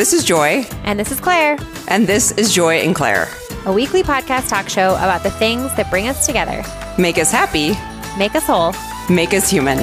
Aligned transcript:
This 0.00 0.14
is 0.14 0.24
Joy, 0.24 0.64
And 0.84 0.98
this 0.98 1.12
is 1.12 1.20
Claire, 1.20 1.58
and 1.88 2.06
this 2.06 2.32
is 2.38 2.54
Joy 2.54 2.76
and 2.76 2.94
Claire. 2.94 3.28
a 3.66 3.72
weekly 3.80 4.02
podcast 4.02 4.48
talk 4.48 4.66
show 4.66 4.94
about 4.94 5.22
the 5.22 5.30
things 5.30 5.64
that 5.76 5.90
bring 5.90 6.08
us 6.08 6.24
together, 6.24 6.62
Make 6.96 7.18
us 7.18 7.30
happy, 7.30 7.72
make 8.16 8.34
us 8.34 8.46
whole. 8.46 8.72
make 9.14 9.34
us 9.34 9.50
human. 9.50 9.76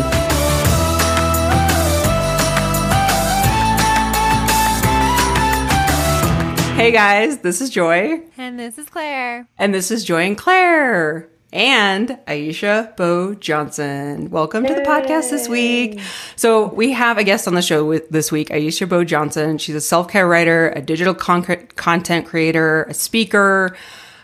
Hey 6.78 6.92
guys, 6.92 7.40
this 7.40 7.60
is 7.60 7.72
Joy, 7.72 8.22
And 8.38 8.60
this 8.60 8.78
is 8.78 8.88
Claire. 8.88 9.48
and 9.58 9.74
this 9.74 9.90
is 9.90 10.04
Joy 10.04 10.22
and 10.28 10.38
Claire. 10.38 11.28
And 11.58 12.10
Aisha 12.28 12.96
Beau 12.98 13.34
Johnson. 13.34 14.30
Welcome 14.30 14.64
to 14.68 14.76
the 14.76 14.82
podcast 14.82 15.32
this 15.32 15.50
week. 15.50 16.00
So, 16.36 16.68
we 16.68 16.92
have 16.92 17.18
a 17.18 17.24
guest 17.24 17.48
on 17.48 17.56
the 17.56 17.64
show 17.64 17.84
with 17.84 18.08
this 18.12 18.32
week, 18.32 18.50
Aisha 18.50 18.88
Beau 18.88 19.04
Johnson. 19.04 19.58
She's 19.58 19.74
a 19.74 19.82
self 19.82 20.08
care 20.08 20.28
writer, 20.28 20.70
a 20.76 20.82
digital 20.84 21.16
con- 21.16 21.68
content 21.76 22.28
creator, 22.28 22.84
a 22.84 22.94
speaker, 22.94 23.76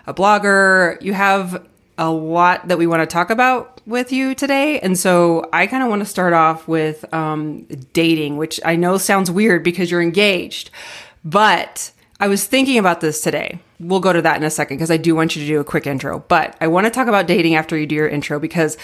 a 0.05 0.13
blogger. 0.13 1.01
You 1.01 1.13
have 1.13 1.65
a 1.97 2.11
lot 2.11 2.67
that 2.67 2.77
we 2.77 2.85
want 2.85 3.01
to 3.01 3.11
talk 3.11 3.31
about 3.31 3.81
with 3.87 4.11
you 4.11 4.35
today. 4.35 4.79
And 4.81 4.95
so, 4.95 5.49
I 5.51 5.65
kind 5.65 5.81
of 5.81 5.89
want 5.89 6.01
to 6.01 6.05
start 6.05 6.33
off 6.33 6.67
with 6.67 7.11
um, 7.11 7.63
dating, 7.93 8.37
which 8.37 8.59
I 8.63 8.75
know 8.75 8.99
sounds 8.99 9.31
weird 9.31 9.63
because 9.63 9.89
you're 9.89 10.03
engaged, 10.03 10.69
but 11.25 11.93
I 12.19 12.27
was 12.27 12.45
thinking 12.45 12.77
about 12.77 13.01
this 13.01 13.21
today. 13.21 13.59
We'll 13.79 13.99
go 13.99 14.13
to 14.13 14.21
that 14.21 14.37
in 14.37 14.43
a 14.43 14.49
second 14.49 14.77
because 14.77 14.91
I 14.91 14.97
do 14.97 15.15
want 15.15 15.35
you 15.35 15.41
to 15.41 15.47
do 15.47 15.59
a 15.59 15.63
quick 15.63 15.87
intro. 15.87 16.19
But 16.27 16.55
I 16.61 16.67
want 16.67 16.85
to 16.85 16.91
talk 16.91 17.07
about 17.07 17.27
dating 17.27 17.55
after 17.55 17.77
you 17.77 17.85
do 17.85 17.95
your 17.95 18.07
intro 18.07 18.39
because 18.39 18.77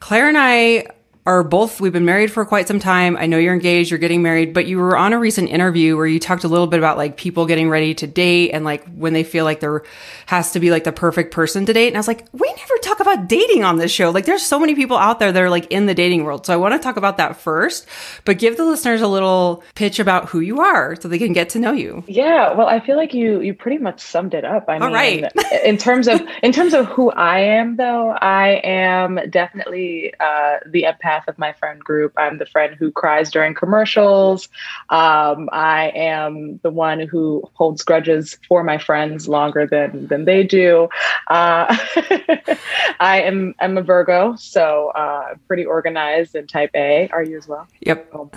Claire 0.00 0.28
and 0.28 0.38
I 0.38 0.86
are 1.26 1.42
both, 1.42 1.80
we've 1.80 1.92
been 1.92 2.04
married 2.04 2.30
for 2.30 2.44
quite 2.44 2.68
some 2.68 2.78
time. 2.78 3.16
I 3.16 3.24
know 3.24 3.38
you're 3.38 3.54
engaged, 3.54 3.90
you're 3.90 3.98
getting 3.98 4.22
married, 4.22 4.52
but 4.52 4.66
you 4.66 4.76
were 4.76 4.94
on 4.96 5.14
a 5.14 5.18
recent 5.18 5.48
interview 5.48 5.96
where 5.96 6.06
you 6.06 6.20
talked 6.20 6.44
a 6.44 6.48
little 6.48 6.66
bit 6.66 6.78
about 6.78 6.98
like 6.98 7.16
people 7.16 7.46
getting 7.46 7.70
ready 7.70 7.94
to 7.94 8.06
date 8.06 8.50
and 8.50 8.62
like 8.62 8.86
when 8.92 9.14
they 9.14 9.24
feel 9.24 9.46
like 9.46 9.60
there 9.60 9.82
has 10.26 10.52
to 10.52 10.60
be 10.60 10.70
like 10.70 10.84
the 10.84 10.92
perfect 10.92 11.32
person 11.32 11.64
to 11.64 11.72
date. 11.72 11.88
And 11.88 11.96
I 11.96 12.00
was 12.00 12.08
like, 12.08 12.26
we 12.32 12.46
never 12.52 12.74
about 13.06 13.28
dating 13.28 13.64
on 13.64 13.76
this 13.76 13.92
show. 13.92 14.10
Like 14.10 14.24
there's 14.24 14.42
so 14.42 14.58
many 14.58 14.74
people 14.74 14.96
out 14.96 15.18
there 15.18 15.32
that 15.32 15.42
are 15.42 15.50
like 15.50 15.66
in 15.70 15.86
the 15.86 15.94
dating 15.94 16.24
world. 16.24 16.46
So 16.46 16.52
I 16.52 16.56
want 16.56 16.74
to 16.74 16.78
talk 16.78 16.96
about 16.96 17.16
that 17.18 17.36
first, 17.36 17.86
but 18.24 18.38
give 18.38 18.56
the 18.56 18.64
listeners 18.64 19.00
a 19.00 19.08
little 19.08 19.62
pitch 19.74 19.98
about 19.98 20.28
who 20.28 20.40
you 20.40 20.60
are 20.60 20.96
so 20.96 21.08
they 21.08 21.18
can 21.18 21.32
get 21.32 21.48
to 21.50 21.58
know 21.58 21.72
you. 21.72 22.04
Yeah, 22.06 22.52
well, 22.54 22.66
I 22.66 22.80
feel 22.80 22.96
like 22.96 23.14
you 23.14 23.40
you 23.40 23.54
pretty 23.54 23.78
much 23.78 24.00
summed 24.00 24.34
it 24.34 24.44
up. 24.44 24.64
I 24.68 24.78
All 24.78 24.86
mean, 24.86 24.94
right. 24.94 25.32
in 25.64 25.76
terms 25.76 26.08
of 26.08 26.20
in 26.42 26.52
terms 26.52 26.74
of 26.74 26.86
who 26.86 27.10
I 27.12 27.40
am, 27.40 27.76
though, 27.76 28.10
I 28.10 28.60
am 28.64 29.18
definitely 29.30 30.12
uh, 30.20 30.58
the 30.66 30.84
empath 30.84 31.28
of 31.28 31.38
my 31.38 31.52
friend 31.52 31.80
group. 31.80 32.12
I'm 32.16 32.38
the 32.38 32.46
friend 32.46 32.74
who 32.74 32.90
cries 32.90 33.30
during 33.30 33.54
commercials. 33.54 34.48
Um, 34.90 35.48
I 35.52 35.92
am 35.94 36.58
the 36.62 36.70
one 36.70 37.00
who 37.00 37.42
holds 37.54 37.82
grudges 37.82 38.38
for 38.48 38.62
my 38.62 38.78
friends 38.78 39.28
longer 39.28 39.66
than 39.66 40.06
than 40.06 40.24
they 40.24 40.42
do. 40.42 40.88
Uh, 41.28 41.76
I 43.00 43.20
am 43.22 43.54
I'm 43.60 43.76
a 43.78 43.82
Virgo, 43.82 44.34
so 44.36 44.88
uh, 44.94 45.34
pretty 45.46 45.64
organized 45.64 46.34
and 46.34 46.48
Type 46.48 46.70
A. 46.74 47.08
Are 47.12 47.22
you 47.22 47.36
as 47.38 47.46
well? 47.48 47.66
Yep. 47.80 48.10
Oh, 48.12 48.30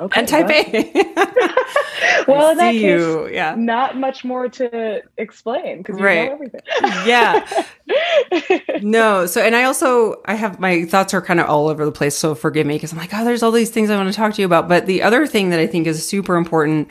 okay. 0.00 0.20
And 0.20 0.28
type 0.28 0.48
well- 0.48 0.64
A. 0.74 1.50
Well, 2.28 2.46
I 2.48 2.52
in 2.52 2.58
that 2.58 2.72
case, 2.72 2.82
you. 2.82 3.28
Yeah. 3.28 3.54
not 3.56 3.96
much 3.98 4.24
more 4.24 4.48
to 4.48 5.02
explain 5.18 5.78
because 5.78 5.98
you 5.98 6.04
Right. 6.04 6.26
know 6.26 6.32
everything. 6.32 6.60
Yeah. 7.06 7.64
No. 8.82 9.26
So, 9.26 9.40
and 9.42 9.54
I 9.54 9.64
also, 9.64 10.16
I 10.26 10.34
have 10.34 10.58
my 10.58 10.84
thoughts 10.84 11.14
are 11.14 11.22
kind 11.22 11.40
of 11.40 11.46
all 11.48 11.68
over 11.68 11.84
the 11.84 11.92
place. 11.92 12.16
So 12.16 12.34
forgive 12.34 12.66
me 12.66 12.74
because 12.74 12.92
I'm 12.92 12.98
like, 12.98 13.10
oh, 13.14 13.24
there's 13.24 13.42
all 13.42 13.50
these 13.50 13.70
things 13.70 13.90
I 13.90 13.96
want 13.96 14.08
to 14.08 14.14
talk 14.16 14.34
to 14.34 14.40
you 14.42 14.46
about. 14.46 14.68
But 14.68 14.86
the 14.86 15.02
other 15.02 15.26
thing 15.26 15.50
that 15.50 15.60
I 15.60 15.66
think 15.66 15.86
is 15.86 16.06
super 16.06 16.36
important 16.36 16.88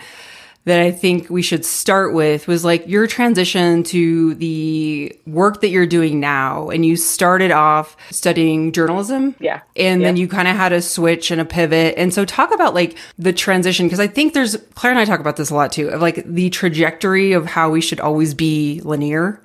that 0.66 0.80
I 0.80 0.92
think 0.92 1.30
we 1.30 1.42
should 1.42 1.66
start 1.66 2.14
with 2.14 2.48
was 2.48 2.64
like 2.64 2.88
your 2.88 3.06
transition 3.06 3.84
to 3.84 4.34
the 4.36 5.14
work 5.28 5.60
that 5.62 5.70
you're 5.70 5.86
doing 5.86 6.20
now. 6.20 6.70
And 6.70 6.86
you 6.86 6.96
started 6.96 7.52
off 7.52 7.98
studying 8.12 8.72
journalism. 8.72 9.36
Yeah. 9.40 9.62
And 9.76 10.04
then 10.04 10.16
you 10.16 10.28
kind 10.28 10.48
of 10.48 10.56
had 10.56 10.72
a 10.72 10.82
switch 10.82 11.32
and 11.32 11.42
a 11.42 11.46
pivot. 11.46 11.96
And 11.98 12.14
so 12.14 12.24
talk 12.24 12.54
about 12.54 12.74
like 12.74 12.98
the 13.18 13.34
transition, 13.34 13.88
because 13.88 14.00
I 14.00 14.08
think 14.08 14.34
there's, 14.34 14.56
Claire 14.76 14.92
and 14.92 15.00
I 15.00 15.06
talk 15.06 15.20
about 15.20 15.36
this 15.36 15.50
a 15.50 15.56
lot 15.56 15.72
too, 15.74 15.90
of 15.90 16.02
like 16.02 16.24
the 16.26 16.50
trajectory 16.50 17.34
of 17.34 17.46
how 17.46 17.70
we 17.70 17.82
should 17.82 18.00
always 18.00 18.34
be 18.34 18.80
linear. 18.86 19.42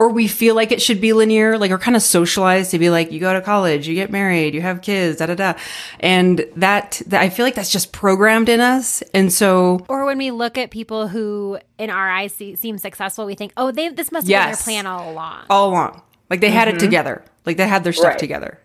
Or 0.00 0.10
we 0.10 0.28
feel 0.28 0.54
like 0.54 0.70
it 0.70 0.80
should 0.80 1.00
be 1.00 1.12
linear, 1.12 1.58
like 1.58 1.72
we're 1.72 1.78
kind 1.78 1.96
of 1.96 2.02
socialized 2.02 2.70
to 2.70 2.78
be 2.78 2.88
like, 2.88 3.10
you 3.10 3.18
go 3.18 3.32
to 3.32 3.40
college, 3.40 3.88
you 3.88 3.96
get 3.96 4.12
married, 4.12 4.54
you 4.54 4.60
have 4.60 4.80
kids, 4.80 5.18
da 5.18 5.26
da 5.26 5.34
da. 5.34 5.54
And 5.98 6.46
that, 6.54 7.02
that 7.08 7.20
I 7.20 7.28
feel 7.30 7.44
like 7.44 7.56
that's 7.56 7.70
just 7.72 7.90
programmed 7.92 8.48
in 8.48 8.60
us. 8.60 9.02
And 9.12 9.32
so 9.32 9.84
Or 9.88 10.04
when 10.04 10.16
we 10.18 10.30
look 10.30 10.56
at 10.56 10.70
people 10.70 11.08
who, 11.08 11.58
in 11.78 11.90
our 11.90 12.08
eyes, 12.08 12.32
see, 12.32 12.54
seem 12.54 12.78
successful, 12.78 13.26
we 13.26 13.34
think, 13.34 13.52
oh, 13.56 13.72
they 13.72 13.88
this 13.88 14.12
must 14.12 14.26
have 14.26 14.30
Yes. 14.30 14.64
been 14.64 14.74
their 14.74 14.82
plan 14.82 14.86
all 14.86 15.10
along. 15.12 15.38
all 15.50 15.70
along. 15.70 16.02
Like 16.30 16.40
they 16.42 16.50
had 16.50 16.68
it 16.68 16.78
together. 16.78 17.24
Like 17.44 17.56
they 17.56 17.66
had 17.66 17.82
their 17.82 17.92
stuff 17.92 18.10
Right. 18.10 18.18
together. 18.20 18.60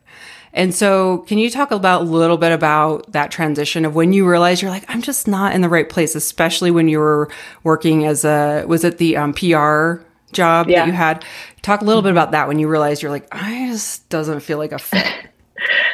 And 0.56 0.76
so, 0.76 1.20
can 1.28 1.40
you 1.40 1.50
talk 1.50 1.72
about 1.72 2.02
a 2.02 2.06
little 2.06 2.38
bit 2.38 2.52
about 2.52 3.12
that 3.14 3.32
transition 3.32 3.86
of 3.86 3.96
when 3.96 4.14
you 4.14 4.30
realize 4.30 4.62
you're 4.62 4.70
like, 4.70 4.86
I'm 4.88 5.02
just 5.02 5.28
not 5.28 5.56
in 5.56 5.62
the 5.62 5.70
right 5.70 5.90
place, 5.90 6.14
especially 6.14 6.70
when 6.70 6.88
you 6.88 7.00
were 7.00 7.28
working 7.64 8.06
as 8.06 8.24
a, 8.24 8.64
was 8.68 8.84
it 8.84 9.00
the 9.00 9.18
um, 9.18 9.34
PR 9.34 10.04
job 10.34 10.70
Yeah. 10.70 10.82
that 10.82 10.88
you 10.88 10.94
had? 10.94 11.24
Talk 11.62 11.82
a 11.82 11.86
little 11.86 12.02
bit 12.02 12.12
about 12.12 12.32
that 12.32 12.48
when 12.48 12.60
you 12.60 12.68
realized 12.68 13.02
you're 13.02 13.12
like, 13.12 13.28
I 13.32 13.68
just 13.68 14.10
doesn't 14.10 14.42
feel 14.42 14.58
like 14.58 14.72
a 14.72 14.80
fit. 14.80 15.06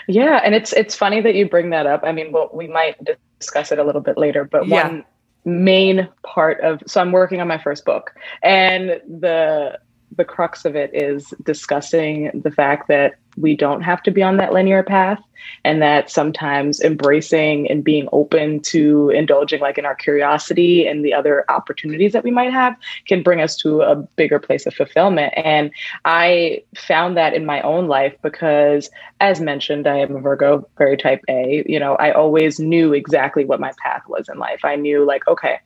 Yeah, 0.07 0.41
and 0.43 0.55
it's 0.55 0.73
it's 0.73 0.95
funny 0.95 1.21
that 1.21 1.35
you 1.35 1.47
bring 1.47 1.69
that 1.69 1.85
up. 1.85 2.01
I 2.03 2.11
mean, 2.11 2.31
well, 2.31 2.49
we 2.51 2.67
might 2.67 2.95
discuss 3.39 3.71
it 3.71 3.77
a 3.77 3.83
little 3.83 4.01
bit 4.01 4.17
later, 4.17 4.43
but 4.43 4.67
Yeah. 4.67 4.87
one 4.87 5.05
main 5.45 6.09
part 6.23 6.59
of 6.61 6.81
so 6.87 6.99
I'm 6.99 7.11
working 7.11 7.39
on 7.41 7.47
my 7.47 7.59
first 7.59 7.85
book, 7.85 8.15
and 8.41 8.99
the 9.07 9.77
the 10.17 10.25
crux 10.25 10.65
of 10.65 10.75
it 10.75 10.89
is 10.95 11.31
discussing 11.43 12.31
the 12.43 12.49
fact 12.49 12.87
that 12.87 13.15
we 13.39 13.55
don't 13.55 13.81
have 13.81 14.03
to 14.03 14.11
be 14.11 14.21
on 14.21 14.37
that 14.37 14.53
linear 14.53 14.83
path 14.83 15.19
and 15.63 15.81
that 15.81 16.09
sometimes 16.09 16.81
embracing 16.81 17.69
and 17.69 17.83
being 17.83 18.07
open 18.11 18.59
to 18.61 19.09
indulging 19.09 19.61
like 19.61 19.77
in 19.77 19.85
our 19.85 19.95
curiosity 19.95 20.85
and 20.85 21.03
the 21.03 21.13
other 21.13 21.45
opportunities 21.49 22.13
that 22.13 22.23
we 22.23 22.31
might 22.31 22.51
have 22.51 22.75
can 23.07 23.23
bring 23.23 23.41
us 23.41 23.55
to 23.55 23.81
a 23.81 23.95
bigger 23.95 24.39
place 24.39 24.65
of 24.65 24.73
fulfillment. 24.73 25.33
And 25.37 25.71
i 26.05 26.63
found 26.75 27.17
that 27.17 27.33
in 27.33 27.45
my 27.45 27.61
own 27.61 27.87
life 27.87 28.15
because 28.21 28.89
as 29.19 29.39
mentioned 29.39 29.87
i 29.87 29.97
am 29.97 30.15
a 30.15 30.19
virgo 30.19 30.67
very 30.77 30.97
type 30.97 31.21
a. 31.29 31.63
You 31.67 31.79
know 31.79 31.95
i 31.95 32.11
always 32.11 32.59
knew 32.59 32.93
exactly 32.93 33.45
what 33.45 33.59
my 33.59 33.71
path 33.81 34.03
was 34.07 34.29
in 34.29 34.37
life. 34.37 34.61
I 34.63 34.75
knew 34.75 35.05
like 35.05 35.27
okay 35.27 35.59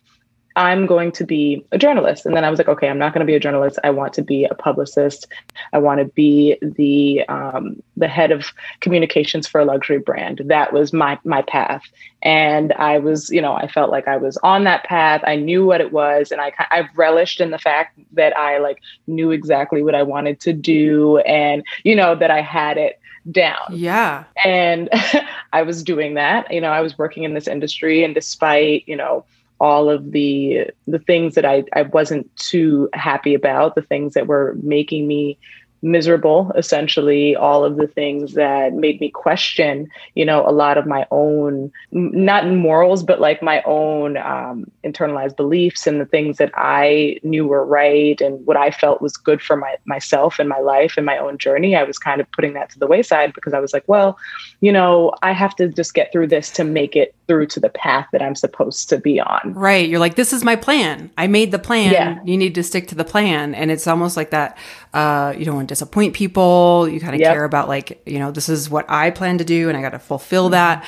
I'm 0.55 0.85
going 0.85 1.11
to 1.13 1.25
be 1.25 1.65
a 1.71 1.77
journalist. 1.77 2.25
And 2.25 2.35
then 2.35 2.43
I 2.43 2.49
was 2.49 2.59
like, 2.59 2.67
okay, 2.67 2.87
I'm 2.89 2.97
not 2.97 3.13
going 3.13 3.25
to 3.25 3.29
be 3.29 3.35
a 3.35 3.39
journalist. 3.39 3.79
I 3.83 3.89
want 3.89 4.13
to 4.13 4.21
be 4.21 4.45
a 4.45 4.53
publicist. 4.55 5.27
I 5.73 5.79
want 5.79 5.99
to 5.99 6.05
be 6.05 6.57
the 6.61 7.23
um, 7.27 7.81
the 7.97 8.07
head 8.07 8.31
of 8.31 8.45
communications 8.79 9.47
for 9.47 9.61
a 9.61 9.65
luxury 9.65 9.99
brand. 9.99 10.41
That 10.45 10.73
was 10.73 10.93
my 10.93 11.17
my 11.23 11.41
path. 11.43 11.83
And 12.21 12.71
I 12.73 12.99
was, 12.99 13.29
you 13.29 13.41
know, 13.41 13.53
I 13.53 13.67
felt 13.67 13.91
like 13.91 14.07
I 14.07 14.17
was 14.17 14.37
on 14.37 14.63
that 14.63 14.83
path. 14.85 15.21
I 15.25 15.35
knew 15.35 15.65
what 15.65 15.81
it 15.81 15.91
was, 15.91 16.31
and 16.31 16.39
I 16.39 16.51
ki- 16.51 16.65
I 16.71 16.87
relished 16.95 17.41
in 17.41 17.51
the 17.51 17.57
fact 17.57 17.99
that 18.13 18.37
I 18.37 18.59
like 18.59 18.79
knew 19.07 19.31
exactly 19.31 19.83
what 19.83 19.95
I 19.95 20.03
wanted 20.03 20.39
to 20.41 20.53
do, 20.53 21.17
and 21.19 21.63
you 21.83 21.95
know 21.95 22.15
that 22.15 22.31
I 22.31 22.41
had 22.41 22.77
it 22.77 22.99
down 23.31 23.57
Yeah. 23.69 24.25
and 24.43 24.89
i 25.53 25.61
was 25.61 25.81
doing 25.81 26.15
that 26.15 26.51
you 26.53 26.59
know 26.59 26.71
i 26.71 26.81
was 26.81 26.97
working 26.97 27.23
in 27.23 27.33
this 27.33 27.47
industry 27.47 28.03
and 28.03 28.13
despite 28.13 28.83
you 28.85 28.97
know 28.97 29.23
all 29.63 29.89
of 29.89 30.11
the 30.11 30.67
the 30.87 30.99
things 30.99 31.35
that 31.35 31.45
i 31.45 31.63
i 31.73 31.83
wasn't 31.83 32.29
too 32.35 32.89
happy 32.93 33.33
about 33.33 33.75
the 33.75 33.81
things 33.81 34.13
that 34.13 34.27
were 34.27 34.57
making 34.61 35.07
me 35.07 35.39
miserable 35.83 36.51
essentially 36.55 37.35
all 37.35 37.63
of 37.63 37.77
the 37.77 37.87
things 37.87 38.33
that 38.33 38.73
made 38.73 38.99
me 38.99 39.09
question 39.09 39.87
you 40.15 40.25
know 40.25 40.47
a 40.47 40.51
lot 40.51 40.77
of 40.77 40.85
my 40.85 41.05
own 41.11 41.71
not 41.91 42.47
morals 42.47 43.03
but 43.03 43.21
like 43.21 43.41
my 43.43 43.61
own 43.63 44.17
um, 44.17 44.65
internalized 44.83 45.35
beliefs 45.35 45.85
and 45.85 46.01
the 46.01 46.05
things 46.05 46.37
that 46.37 46.51
i 46.55 47.17
knew 47.23 47.45
were 47.45 47.65
right 47.65 48.19
and 48.21 48.45
what 48.45 48.57
i 48.57 48.71
felt 48.71 49.01
was 49.01 49.15
good 49.15 49.41
for 49.41 49.55
my 49.55 49.75
myself 49.85 50.39
and 50.39 50.49
my 50.49 50.59
life 50.59 50.95
and 50.97 51.05
my 51.05 51.17
own 51.17 51.37
journey 51.37 51.75
i 51.75 51.83
was 51.83 51.99
kind 51.99 52.19
of 52.19 52.31
putting 52.31 52.53
that 52.53 52.69
to 52.69 52.79
the 52.79 52.87
wayside 52.87 53.33
because 53.33 53.53
i 53.53 53.59
was 53.59 53.73
like 53.73 53.83
well 53.87 54.17
you 54.61 54.71
know 54.71 55.13
i 55.21 55.31
have 55.31 55.55
to 55.55 55.67
just 55.67 55.93
get 55.93 56.11
through 56.11 56.27
this 56.27 56.49
to 56.49 56.63
make 56.63 56.95
it 56.95 57.13
through 57.27 57.45
to 57.45 57.59
the 57.59 57.69
path 57.69 58.07
that 58.11 58.21
i'm 58.21 58.35
supposed 58.35 58.89
to 58.89 58.97
be 58.97 59.19
on 59.19 59.53
Right. 59.53 59.87
You're 59.87 59.99
like, 59.99 60.15
this 60.15 60.33
is 60.33 60.43
my 60.43 60.55
plan. 60.55 61.11
I 61.17 61.27
made 61.27 61.51
the 61.51 61.59
plan. 61.59 61.91
Yeah. 61.91 62.19
You 62.23 62.37
need 62.37 62.55
to 62.55 62.63
stick 62.63 62.87
to 62.89 62.95
the 62.95 63.05
plan. 63.05 63.53
And 63.55 63.71
it's 63.71 63.87
almost 63.87 64.17
like 64.17 64.31
that. 64.31 64.57
Uh, 64.93 65.33
you 65.37 65.45
don't 65.45 65.55
want 65.55 65.69
to 65.69 65.72
disappoint 65.73 66.13
people. 66.13 66.87
You 66.87 66.99
kind 66.99 67.15
of 67.15 67.21
Yep. 67.21 67.33
care 67.33 67.43
about 67.45 67.67
like, 67.67 68.01
you 68.05 68.19
know, 68.19 68.31
this 68.31 68.47
is 68.49 68.69
what 68.69 68.85
I 68.89 69.09
plan 69.09 69.37
to 69.39 69.43
do 69.43 69.69
and 69.69 69.77
I 69.77 69.81
got 69.81 69.89
to 69.91 69.99
fulfill 69.99 70.49
that. 70.49 70.85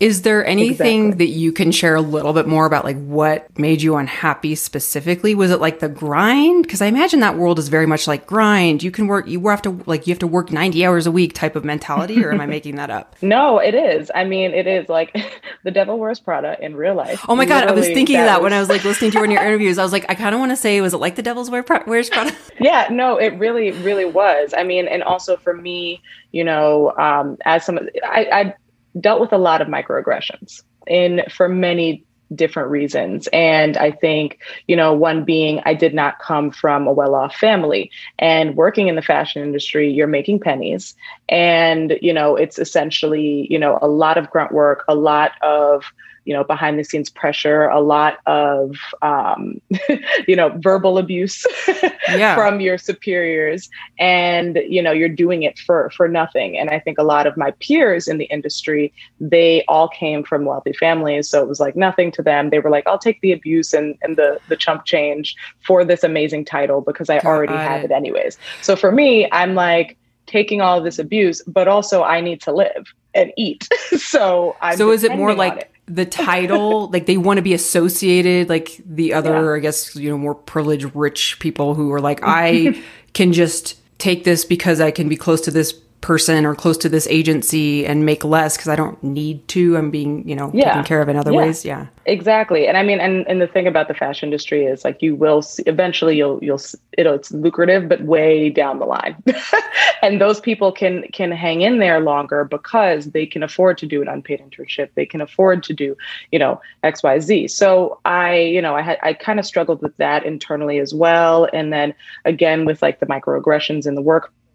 Is 0.00 0.22
there 0.22 0.44
anything 0.46 1.08
Exactly. 1.08 1.26
that 1.26 1.32
you 1.32 1.52
can 1.52 1.70
share 1.72 1.94
a 1.94 2.00
little 2.00 2.32
bit 2.32 2.48
more 2.48 2.64
about 2.64 2.84
like 2.84 2.96
what 3.04 3.46
made 3.58 3.82
you 3.82 3.96
unhappy 3.96 4.54
specifically? 4.54 5.34
Was 5.34 5.50
it 5.50 5.60
like 5.60 5.80
the 5.80 5.90
grind? 5.90 6.62
Because 6.62 6.80
I 6.80 6.86
imagine 6.86 7.20
that 7.20 7.36
world 7.36 7.58
is 7.58 7.68
very 7.68 7.84
much 7.86 8.08
like 8.08 8.26
grind. 8.26 8.82
You 8.82 8.90
can 8.90 9.06
work, 9.08 9.28
you 9.28 9.46
have 9.48 9.60
to 9.62 9.78
like 9.84 10.06
you 10.06 10.12
have 10.12 10.18
to 10.20 10.26
work 10.26 10.50
90 10.50 10.86
hours 10.86 11.06
a 11.06 11.10
week 11.10 11.34
type 11.34 11.54
of 11.54 11.64
mentality, 11.66 12.24
or 12.24 12.32
am 12.32 12.40
I 12.40 12.46
making 12.46 12.76
that 12.76 12.88
up? 12.90 13.14
No, 13.22 13.58
it 13.58 13.74
is. 13.74 14.10
I 14.14 14.24
mean, 14.24 14.52
it 14.52 14.66
is 14.66 14.88
like 14.88 15.14
the 15.64 15.70
devil 15.70 15.98
wears 15.98 16.18
Prada 16.18 16.56
in 16.60 16.74
real 16.74 16.94
life. 16.94 17.24
Oh 17.28 17.36
my 17.36 17.44
god, 17.44 17.64
I 17.64 17.66
was 17.72 17.80
Literally, 17.80 17.94
thinking 17.94 18.16
that, 18.16 18.42
when 18.42 18.52
I 18.54 18.58
was- 18.60 18.70
like 18.70 18.82
listening 18.84 19.10
to 19.12 19.18
one 19.20 19.28
of 19.28 19.32
your 19.34 19.42
interviews. 19.46 19.78
I 19.78 19.82
was 19.82 19.92
like, 19.92 20.06
I 20.08 20.14
kind 20.14 20.34
of 20.34 20.38
want 20.40 20.50
to 20.52 20.56
say, 20.56 20.80
was 20.80 20.94
it 20.94 20.98
like 20.98 21.16
the 21.16 21.22
Devil's 21.22 21.50
Wear 21.50 21.64
Wears 21.86 22.08
Prada? 22.08 22.34
yeah 22.58 22.88
no 22.90 23.16
it 23.16 23.28
really 23.38 23.70
really 23.70 24.04
was 24.04 24.52
i 24.56 24.62
mean 24.62 24.86
and 24.86 25.02
also 25.02 25.36
for 25.38 25.54
me 25.54 26.02
you 26.32 26.44
know 26.44 26.92
um 26.98 27.38
as 27.46 27.64
some 27.64 27.78
I, 28.04 28.26
I 28.32 28.54
dealt 28.98 29.20
with 29.20 29.32
a 29.32 29.38
lot 29.38 29.60
of 29.60 29.68
microaggressions 29.68 30.62
in 30.86 31.22
for 31.30 31.48
many 31.48 32.04
different 32.34 32.70
reasons. 32.70 33.28
And 33.32 33.76
i 33.76 33.90
think 33.90 34.38
you 34.68 34.76
know 34.76 34.92
one 34.92 35.24
being 35.24 35.60
i 35.64 35.74
did 35.74 35.94
not 35.94 36.20
come 36.20 36.50
from 36.50 36.86
a 36.86 36.92
well-off 36.92 37.34
family. 37.34 37.90
And 38.18 38.56
working 38.56 38.88
in 38.88 38.94
the 38.94 39.02
fashion 39.02 39.42
industry 39.42 39.92
you're 39.92 40.06
making 40.06 40.40
pennies. 40.40 40.94
And 41.28 41.98
you 42.00 42.12
know 42.12 42.36
it's 42.36 42.58
essentially 42.58 43.46
you 43.50 43.58
know 43.58 43.78
a 43.82 43.88
lot 43.88 44.16
of 44.16 44.30
grunt 44.30 44.52
work 44.52 44.84
a 44.88 44.94
lot 44.94 45.32
of 45.42 45.84
you 46.24 46.34
know 46.34 46.44
behind 46.44 46.78
the 46.78 46.84
scenes 46.84 47.10
pressure 47.10 47.64
a 47.64 47.80
lot 47.80 48.18
of 48.26 48.76
um, 49.02 49.60
you 50.28 50.36
know 50.36 50.50
verbal 50.58 50.98
abuse 50.98 51.46
Yeah. 52.08 52.34
from 52.34 52.60
your 52.60 52.76
superiors 52.76 53.68
and 53.98 54.60
you 54.68 54.82
know 54.82 54.90
you're 54.90 55.08
doing 55.08 55.42
it 55.42 55.58
for 55.58 55.90
for 55.90 56.08
nothing 56.08 56.58
and 56.58 56.70
i 56.70 56.78
think 56.78 56.98
a 56.98 57.02
lot 57.02 57.26
of 57.26 57.36
my 57.36 57.52
peers 57.60 58.08
in 58.08 58.18
the 58.18 58.24
industry 58.26 58.92
they 59.20 59.64
all 59.68 59.88
came 59.88 60.24
from 60.24 60.44
wealthy 60.44 60.72
families 60.72 61.28
so 61.28 61.40
it 61.40 61.48
was 61.48 61.60
like 61.60 61.76
nothing 61.76 62.10
to 62.12 62.22
them 62.22 62.50
they 62.50 62.58
were 62.58 62.70
like 62.70 62.86
i'll 62.86 62.98
take 62.98 63.20
the 63.20 63.32
abuse 63.32 63.72
and, 63.72 63.96
and 64.02 64.16
the 64.16 64.40
the 64.48 64.56
chump 64.56 64.84
change 64.84 65.36
for 65.64 65.84
this 65.84 66.02
amazing 66.02 66.44
title 66.44 66.80
because 66.80 67.08
i 67.08 67.18
already 67.20 67.52
Got 67.52 67.68
have 67.68 67.80
it. 67.82 67.90
it 67.90 67.94
anyways 67.94 68.38
so 68.60 68.76
for 68.76 68.90
me 68.90 69.28
i'm 69.32 69.54
like 69.54 69.96
taking 70.26 70.60
all 70.60 70.80
this 70.80 70.98
abuse 70.98 71.42
but 71.46 71.68
also 71.68 72.02
i 72.02 72.20
need 72.20 72.40
to 72.40 72.52
live 72.52 72.86
and 73.14 73.32
eat 73.36 73.68
so 73.96 74.56
i'm 74.60 74.76
so 74.76 74.90
is 74.90 75.04
it 75.04 75.16
more 75.16 75.34
like 75.34 75.56
it. 75.56 75.70
The 75.90 76.06
title 76.06 76.88
like 76.92 77.06
they 77.06 77.16
want 77.16 77.38
to 77.38 77.42
be 77.42 77.52
associated 77.52 78.48
like 78.48 78.80
the 78.86 79.12
other 79.12 79.56
i 79.56 79.58
guess 79.58 79.94
you 79.96 80.08
know 80.08 80.16
more 80.16 80.34
privileged 80.34 80.94
rich 80.94 81.38
people 81.40 81.74
who 81.74 81.92
are 81.92 82.00
like 82.00 82.20
i 82.22 82.80
can 83.12 83.32
just 83.32 83.78
take 83.98 84.24
this 84.24 84.44
because 84.44 84.80
i 84.80 84.90
can 84.90 85.08
be 85.08 85.16
close 85.16 85.40
to 85.40 85.50
this 85.50 85.72
person 86.00 86.46
or 86.46 86.54
close 86.54 86.78
to 86.78 86.88
this 86.88 87.06
agency 87.08 87.86
and 87.86 88.06
make 88.06 88.24
less 88.24 88.56
because 88.56 88.68
i 88.68 88.76
don't 88.76 89.02
need 89.02 89.46
to 89.48 89.76
i'm 89.76 89.90
being 89.90 90.26
you 90.28 90.34
know 90.34 90.50
Yeah. 90.54 90.70
taken 90.70 90.84
care 90.84 91.02
of 91.02 91.08
in 91.08 91.16
other 91.16 91.32
Yeah. 91.32 91.36
ways 91.38 91.64
yeah 91.64 91.86
Exactly. 92.06 92.66
And 92.66 92.76
I 92.76 92.82
mean, 92.82 92.98
and, 92.98 93.24
and 93.28 93.40
the 93.40 93.46
thing 93.46 93.68
about 93.68 93.86
the 93.86 93.94
fashion 93.94 94.26
industry 94.28 94.64
is 94.64 94.84
like 94.84 95.00
you 95.00 95.14
will 95.14 95.42
see, 95.42 95.62
eventually 95.66 96.16
you'll, 96.16 96.42
you'll, 96.42 96.60
it'll, 96.98 97.14
it's 97.14 97.30
lucrative, 97.30 97.88
but 97.88 98.00
way 98.02 98.48
down 98.50 98.80
the 98.80 98.84
line. 98.84 99.22
and 100.02 100.20
those 100.20 100.40
people 100.40 100.72
can, 100.72 101.04
can 101.12 101.30
hang 101.30 101.60
in 101.60 101.78
there 101.78 102.00
longer 102.00 102.44
because 102.44 103.12
they 103.12 103.26
can 103.26 103.44
afford 103.44 103.78
to 103.78 103.86
do 103.86 104.02
an 104.02 104.08
unpaid 104.08 104.40
internship. 104.40 104.88
They 104.96 105.06
can 105.06 105.20
afford 105.20 105.62
to 105.64 105.72
do, 105.72 105.96
you 106.32 106.38
know, 106.40 106.60
X, 106.82 107.02
Y, 107.04 107.20
Z. 107.20 107.48
So 107.48 108.00
I, 108.04 108.38
you 108.38 108.62
know, 108.62 108.74
I 108.74 108.82
had, 108.82 108.98
I 109.04 109.12
kind 109.12 109.38
of 109.38 109.46
struggled 109.46 109.80
with 109.80 109.96
that 109.98 110.24
internally 110.24 110.78
as 110.80 110.92
well. 110.92 111.48
And 111.52 111.72
then 111.72 111.94
again, 112.24 112.64
with 112.64 112.82
like 112.82 112.98
the 112.98 113.06
microaggressions 113.06 113.86
in 113.86 113.94
the 113.94 114.02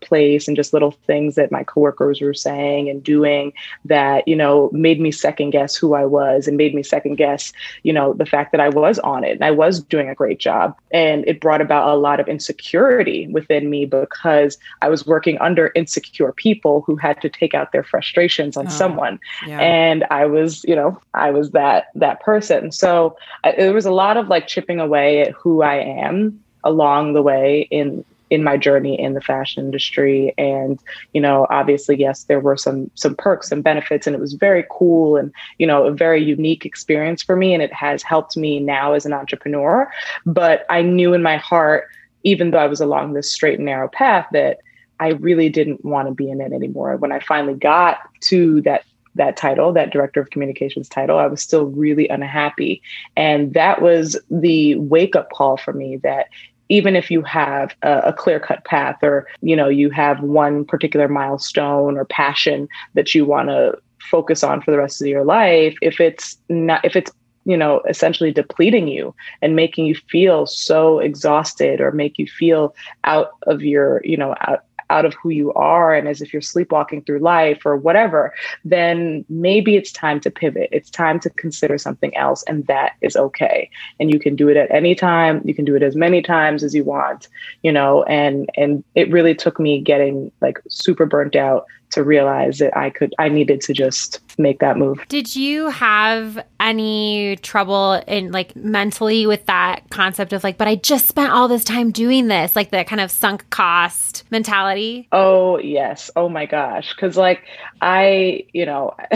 workplace 0.06 0.48
and 0.48 0.56
just 0.56 0.74
little 0.74 0.92
things 0.92 1.36
that 1.36 1.52
my 1.52 1.64
coworkers 1.64 2.22
were 2.22 2.34
saying 2.34 2.90
and 2.90 3.04
doing 3.04 3.52
that, 3.86 4.28
you 4.28 4.36
know, 4.36 4.70
made 4.72 5.00
me 5.00 5.12
second 5.12 5.52
guess 5.52 5.76
who 5.76 5.94
I 5.96 6.06
was 6.06 6.48
and 6.48 6.58
made 6.58 6.74
me 6.76 6.84
second 6.84 7.16
guess, 7.16 7.52
you 7.84 7.92
know, 7.94 8.14
the 8.14 8.26
fact 8.26 8.52
that 8.52 8.62
I 8.62 8.70
was 8.70 9.00
on 9.00 9.24
it 9.24 9.32
and 9.32 9.44
I 9.44 9.52
was 9.52 9.82
doing 9.82 10.10
a 10.10 10.16
great 10.16 10.40
job. 10.40 10.76
And 10.92 11.26
it 11.28 11.42
brought 11.42 11.62
about 11.62 11.90
a 11.90 11.96
lot 11.96 12.20
of 12.20 12.28
insecurity 12.28 13.28
within 13.28 13.70
me 13.70 13.86
because 13.86 14.58
I 14.82 14.90
was 14.90 15.06
working 15.06 15.38
under 15.40 15.72
insecure 15.76 16.32
people 16.32 16.82
who 16.86 16.96
had 16.96 17.22
to 17.22 17.30
take 17.30 17.54
out 17.54 17.72
their 17.72 17.84
frustrations 17.84 18.58
on 18.58 18.66
Oh, 18.68 18.70
someone. 18.70 19.20
yeah. 19.48 19.60
And 19.60 20.06
i 20.10 20.26
was 20.26 20.64
you 20.64 20.76
know 20.76 21.00
i 21.14 21.30
was 21.32 21.52
that 21.52 21.88
that 21.96 22.20
person. 22.22 22.72
So 22.72 23.16
I, 23.44 23.52
there 23.54 23.74
was 23.74 23.86
a 23.86 23.92
lot 23.92 24.18
of 24.18 24.28
like 24.28 24.48
chipping 24.48 24.80
away 24.80 25.22
at 25.22 25.32
who 25.32 25.62
i 25.62 25.76
am 25.76 26.40
along 26.64 27.14
the 27.14 27.22
way 27.22 27.68
in 27.70 28.04
in 28.30 28.44
my 28.44 28.58
journey 28.58 29.00
in 29.00 29.14
the 29.14 29.22
fashion 29.22 29.64
industry. 29.64 30.34
And 30.38 30.80
you 31.14 31.22
know 31.22 31.48
obviously 31.50 31.98
yes 31.98 32.24
there 32.24 32.40
were 32.40 32.58
some 32.58 32.90
some 32.96 33.16
perks 33.16 33.52
and 33.52 33.64
benefits 33.64 34.08
and 34.08 34.16
it 34.16 34.20
was 34.20 34.34
very 34.34 34.66
cool 34.70 35.18
and 35.18 35.32
you 35.58 35.68
know 35.68 35.86
a 35.86 35.92
very 35.92 36.24
unique 36.24 36.66
experience 36.66 37.22
for 37.22 37.36
me 37.36 37.54
and 37.54 37.62
it 37.64 37.74
has 37.74 38.04
helped 38.04 38.38
me 38.38 38.60
now 38.60 38.94
as 38.94 39.06
an 39.06 39.14
entrepreneur. 39.14 39.90
But 40.26 40.66
i 40.70 40.82
knew 40.82 41.14
in 41.14 41.24
my 41.24 41.38
heart 41.38 41.86
even 42.24 42.52
though 42.52 42.58
i 42.58 42.68
was 42.68 42.82
along 42.82 43.14
this 43.14 43.32
straight 43.32 43.60
and 43.60 43.66
narrow 43.66 43.88
path 43.88 44.28
that 44.32 44.60
i 45.00 45.10
really 45.10 45.50
didn't 45.50 45.84
want 45.86 46.08
to 46.08 46.14
be 46.14 46.30
in 46.30 46.42
it 46.42 46.54
anymore. 46.54 46.98
When 46.98 47.12
i 47.12 47.20
finally 47.20 47.56
got 47.56 48.00
to 48.22 48.62
that 48.62 48.84
that 49.16 49.38
title, 49.38 49.72
that 49.74 49.92
director 49.92 50.20
of 50.20 50.30
communications 50.30 50.90
title, 50.90 51.18
I 51.18 51.28
was 51.28 51.42
still 51.42 51.66
really 51.68 52.08
unhappy. 52.10 52.82
And 53.16 53.54
that 53.54 53.82
was 53.82 54.20
the 54.30 54.76
wake 54.76 55.16
up 55.16 55.32
call 55.32 55.58
for 55.58 55.74
me 55.74 55.98
that 55.98 56.28
even 56.70 56.96
if 56.96 57.12
you 57.12 57.22
have 57.22 57.76
a, 57.82 58.00
a 58.06 58.14
clear 58.14 58.40
cut 58.40 58.64
path 58.66 58.98
or, 59.02 59.28
you 59.42 59.56
know, 59.56 59.70
you 59.70 59.90
have 59.90 60.22
one 60.22 60.66
particular 60.66 61.08
milestone 61.08 61.98
or 61.98 62.06
passion 62.06 62.68
that 62.94 63.14
you 63.14 63.26
want 63.26 63.50
to 63.50 63.78
focus 64.00 64.44
on 64.44 64.62
for 64.62 64.72
the 64.72 64.78
rest 64.78 65.02
of 65.02 65.08
your 65.08 65.24
life, 65.24 65.76
if 65.82 66.00
it's 66.00 66.38
not, 66.50 66.84
if 66.84 66.96
it's 66.96 67.12
you 67.46 67.56
know 67.56 67.82
essentially 67.88 68.32
depleting 68.32 68.88
you 68.88 69.14
and 69.42 69.56
making 69.56 69.86
you 69.86 69.96
feel 70.10 70.46
so 70.46 71.00
exhausted 71.00 71.80
or 71.80 71.92
make 71.92 72.18
you 72.18 72.28
feel 72.28 72.76
out 73.04 73.32
of 73.44 73.62
your 73.62 74.02
you 74.04 74.18
know 74.18 74.36
out 74.42 74.65
out 74.90 75.06
of 75.06 75.14
who 75.16 75.30
you 75.30 75.54
are 75.54 75.94
and 75.94 76.08
as 76.08 76.22
if 76.22 76.32
you're 76.32 76.42
sleepwalking 76.42 77.02
through 77.04 77.20
life 77.20 77.66
or 77.66 77.76
whatever 77.76 78.34
then 78.64 79.26
maybe 79.30 79.76
it's 79.76 79.92
time 79.92 80.20
to 80.20 80.30
pivot. 80.30 80.70
It's 80.72 80.90
time 80.90 81.20
to 81.22 81.30
consider 81.32 81.78
something 81.78 82.16
else 82.16 82.44
and 82.44 82.66
that 82.68 82.94
is 83.02 83.16
okay. 83.16 83.70
And 84.00 84.12
you 84.12 84.20
can 84.20 84.36
do 84.36 84.50
it 84.50 84.58
at 84.58 84.72
any 84.72 84.96
time. 84.96 85.42
You 85.46 85.54
can 85.54 85.66
do 85.66 85.76
it 85.76 85.84
as 85.84 85.96
many 85.96 86.22
times 86.22 86.64
as 86.64 86.74
you 86.74 86.84
want 86.84 87.28
you 87.64 87.72
know 87.72 88.04
and 88.04 88.50
and 88.56 88.84
it 88.96 89.12
really 89.12 89.36
took 89.36 89.60
me 89.60 89.82
getting 89.82 90.32
like 90.42 90.60
super 90.70 91.06
burnt 91.06 91.36
out 91.36 91.66
to 91.92 92.04
realize 92.04 92.60
that 92.60 92.76
I 92.78 92.90
could 92.90 93.14
I 93.20 93.30
needed 93.30 93.62
to 93.62 93.74
just 93.74 94.20
make 94.38 94.60
that 94.60 94.78
move. 94.78 95.00
Did 95.08 95.36
you 95.36 95.70
have 95.70 96.44
any 96.60 97.38
trouble 97.38 97.94
in 98.08 98.32
like 98.32 98.56
mentally 98.56 99.26
with 99.26 99.46
that 99.46 99.90
concept 99.90 100.34
of 100.34 100.44
like, 100.44 100.58
but 100.58 100.68
I 100.68 100.76
just 100.76 101.08
spent 101.08 101.32
all 101.32 101.48
this 101.48 101.64
time 101.64 101.92
doing 101.92 102.28
this, 102.28 102.56
like 102.56 102.72
that 102.72 102.88
kind 102.88 103.02
of 103.02 103.12
sunk 103.12 103.50
cost 103.50 104.24
mentality? 104.32 105.08
Oh, 105.12 105.58
yes. 105.60 106.10
Oh 106.16 106.30
my 106.30 106.46
gosh. 106.46 106.94
Cause 106.94 107.18
like 107.18 107.44
I, 107.82 108.46
you 108.54 108.66
know, 108.66 108.94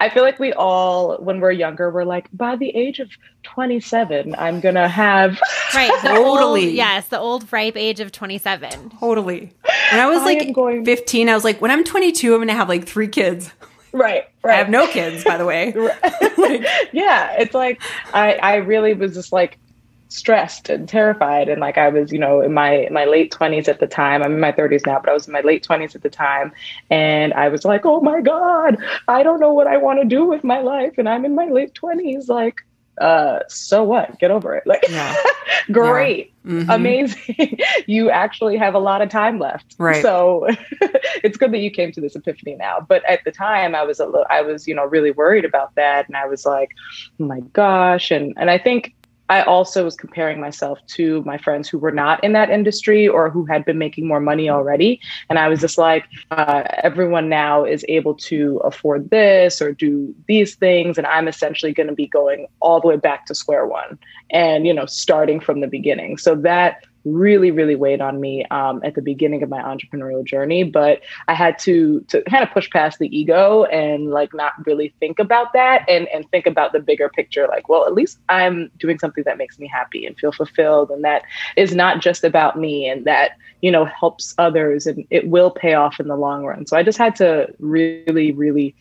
I 0.00 0.10
feel 0.12 0.22
like 0.22 0.38
we 0.38 0.52
all, 0.52 1.16
when 1.18 1.40
we're 1.40 1.52
younger, 1.52 1.90
we're 1.90 2.04
like, 2.04 2.28
by 2.32 2.56
the 2.56 2.70
age 2.70 2.98
of 2.98 3.10
27, 3.42 4.34
I'm 4.38 4.60
going 4.60 4.74
to 4.76 4.88
have. 4.88 5.40
Right. 5.72 5.92
The 6.02 6.16
old, 6.16 6.38
Totally. 6.40 6.70
yes, 6.72 7.06
the 7.08 7.18
old 7.20 7.52
ripe 7.52 7.76
age 7.76 8.00
of 8.00 8.10
27. 8.10 8.90
totally 8.98 9.52
when 9.92 10.00
i 10.00 10.06
was 10.06 10.18
I 10.18 10.24
like 10.24 10.52
going- 10.52 10.84
15 10.84 11.28
i 11.28 11.34
was 11.34 11.44
like 11.44 11.60
when 11.60 11.70
i'm 11.70 11.84
22 11.84 12.34
i'm 12.34 12.40
gonna 12.40 12.54
have 12.54 12.68
like 12.68 12.88
three 12.88 13.06
kids 13.06 13.52
right. 13.92 14.24
Right 14.42 14.54
i 14.54 14.56
have 14.56 14.68
no 14.68 14.88
kids 14.88 15.22
by 15.22 15.36
the 15.36 15.44
way 15.46 15.72
Like, 16.36 16.66
yeah. 16.92 17.36
It's 17.38 17.54
like, 17.54 17.80
I, 18.12 18.34
I 18.34 18.54
really 18.56 18.94
was 18.94 19.14
just 19.14 19.30
like, 19.32 19.58
stressed 20.08 20.68
and 20.68 20.88
terrified 20.88 21.48
and 21.48 21.60
like 21.60 21.78
i 21.78 21.88
was 21.88 22.10
you 22.10 22.18
know 22.18 22.40
in 22.40 22.52
my 22.52 22.88
my 22.90 23.04
late 23.04 23.30
20s 23.32 23.68
at 23.68 23.78
the 23.78 23.86
time 23.86 24.24
i'm 24.24 24.32
in 24.32 24.40
my 24.40 24.50
30s 24.50 24.84
now 24.84 24.98
but 24.98 25.08
i 25.08 25.12
was 25.12 25.28
in 25.28 25.32
my 25.32 25.40
late 25.42 25.64
20s 25.64 25.94
at 25.94 26.02
the 26.02 26.10
time 26.10 26.50
and 26.90 27.32
i 27.34 27.48
was 27.48 27.64
like 27.64 27.86
oh 27.86 28.00
my 28.00 28.20
god 28.20 28.76
i 29.06 29.22
don't 29.22 29.38
know 29.38 29.52
what 29.52 29.68
i 29.68 29.76
want 29.76 30.00
to 30.02 30.04
do 30.04 30.24
with 30.24 30.42
my 30.42 30.58
life 30.58 30.94
and 30.98 31.08
i'm 31.08 31.24
in 31.24 31.32
my 31.36 31.46
late 31.46 31.72
20s 31.74 32.26
like 32.26 32.56
uh 33.00 33.40
so 33.48 33.82
what? 33.82 34.18
Get 34.18 34.30
over 34.30 34.54
it. 34.54 34.66
Like 34.66 34.84
Yeah. 34.88 35.16
great. 35.72 36.32
Mhm. 36.46 36.72
amazing. 36.74 37.58
You 37.86 38.10
actually 38.10 38.56
have 38.56 38.74
a 38.74 38.78
lot 38.78 39.02
of 39.02 39.08
time 39.08 39.38
left. 39.38 39.74
Right. 39.78 40.02
so 40.02 40.46
it's 41.24 41.36
good 41.36 41.52
that 41.52 41.58
you 41.58 41.70
came 41.70 41.92
to 41.92 42.00
this 42.00 42.14
epiphany 42.14 42.56
now. 42.56 42.80
But 42.86 43.02
at 43.08 43.24
the 43.24 43.32
time 43.32 43.74
i 43.74 43.82
was 43.82 44.00
a 44.00 44.06
little 44.06 44.26
i 44.30 44.42
was 44.42 44.66
you 44.68 44.74
know 44.74 44.84
really 44.84 45.10
worried 45.10 45.44
about 45.44 45.74
that. 45.76 46.06
And 46.08 46.16
i 46.16 46.26
was 46.26 46.44
like 46.46 46.70
oh 47.20 47.24
my 47.24 47.40
gosh. 47.52 48.10
And 48.10 48.34
and 48.36 48.50
i 48.50 48.58
think 48.58 48.94
I 49.30 49.42
also 49.42 49.84
was 49.84 49.94
comparing 49.94 50.40
myself 50.40 50.84
to 50.88 51.22
my 51.22 51.38
friends 51.38 51.68
who 51.68 51.78
were 51.78 51.92
not 51.92 52.22
in 52.24 52.32
that 52.32 52.50
industry 52.50 53.06
or 53.06 53.30
who 53.30 53.46
had 53.46 53.64
been 53.64 53.78
making 53.78 54.08
more 54.08 54.18
money 54.18 54.50
already. 54.50 55.00
And 55.28 55.38
I 55.38 55.48
was 55.48 55.60
just 55.60 55.78
like, 55.78 56.04
uh, 56.32 56.64
everyone 56.82 57.28
now 57.28 57.64
is 57.64 57.84
able 57.88 58.14
to 58.14 58.56
afford 58.64 59.10
this 59.10 59.62
or 59.62 59.70
do 59.72 60.12
these 60.26 60.56
things. 60.56 60.98
And 60.98 61.06
I'm 61.06 61.28
essentially 61.28 61.72
going 61.72 61.86
to 61.86 61.94
be 61.94 62.08
going 62.08 62.48
all 62.58 62.80
the 62.80 62.88
way 62.88 62.96
back 62.96 63.26
to 63.26 63.34
square 63.36 63.66
one 63.66 64.00
and, 64.32 64.66
you 64.66 64.74
know, 64.74 64.86
starting 64.86 65.38
from 65.38 65.60
the 65.60 65.68
beginning. 65.68 66.18
So 66.18 66.34
that 66.34 66.84
really, 67.04 67.50
really 67.50 67.76
weighed 67.76 68.00
on 68.00 68.20
me 68.20 68.44
um, 68.50 68.80
at 68.84 68.94
the 68.94 69.02
beginning 69.02 69.42
of 69.42 69.48
my 69.48 69.60
entrepreneurial 69.60 70.24
journey. 70.24 70.64
But 70.64 71.00
I 71.28 71.34
had 71.34 71.58
to 71.60 72.00
to 72.08 72.22
kind 72.22 72.42
of 72.42 72.50
push 72.50 72.68
past 72.70 72.98
the 72.98 73.14
ego 73.16 73.64
and 73.64 74.10
like 74.10 74.34
not 74.34 74.52
really 74.66 74.94
think 75.00 75.18
about 75.18 75.52
that 75.52 75.88
and 75.88 76.08
and 76.08 76.30
think 76.30 76.46
about 76.46 76.72
the 76.72 76.80
bigger 76.80 77.08
picture. 77.08 77.46
Like, 77.48 77.68
well, 77.68 77.86
at 77.86 77.94
least 77.94 78.18
I'm 78.28 78.70
doing 78.78 78.98
something 78.98 79.24
that 79.24 79.38
makes 79.38 79.58
me 79.58 79.66
happy 79.66 80.06
and 80.06 80.18
feel 80.18 80.32
fulfilled, 80.32 80.90
and 80.90 81.04
that 81.04 81.22
is 81.56 81.74
not 81.74 82.00
just 82.00 82.24
about 82.24 82.58
me, 82.58 82.88
and 82.88 83.04
that 83.04 83.32
you 83.60 83.70
know 83.70 83.84
helps 83.84 84.34
others, 84.38 84.86
and 84.86 85.06
it 85.10 85.28
will 85.28 85.50
pay 85.50 85.74
off 85.74 86.00
in 86.00 86.08
the 86.08 86.16
long 86.16 86.44
run. 86.44 86.66
So 86.66 86.76
I 86.76 86.82
just 86.82 86.98
had 86.98 87.16
to 87.16 87.48
really, 87.58 88.32
really 88.32 88.74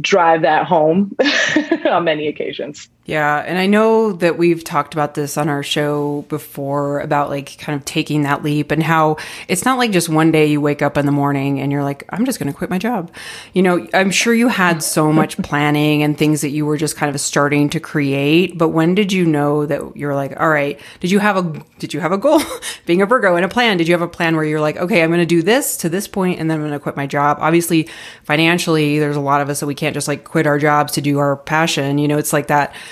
drive 0.00 0.42
that 0.42 0.66
home 0.66 1.16
on 1.86 2.04
many 2.04 2.28
occasions. 2.28 2.88
Yeah, 3.10 3.38
and 3.38 3.58
I 3.58 3.66
know 3.66 4.12
that 4.12 4.38
we've 4.38 4.62
talked 4.62 4.94
about 4.94 5.14
this 5.14 5.36
on 5.36 5.48
our 5.48 5.64
show 5.64 6.24
before 6.28 7.00
about 7.00 7.28
like 7.28 7.58
kind 7.58 7.76
of 7.76 7.84
taking 7.84 8.22
that 8.22 8.44
leap 8.44 8.70
and 8.70 8.80
how 8.80 9.16
it's 9.48 9.64
not 9.64 9.78
like 9.78 9.90
just 9.90 10.08
one 10.08 10.30
day 10.30 10.46
you 10.46 10.60
wake 10.60 10.80
up 10.80 10.96
in 10.96 11.06
the 11.06 11.12
morning 11.12 11.58
and 11.58 11.72
you're 11.72 11.82
like, 11.82 12.04
I'm 12.10 12.24
just 12.24 12.38
going 12.38 12.52
to 12.52 12.56
quit 12.56 12.70
my 12.70 12.78
job. 12.78 13.10
You 13.52 13.64
know, 13.64 13.84
I'm 13.94 14.12
sure 14.12 14.32
you 14.32 14.46
had 14.46 14.80
so 14.84 15.12
much 15.12 15.36
planning 15.42 16.04
and 16.04 16.16
things 16.16 16.42
that 16.42 16.50
you 16.50 16.64
were 16.64 16.76
just 16.76 16.96
kind 16.96 17.12
of 17.12 17.20
starting 17.20 17.68
to 17.70 17.80
create, 17.80 18.56
but 18.56 18.68
when 18.68 18.94
did 18.94 19.12
you 19.12 19.26
know 19.26 19.66
that 19.66 19.96
you're 19.96 20.14
like, 20.14 20.38
all 20.38 20.48
right, 20.48 20.78
did 21.00 21.10
you 21.10 21.18
have 21.18 21.36
a 21.36 21.64
did 21.80 21.92
you 21.92 21.98
have 21.98 22.12
a 22.12 22.18
goal 22.18 22.40
being 22.86 23.02
a 23.02 23.06
Virgo 23.06 23.34
and 23.34 23.44
a 23.44 23.48
plan? 23.48 23.76
Did 23.76 23.88
you 23.88 23.94
have 23.94 24.02
a 24.02 24.08
plan 24.08 24.36
where 24.36 24.44
you're 24.44 24.60
like, 24.60 24.76
okay, 24.76 25.02
I'm 25.02 25.10
going 25.10 25.18
to 25.18 25.26
do 25.26 25.42
this 25.42 25.76
to 25.78 25.88
this 25.88 26.06
point 26.06 26.38
and 26.38 26.48
then 26.48 26.58
I'm 26.58 26.62
going 26.62 26.74
to 26.74 26.78
quit 26.78 26.94
my 26.94 27.08
job? 27.08 27.38
Obviously, 27.40 27.88
financially, 28.22 29.00
there's 29.00 29.16
a 29.16 29.20
lot 29.20 29.40
of 29.40 29.48
us 29.48 29.58
that 29.58 29.66
we 29.66 29.74
can't 29.74 29.94
just 29.94 30.06
like 30.06 30.22
quit 30.22 30.46
our 30.46 30.60
jobs 30.60 30.92
to 30.92 31.00
do 31.00 31.18
our 31.18 31.38
passion. 31.38 31.98
You 31.98 32.06
know, 32.06 32.16
it's 32.16 32.32
like 32.32 32.46
that 32.46 32.72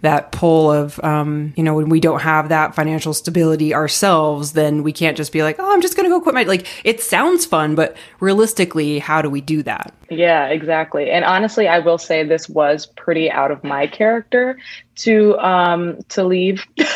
that 0.00 0.32
pull 0.32 0.70
of 0.70 1.02
um, 1.02 1.52
you 1.56 1.62
know 1.62 1.74
when 1.74 1.88
we 1.88 2.00
don't 2.00 2.20
have 2.20 2.48
that 2.48 2.74
financial 2.74 3.12
stability 3.12 3.74
ourselves 3.74 4.52
then 4.52 4.82
we 4.82 4.92
can't 4.92 5.16
just 5.16 5.32
be 5.32 5.42
like 5.42 5.56
oh 5.58 5.72
i'm 5.72 5.80
just 5.80 5.96
gonna 5.96 6.08
go 6.08 6.20
quit 6.20 6.34
my 6.34 6.44
like 6.44 6.66
it 6.84 7.00
sounds 7.00 7.44
fun 7.44 7.74
but 7.74 7.96
realistically 8.20 8.98
how 8.98 9.22
do 9.22 9.30
we 9.30 9.40
do 9.40 9.62
that? 9.62 9.94
Yeah 10.10 10.46
exactly. 10.46 11.10
And 11.10 11.24
honestly 11.24 11.68
i 11.68 11.78
will 11.78 11.98
say 11.98 12.24
this 12.24 12.48
was 12.48 12.86
pretty 12.86 13.30
out 13.30 13.50
of 13.50 13.64
my 13.64 13.86
character 13.86 14.58
to 14.96 15.36
um 15.38 15.98
to 16.10 16.24
leave. 16.24 16.66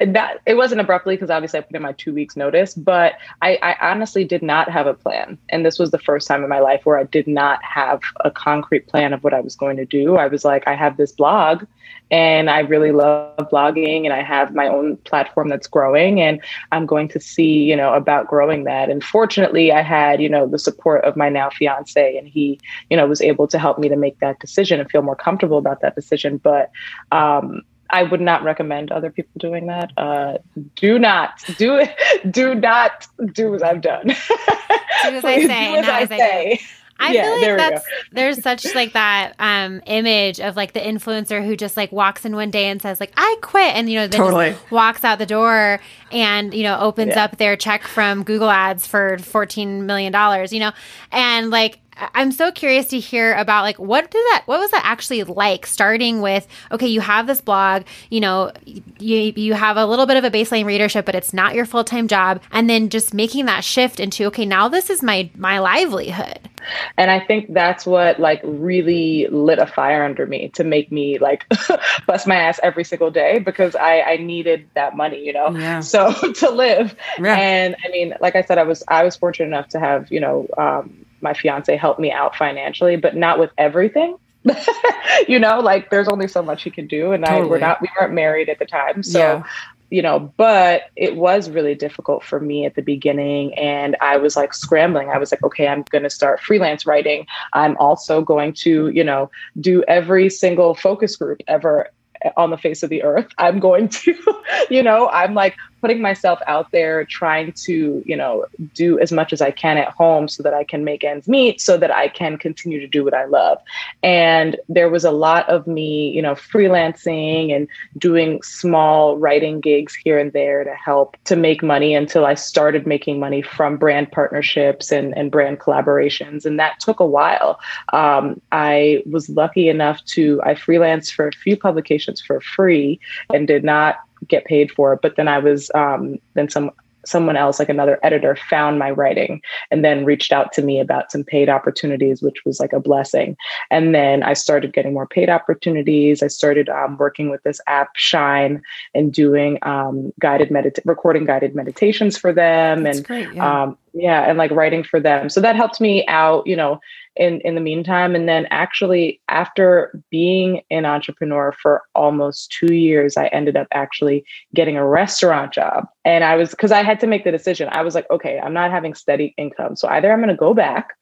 That 0.00 0.40
it 0.46 0.54
wasn't 0.54 0.80
abruptly 0.80 1.14
because 1.14 1.30
obviously 1.30 1.60
i 1.60 1.62
put 1.62 1.76
in 1.76 1.82
my 1.82 1.92
two 1.92 2.12
weeks 2.12 2.34
notice 2.34 2.74
but 2.74 3.14
I, 3.40 3.58
I 3.62 3.90
honestly 3.92 4.24
did 4.24 4.42
not 4.42 4.68
have 4.70 4.86
a 4.86 4.94
plan. 4.94 5.38
And 5.50 5.64
this 5.64 5.78
was 5.78 5.90
the 5.90 5.98
first 5.98 6.26
time 6.26 6.42
in 6.42 6.48
my 6.48 6.58
life 6.60 6.84
where 6.84 6.98
i 6.98 7.04
did 7.04 7.28
not 7.28 7.62
have 7.62 8.00
a 8.24 8.30
concrete 8.30 8.88
plan 8.88 9.12
of 9.12 9.22
what 9.22 9.34
i 9.34 9.40
was 9.40 9.54
going 9.54 9.76
to 9.76 9.84
do. 9.84 10.16
I 10.16 10.26
was 10.26 10.44
like 10.44 10.66
i 10.66 10.74
have 10.74 10.96
this 10.96 11.12
blog 11.12 11.64
and 12.12 12.21
I 12.50 12.60
really 12.60 12.92
love 12.92 13.36
blogging 13.50 14.04
and 14.04 14.12
I 14.12 14.22
have 14.22 14.54
my 14.54 14.66
own 14.68 14.96
platform 14.98 15.48
that's 15.48 15.66
growing 15.66 16.20
and 16.20 16.40
I'm 16.70 16.86
going 16.86 17.08
to 17.08 17.20
see, 17.20 17.62
you 17.64 17.76
know, 17.76 17.94
about 17.94 18.28
growing 18.28 18.64
that. 18.64 18.90
And 18.90 19.02
fortunately, 19.02 19.72
I 19.72 19.82
had, 19.82 20.20
you 20.20 20.28
know, 20.28 20.46
the 20.46 20.58
support 20.58 21.04
of 21.04 21.16
my 21.16 21.28
now 21.28 21.50
fiance 21.50 22.16
and 22.16 22.26
he, 22.28 22.60
you 22.90 22.96
know, 22.96 23.06
was 23.06 23.20
able 23.20 23.46
to 23.48 23.58
help 23.58 23.78
me 23.78 23.88
to 23.88 23.96
make 23.96 24.18
that 24.20 24.38
decision 24.40 24.80
and 24.80 24.90
feel 24.90 25.02
more 25.02 25.16
comfortable 25.16 25.58
about 25.58 25.80
that 25.80 25.94
decision. 25.94 26.38
But 26.38 26.70
um, 27.10 27.62
I 27.90 28.02
would 28.04 28.20
not 28.20 28.42
recommend 28.42 28.90
other 28.90 29.10
people 29.10 29.32
doing 29.38 29.66
that. 29.66 29.92
Uh, 29.96 30.38
do 30.76 30.98
not 30.98 31.42
do 31.58 31.76
it. 31.76 31.94
Do 32.32 32.54
not 32.54 33.06
do 33.32 33.54
as 33.54 33.62
I've 33.62 33.80
done. 33.80 34.06
do 34.06 34.14
as 34.14 35.24
I 35.24 35.36
say. 35.46 35.72
do 35.72 35.88
as 35.88 35.88
I, 35.88 36.06
say. 36.06 36.52
I 36.52 36.81
yeah, 37.10 37.34
feel 37.34 37.48
like 37.48 37.56
that's 37.56 37.86
there's 38.12 38.42
such 38.42 38.74
like 38.74 38.92
that 38.92 39.34
um 39.38 39.80
image 39.86 40.40
of 40.40 40.56
like 40.56 40.72
the 40.72 40.80
influencer 40.80 41.44
who 41.44 41.56
just 41.56 41.76
like 41.76 41.90
walks 41.92 42.24
in 42.24 42.34
one 42.34 42.50
day 42.50 42.66
and 42.66 42.80
says 42.80 43.00
like 43.00 43.12
I 43.16 43.36
quit 43.42 43.74
and 43.74 43.90
you 43.90 43.98
know 43.98 44.06
then 44.06 44.20
totally. 44.20 44.56
walks 44.70 45.04
out 45.04 45.18
the 45.18 45.26
door 45.26 45.80
and 46.10 46.54
you 46.54 46.62
know 46.62 46.78
opens 46.78 47.14
yeah. 47.14 47.24
up 47.24 47.38
their 47.38 47.56
check 47.56 47.82
from 47.84 48.22
Google 48.22 48.50
Ads 48.50 48.86
for 48.86 49.18
14 49.18 49.86
million 49.86 50.12
dollars, 50.12 50.52
you 50.52 50.60
know. 50.60 50.72
And 51.10 51.50
like 51.50 51.80
I'm 51.96 52.32
so 52.32 52.50
curious 52.50 52.86
to 52.88 52.98
hear 52.98 53.34
about 53.34 53.62
like 53.62 53.78
what 53.78 54.10
did 54.10 54.24
that 54.30 54.42
what 54.46 54.60
was 54.60 54.70
that 54.70 54.82
actually 54.84 55.24
like 55.24 55.66
starting 55.66 56.20
with 56.20 56.46
okay 56.70 56.86
you 56.86 57.00
have 57.00 57.26
this 57.26 57.40
blog 57.40 57.84
you 58.10 58.20
know 58.20 58.52
you 58.64 59.32
you 59.36 59.54
have 59.54 59.76
a 59.76 59.86
little 59.86 60.06
bit 60.06 60.16
of 60.16 60.24
a 60.24 60.30
baseline 60.30 60.64
readership 60.64 61.04
but 61.04 61.14
it's 61.14 61.32
not 61.32 61.54
your 61.54 61.66
full-time 61.66 62.08
job 62.08 62.40
and 62.50 62.68
then 62.68 62.88
just 62.88 63.12
making 63.12 63.46
that 63.46 63.64
shift 63.64 64.00
into 64.00 64.24
okay 64.24 64.46
now 64.46 64.68
this 64.68 64.90
is 64.90 65.02
my 65.02 65.30
my 65.36 65.58
livelihood 65.58 66.48
and 66.96 67.10
I 67.10 67.20
think 67.20 67.52
that's 67.52 67.84
what 67.84 68.20
like 68.20 68.40
really 68.44 69.26
lit 69.28 69.58
a 69.58 69.66
fire 69.66 70.04
under 70.04 70.26
me 70.26 70.48
to 70.50 70.64
make 70.64 70.92
me 70.92 71.18
like 71.18 71.44
bust 72.06 72.26
my 72.26 72.36
ass 72.36 72.60
every 72.62 72.84
single 72.84 73.10
day 73.10 73.38
because 73.40 73.74
I 73.74 74.00
I 74.02 74.16
needed 74.16 74.68
that 74.74 74.96
money 74.96 75.24
you 75.24 75.32
know 75.32 75.50
yeah. 75.50 75.80
so 75.80 76.12
to 76.32 76.50
live 76.50 76.94
yeah. 77.18 77.34
and 77.34 77.76
I 77.84 77.88
mean 77.88 78.14
like 78.20 78.36
I 78.36 78.42
said 78.42 78.58
I 78.58 78.62
was 78.62 78.82
I 78.88 79.04
was 79.04 79.16
fortunate 79.16 79.46
enough 79.46 79.68
to 79.70 79.80
have 79.80 80.10
you 80.10 80.20
know 80.20 80.46
um 80.56 81.04
my 81.22 81.34
fiance 81.34 81.76
helped 81.76 82.00
me 82.00 82.12
out 82.12 82.36
financially, 82.36 82.96
but 82.96 83.16
not 83.16 83.38
with 83.38 83.50
everything. 83.58 84.16
you 85.28 85.38
know, 85.38 85.60
like 85.60 85.90
there's 85.90 86.08
only 86.08 86.26
so 86.28 86.42
much 86.42 86.62
he 86.62 86.70
can 86.70 86.86
do, 86.86 87.12
and 87.12 87.24
totally. 87.24 87.46
I 87.46 87.50
we're 87.50 87.58
not 87.58 87.80
we 87.80 87.88
weren't 87.98 88.12
married 88.12 88.48
at 88.48 88.58
the 88.58 88.66
time, 88.66 89.02
so. 89.02 89.18
Yeah. 89.18 89.42
You 89.90 90.00
know, 90.00 90.32
but 90.38 90.84
it 90.96 91.16
was 91.16 91.50
really 91.50 91.74
difficult 91.74 92.24
for 92.24 92.40
me 92.40 92.64
at 92.64 92.76
the 92.76 92.80
beginning. 92.80 93.52
And 93.58 93.94
I 94.00 94.16
was 94.16 94.36
like 94.36 94.54
scrambling. 94.54 95.10
I 95.10 95.18
was 95.18 95.30
like, 95.30 95.42
okay, 95.42 95.68
I'm 95.68 95.84
going 95.90 96.04
to 96.04 96.08
start 96.08 96.40
freelance 96.40 96.86
writing. 96.86 97.26
I'm 97.52 97.76
also 97.76 98.22
going 98.22 98.54
to, 98.60 98.88
you 98.88 99.04
know, 99.04 99.30
do 99.60 99.82
every 99.88 100.30
single 100.30 100.74
focus 100.74 101.16
group 101.16 101.42
ever 101.46 101.90
eh, 102.24 102.30
on 102.38 102.48
the 102.48 102.56
face 102.56 102.82
of 102.82 102.88
the 102.88 103.02
earth. 103.02 103.28
I'm 103.36 103.60
going 103.60 103.90
to, 103.90 104.14
you 104.70 104.82
know, 104.82 105.10
I'm 105.10 105.34
like 105.34 105.56
putting 105.82 106.00
myself 106.00 106.38
out 106.46 106.70
there, 106.70 107.04
trying 107.04 107.52
to, 107.52 108.02
you 108.06 108.16
know, 108.16 108.46
do 108.72 108.98
as 109.00 109.10
much 109.12 109.32
as 109.32 109.42
I 109.42 109.50
can 109.50 109.76
at 109.76 109.88
home 109.88 110.28
so 110.28 110.42
that 110.44 110.54
I 110.54 110.62
can 110.62 110.84
make 110.84 111.02
ends 111.02 111.26
meet, 111.26 111.60
so 111.60 111.76
that 111.76 111.90
I 111.90 112.06
can 112.06 112.38
continue 112.38 112.78
to 112.80 112.86
do 112.86 113.04
what 113.04 113.12
I 113.12 113.24
love. 113.24 113.58
And 114.02 114.56
there 114.68 114.88
was 114.88 115.04
a 115.04 115.10
lot 115.10 115.48
of 115.48 115.66
me, 115.66 116.10
you 116.10 116.22
know, 116.22 116.34
freelancing 116.34 117.54
and 117.54 117.66
doing 117.98 118.40
small 118.42 119.18
writing 119.18 119.60
gigs 119.60 119.94
here 119.94 120.20
and 120.20 120.32
there 120.32 120.62
to 120.62 120.72
help 120.72 121.16
to 121.24 121.34
make 121.34 121.64
money 121.64 121.96
until 121.96 122.24
I 122.24 122.34
started 122.34 122.86
making 122.86 123.18
money 123.18 123.42
from 123.42 123.76
brand 123.76 124.12
partnerships 124.12 124.92
and, 124.92 125.16
and 125.18 125.32
brand 125.32 125.58
collaborations. 125.58 126.46
And 126.46 126.60
that 126.60 126.78
took 126.78 127.00
a 127.00 127.06
while. 127.06 127.58
Um, 127.92 128.40
I 128.52 129.02
was 129.10 129.28
lucky 129.28 129.68
enough 129.68 130.02
to, 130.14 130.40
I 130.44 130.54
freelanced 130.54 131.12
for 131.12 131.26
a 131.26 131.32
few 131.32 131.56
publications 131.56 132.22
for 132.22 132.40
free 132.40 133.00
and 133.34 133.48
did 133.48 133.64
not 133.64 133.96
get 134.28 134.44
paid 134.44 134.70
for 134.70 134.92
it. 134.92 135.00
But 135.02 135.16
then 135.16 135.28
I 135.28 135.38
was 135.38 135.70
um, 135.74 136.18
then 136.34 136.48
some 136.48 136.70
someone 137.04 137.36
else, 137.36 137.58
like 137.58 137.68
another 137.68 137.98
editor, 138.02 138.36
found 138.36 138.78
my 138.78 138.90
writing 138.90 139.42
and 139.70 139.84
then 139.84 140.04
reached 140.04 140.32
out 140.32 140.52
to 140.52 140.62
me 140.62 140.80
about 140.80 141.10
some 141.10 141.24
paid 141.24 141.48
opportunities, 141.48 142.22
which 142.22 142.44
was 142.44 142.60
like 142.60 142.72
a 142.72 142.80
blessing. 142.80 143.36
And 143.70 143.94
then 143.94 144.22
I 144.22 144.34
started 144.34 144.72
getting 144.72 144.92
more 144.92 145.06
paid 145.06 145.28
opportunities. 145.28 146.22
I 146.22 146.28
started 146.28 146.68
um, 146.68 146.96
working 146.98 147.30
with 147.30 147.42
this 147.42 147.60
app, 147.66 147.90
Shine, 147.96 148.62
and 148.94 149.12
doing 149.12 149.58
um, 149.62 150.12
guided 150.20 150.50
medit 150.50 150.78
recording 150.84 151.24
guided 151.24 151.54
meditations 151.54 152.16
for 152.16 152.32
them, 152.32 152.84
That's 152.84 152.98
and 152.98 153.06
great, 153.06 153.32
yeah. 153.34 153.62
Um, 153.64 153.78
yeah, 153.94 154.22
and 154.22 154.38
like 154.38 154.50
writing 154.50 154.82
for 154.82 155.00
them. 155.00 155.28
So 155.28 155.40
that 155.40 155.56
helped 155.56 155.80
me 155.80 156.06
out, 156.06 156.46
you 156.46 156.56
know, 156.56 156.80
in 157.16 157.40
in 157.42 157.54
the 157.54 157.60
meantime. 157.60 158.14
And 158.14 158.28
then 158.28 158.46
actually 158.50 159.20
after 159.28 160.02
being 160.10 160.62
an 160.70 160.86
entrepreneur 160.86 161.52
for 161.52 161.82
almost 161.94 162.52
2 162.52 162.74
years 162.74 163.16
I 163.16 163.26
ended 163.26 163.56
up 163.56 163.68
actually 163.72 164.24
getting 164.54 164.76
a 164.76 164.86
restaurant 164.86 165.52
job. 165.52 165.86
And 166.04 166.24
I 166.24 166.36
was 166.36 166.54
cuz 166.54 166.72
I 166.72 166.82
had 166.82 167.00
to 167.00 167.06
make 167.06 167.24
the 167.24 167.30
decision. 167.30 167.68
I 167.72 167.82
was 167.82 167.94
like 167.94 168.08
okay 168.10 168.40
I'm 168.40 168.54
not 168.54 168.70
having 168.70 168.94
steady 168.94 169.34
income. 169.36 169.76
So 169.76 169.88
either 169.88 170.10
I'm 170.10 170.20
going 170.20 170.28
to 170.28 170.36
go 170.36 170.54
back 170.54 170.94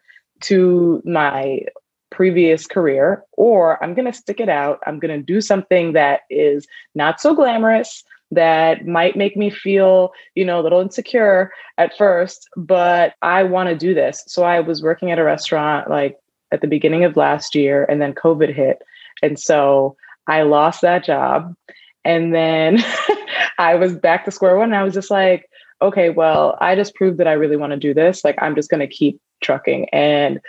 to 0.42 1.02
my 1.04 1.60
previous 2.10 2.66
career 2.66 3.22
or 3.32 3.82
I'm 3.82 3.94
going 3.94 4.10
to 4.10 4.12
stick 4.12 4.40
it 4.40 4.48
out. 4.48 4.80
I'm 4.84 4.98
going 4.98 5.16
to 5.16 5.24
do 5.24 5.40
something 5.40 5.92
that 5.92 6.22
is 6.28 6.66
not 6.94 7.20
so 7.20 7.34
glamorous 7.34 8.02
that 8.30 8.86
might 8.86 9.16
make 9.16 9.36
me 9.36 9.50
feel, 9.50 10.12
you 10.34 10.44
know, 10.44 10.60
a 10.60 10.62
little 10.62 10.80
insecure 10.80 11.52
at 11.78 11.96
first, 11.96 12.48
but 12.56 13.14
I 13.22 13.42
want 13.42 13.68
to 13.68 13.76
do 13.76 13.94
this. 13.94 14.22
So 14.26 14.44
I 14.44 14.60
was 14.60 14.82
working 14.82 15.10
at 15.10 15.18
a 15.18 15.24
restaurant 15.24 15.90
like 15.90 16.16
at 16.52 16.60
the 16.60 16.68
beginning 16.68 17.04
of 17.04 17.16
last 17.16 17.54
year 17.54 17.84
and 17.84 18.00
then 18.00 18.14
COVID 18.14 18.54
hit. 18.54 18.82
And 19.22 19.38
so 19.38 19.96
I 20.26 20.42
lost 20.42 20.80
that 20.82 21.04
job. 21.04 21.54
And 22.04 22.34
then 22.34 22.82
I 23.58 23.74
was 23.74 23.96
back 23.96 24.24
to 24.24 24.30
square 24.30 24.56
one. 24.56 24.70
And 24.70 24.76
I 24.76 24.84
was 24.84 24.94
just 24.94 25.10
like, 25.10 25.48
okay, 25.82 26.10
well, 26.10 26.56
I 26.60 26.74
just 26.74 26.94
proved 26.94 27.18
that 27.18 27.28
I 27.28 27.32
really 27.32 27.56
want 27.56 27.72
to 27.72 27.78
do 27.78 27.94
this. 27.94 28.24
Like, 28.24 28.36
I'm 28.40 28.54
just 28.54 28.70
going 28.70 28.80
to 28.80 28.86
keep 28.86 29.20
trucking. 29.42 29.88
And 29.90 30.40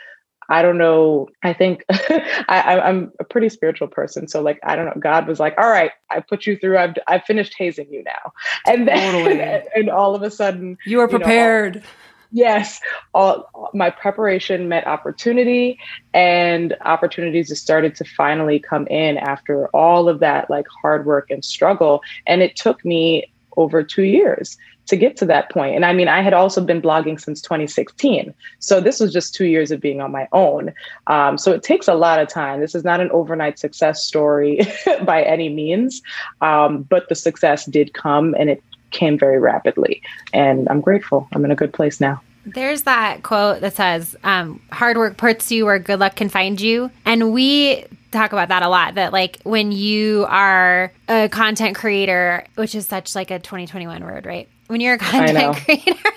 I 0.52 0.62
don't 0.62 0.78
know. 0.78 1.30
I 1.44 1.54
think 1.54 1.86
I, 1.90 2.82
am 2.84 3.14
a 3.22 3.24
pretty 3.24 3.48
spiritual 3.48 3.88
person. 3.88 4.28
So 4.28 4.42
like, 4.42 4.60
I 4.64 4.76
don't 4.76 4.86
know. 4.86 5.00
God 5.00 5.26
was 5.26 5.40
like, 5.40 5.58
all 5.58 5.70
right, 5.70 5.92
I 6.10 6.20
put 6.20 6.46
you 6.46 6.58
through. 6.58 6.78
I've, 6.78 6.96
I've 7.08 7.24
finished 7.24 7.56
hazing 7.58 7.88
you 7.90 8.04
now. 8.04 8.34
And 8.68 8.86
then, 8.86 9.14
totally. 9.14 9.40
and, 9.76 9.90
all 9.90 10.14
of 10.14 10.24
a 10.24 10.30
sudden 10.30 10.78
you 10.86 11.00
are 11.00 11.08
prepared. 11.08 11.76
You 11.76 11.82
know, 11.82 11.88
all, 11.88 11.94
yes. 12.32 12.82
All 13.14 13.72
my 13.74 13.90
preparation 13.90 14.68
met 14.68 14.86
opportunity 14.88 15.80
and 16.14 16.76
opportunities 16.82 17.48
just 17.48 17.62
started 17.62 17.96
to 17.96 18.04
finally 18.04 18.60
come 18.60 18.88
in 18.88 19.18
after 19.20 19.68
all 19.70 20.10
of 20.10 20.20
that 20.20 20.50
like 20.50 20.66
hard 20.82 21.06
work 21.06 21.32
and 21.32 21.46
struggle. 21.46 22.02
And 22.28 22.42
it 22.42 22.58
took 22.58 22.84
me 22.84 23.32
over 23.58 23.84
two 23.84 24.04
years 24.04 24.58
to 24.88 24.98
get 24.98 25.16
to 25.18 25.26
that 25.26 25.50
point. 25.50 25.76
And 25.76 25.86
I 25.86 25.94
mean, 25.94 26.08
I 26.08 26.22
had 26.22 26.34
also 26.34 26.62
been 26.64 26.82
blogging 26.82 27.20
since 27.20 27.42
2016. 27.42 28.34
So 28.60 28.82
this 28.82 29.00
was 29.00 29.14
just 29.14 29.34
two 29.34 29.46
years 29.46 29.72
of 29.72 29.80
being 29.80 30.02
on 30.02 30.12
my 30.12 30.28
own. 30.34 30.74
Um, 31.08 31.38
so 31.38 31.52
it 31.52 31.64
takes 31.64 31.88
a 31.88 31.94
lot 31.94 32.20
of 32.20 32.28
time. 32.28 32.60
This 32.60 32.76
is 32.76 32.84
not 32.84 33.00
an 33.00 33.10
overnight 33.12 33.60
success 33.60 34.04
story 34.04 34.60
by 35.06 35.24
any 35.24 35.50
means, 35.50 36.02
um, 36.42 36.84
but 36.84 37.08
the 37.10 37.16
success 37.16 37.66
did 37.66 37.94
come 37.94 38.36
and 38.38 38.50
it 38.50 38.64
came 38.92 39.18
very 39.18 39.40
rapidly. 39.40 40.02
And 40.34 40.68
I'm 40.70 40.82
grateful. 40.82 41.28
I'm 41.32 41.46
in 41.46 41.52
a 41.52 41.56
good 41.56 41.74
place 41.74 42.02
now. 42.02 42.22
There's 42.46 42.82
that 42.82 43.24
quote 43.24 43.62
that 43.62 43.76
says, 43.76 44.16
um, 44.24 44.62
hard 44.72 44.98
work 44.98 45.16
puts 45.16 45.52
you 45.52 45.66
where 45.66 45.78
good 45.78 46.00
luck 46.00 46.16
can 46.16 46.28
find 46.28 46.60
you. 46.60 46.90
And 47.06 47.32
we 47.32 47.86
talk 48.12 48.34
about 48.34 48.50
that 48.50 48.64
a 48.64 48.70
lot 48.70 48.96
that 48.96 49.14
like 49.14 49.40
when 49.44 49.72
you 49.72 50.26
are 50.30 50.92
a 51.08 51.30
content 51.30 51.76
creator 51.76 52.46
which 52.56 52.76
is 52.76 52.86
such 52.86 53.16
like 53.16 53.32
a 53.32 53.40
2021 53.40 54.04
word 54.04 54.26
right? 54.26 54.48
When 54.68 54.82
you're 54.82 54.96
a 54.96 54.98
content 54.98 55.56
creator 55.66 56.10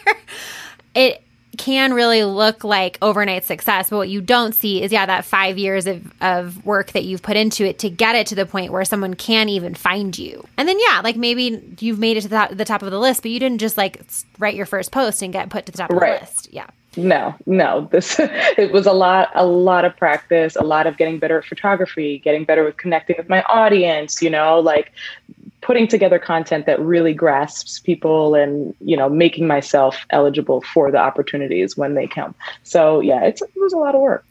it 0.94 1.22
can 1.56 1.94
really 1.94 2.24
look 2.24 2.64
like 2.64 2.98
overnight 3.00 3.44
success 3.44 3.90
but 3.90 3.96
what 3.96 4.08
you 4.08 4.20
don't 4.20 4.54
see 4.54 4.82
is 4.82 4.90
yeah 4.90 5.06
that 5.06 5.24
five 5.24 5.56
years 5.56 5.86
of, 5.86 6.12
of 6.20 6.64
work 6.66 6.90
that 6.92 7.04
you've 7.04 7.22
put 7.22 7.36
into 7.36 7.64
it 7.64 7.78
to 7.78 7.88
get 7.88 8.16
it 8.16 8.26
to 8.26 8.34
the 8.34 8.44
point 8.44 8.72
where 8.72 8.84
someone 8.84 9.14
can 9.14 9.48
even 9.48 9.72
find 9.72 10.18
you. 10.18 10.44
And 10.56 10.68
then 10.68 10.78
yeah 10.80 11.00
like 11.04 11.16
maybe 11.16 11.76
you've 11.78 11.98
made 11.98 12.16
it 12.16 12.22
to 12.22 12.28
the 12.28 12.36
top, 12.36 12.50
the 12.50 12.64
top 12.64 12.82
of 12.82 12.90
the 12.90 12.98
list 12.98 13.22
but 13.22 13.30
you 13.30 13.38
didn't 13.38 13.58
just 13.58 13.76
like 13.76 14.02
write 14.38 14.56
your 14.56 14.66
first 14.66 14.90
post 14.90 15.22
and 15.22 15.32
get 15.32 15.48
put 15.48 15.66
to 15.66 15.72
the 15.72 15.78
top 15.78 15.90
right. 15.90 16.14
of 16.14 16.20
the 16.20 16.24
list. 16.24 16.52
Yeah 16.52 16.66
no 16.96 17.34
no 17.46 17.88
this 17.92 18.16
it 18.20 18.72
was 18.72 18.86
a 18.86 18.92
lot 18.92 19.30
a 19.34 19.46
lot 19.46 19.84
of 19.84 19.96
practice 19.96 20.56
a 20.56 20.62
lot 20.62 20.86
of 20.86 20.96
getting 20.96 21.18
better 21.18 21.38
at 21.38 21.44
photography 21.44 22.18
getting 22.18 22.44
better 22.44 22.64
with 22.64 22.76
connecting 22.76 23.16
with 23.18 23.28
my 23.28 23.42
audience 23.44 24.22
you 24.22 24.30
know 24.30 24.60
like 24.60 24.92
putting 25.64 25.88
together 25.88 26.18
content 26.18 26.66
that 26.66 26.78
really 26.78 27.14
grasps 27.14 27.80
people 27.80 28.34
and 28.34 28.74
you 28.80 28.96
know 28.96 29.08
making 29.08 29.46
myself 29.46 30.04
eligible 30.10 30.60
for 30.60 30.90
the 30.90 30.98
opportunities 30.98 31.74
when 31.74 31.94
they 31.94 32.06
come. 32.06 32.34
So 32.64 33.00
yeah 33.00 33.24
it 33.24 33.40
was 33.56 33.72
a 33.72 33.78
lot 33.78 33.94
of 33.94 34.00
work 34.02 34.24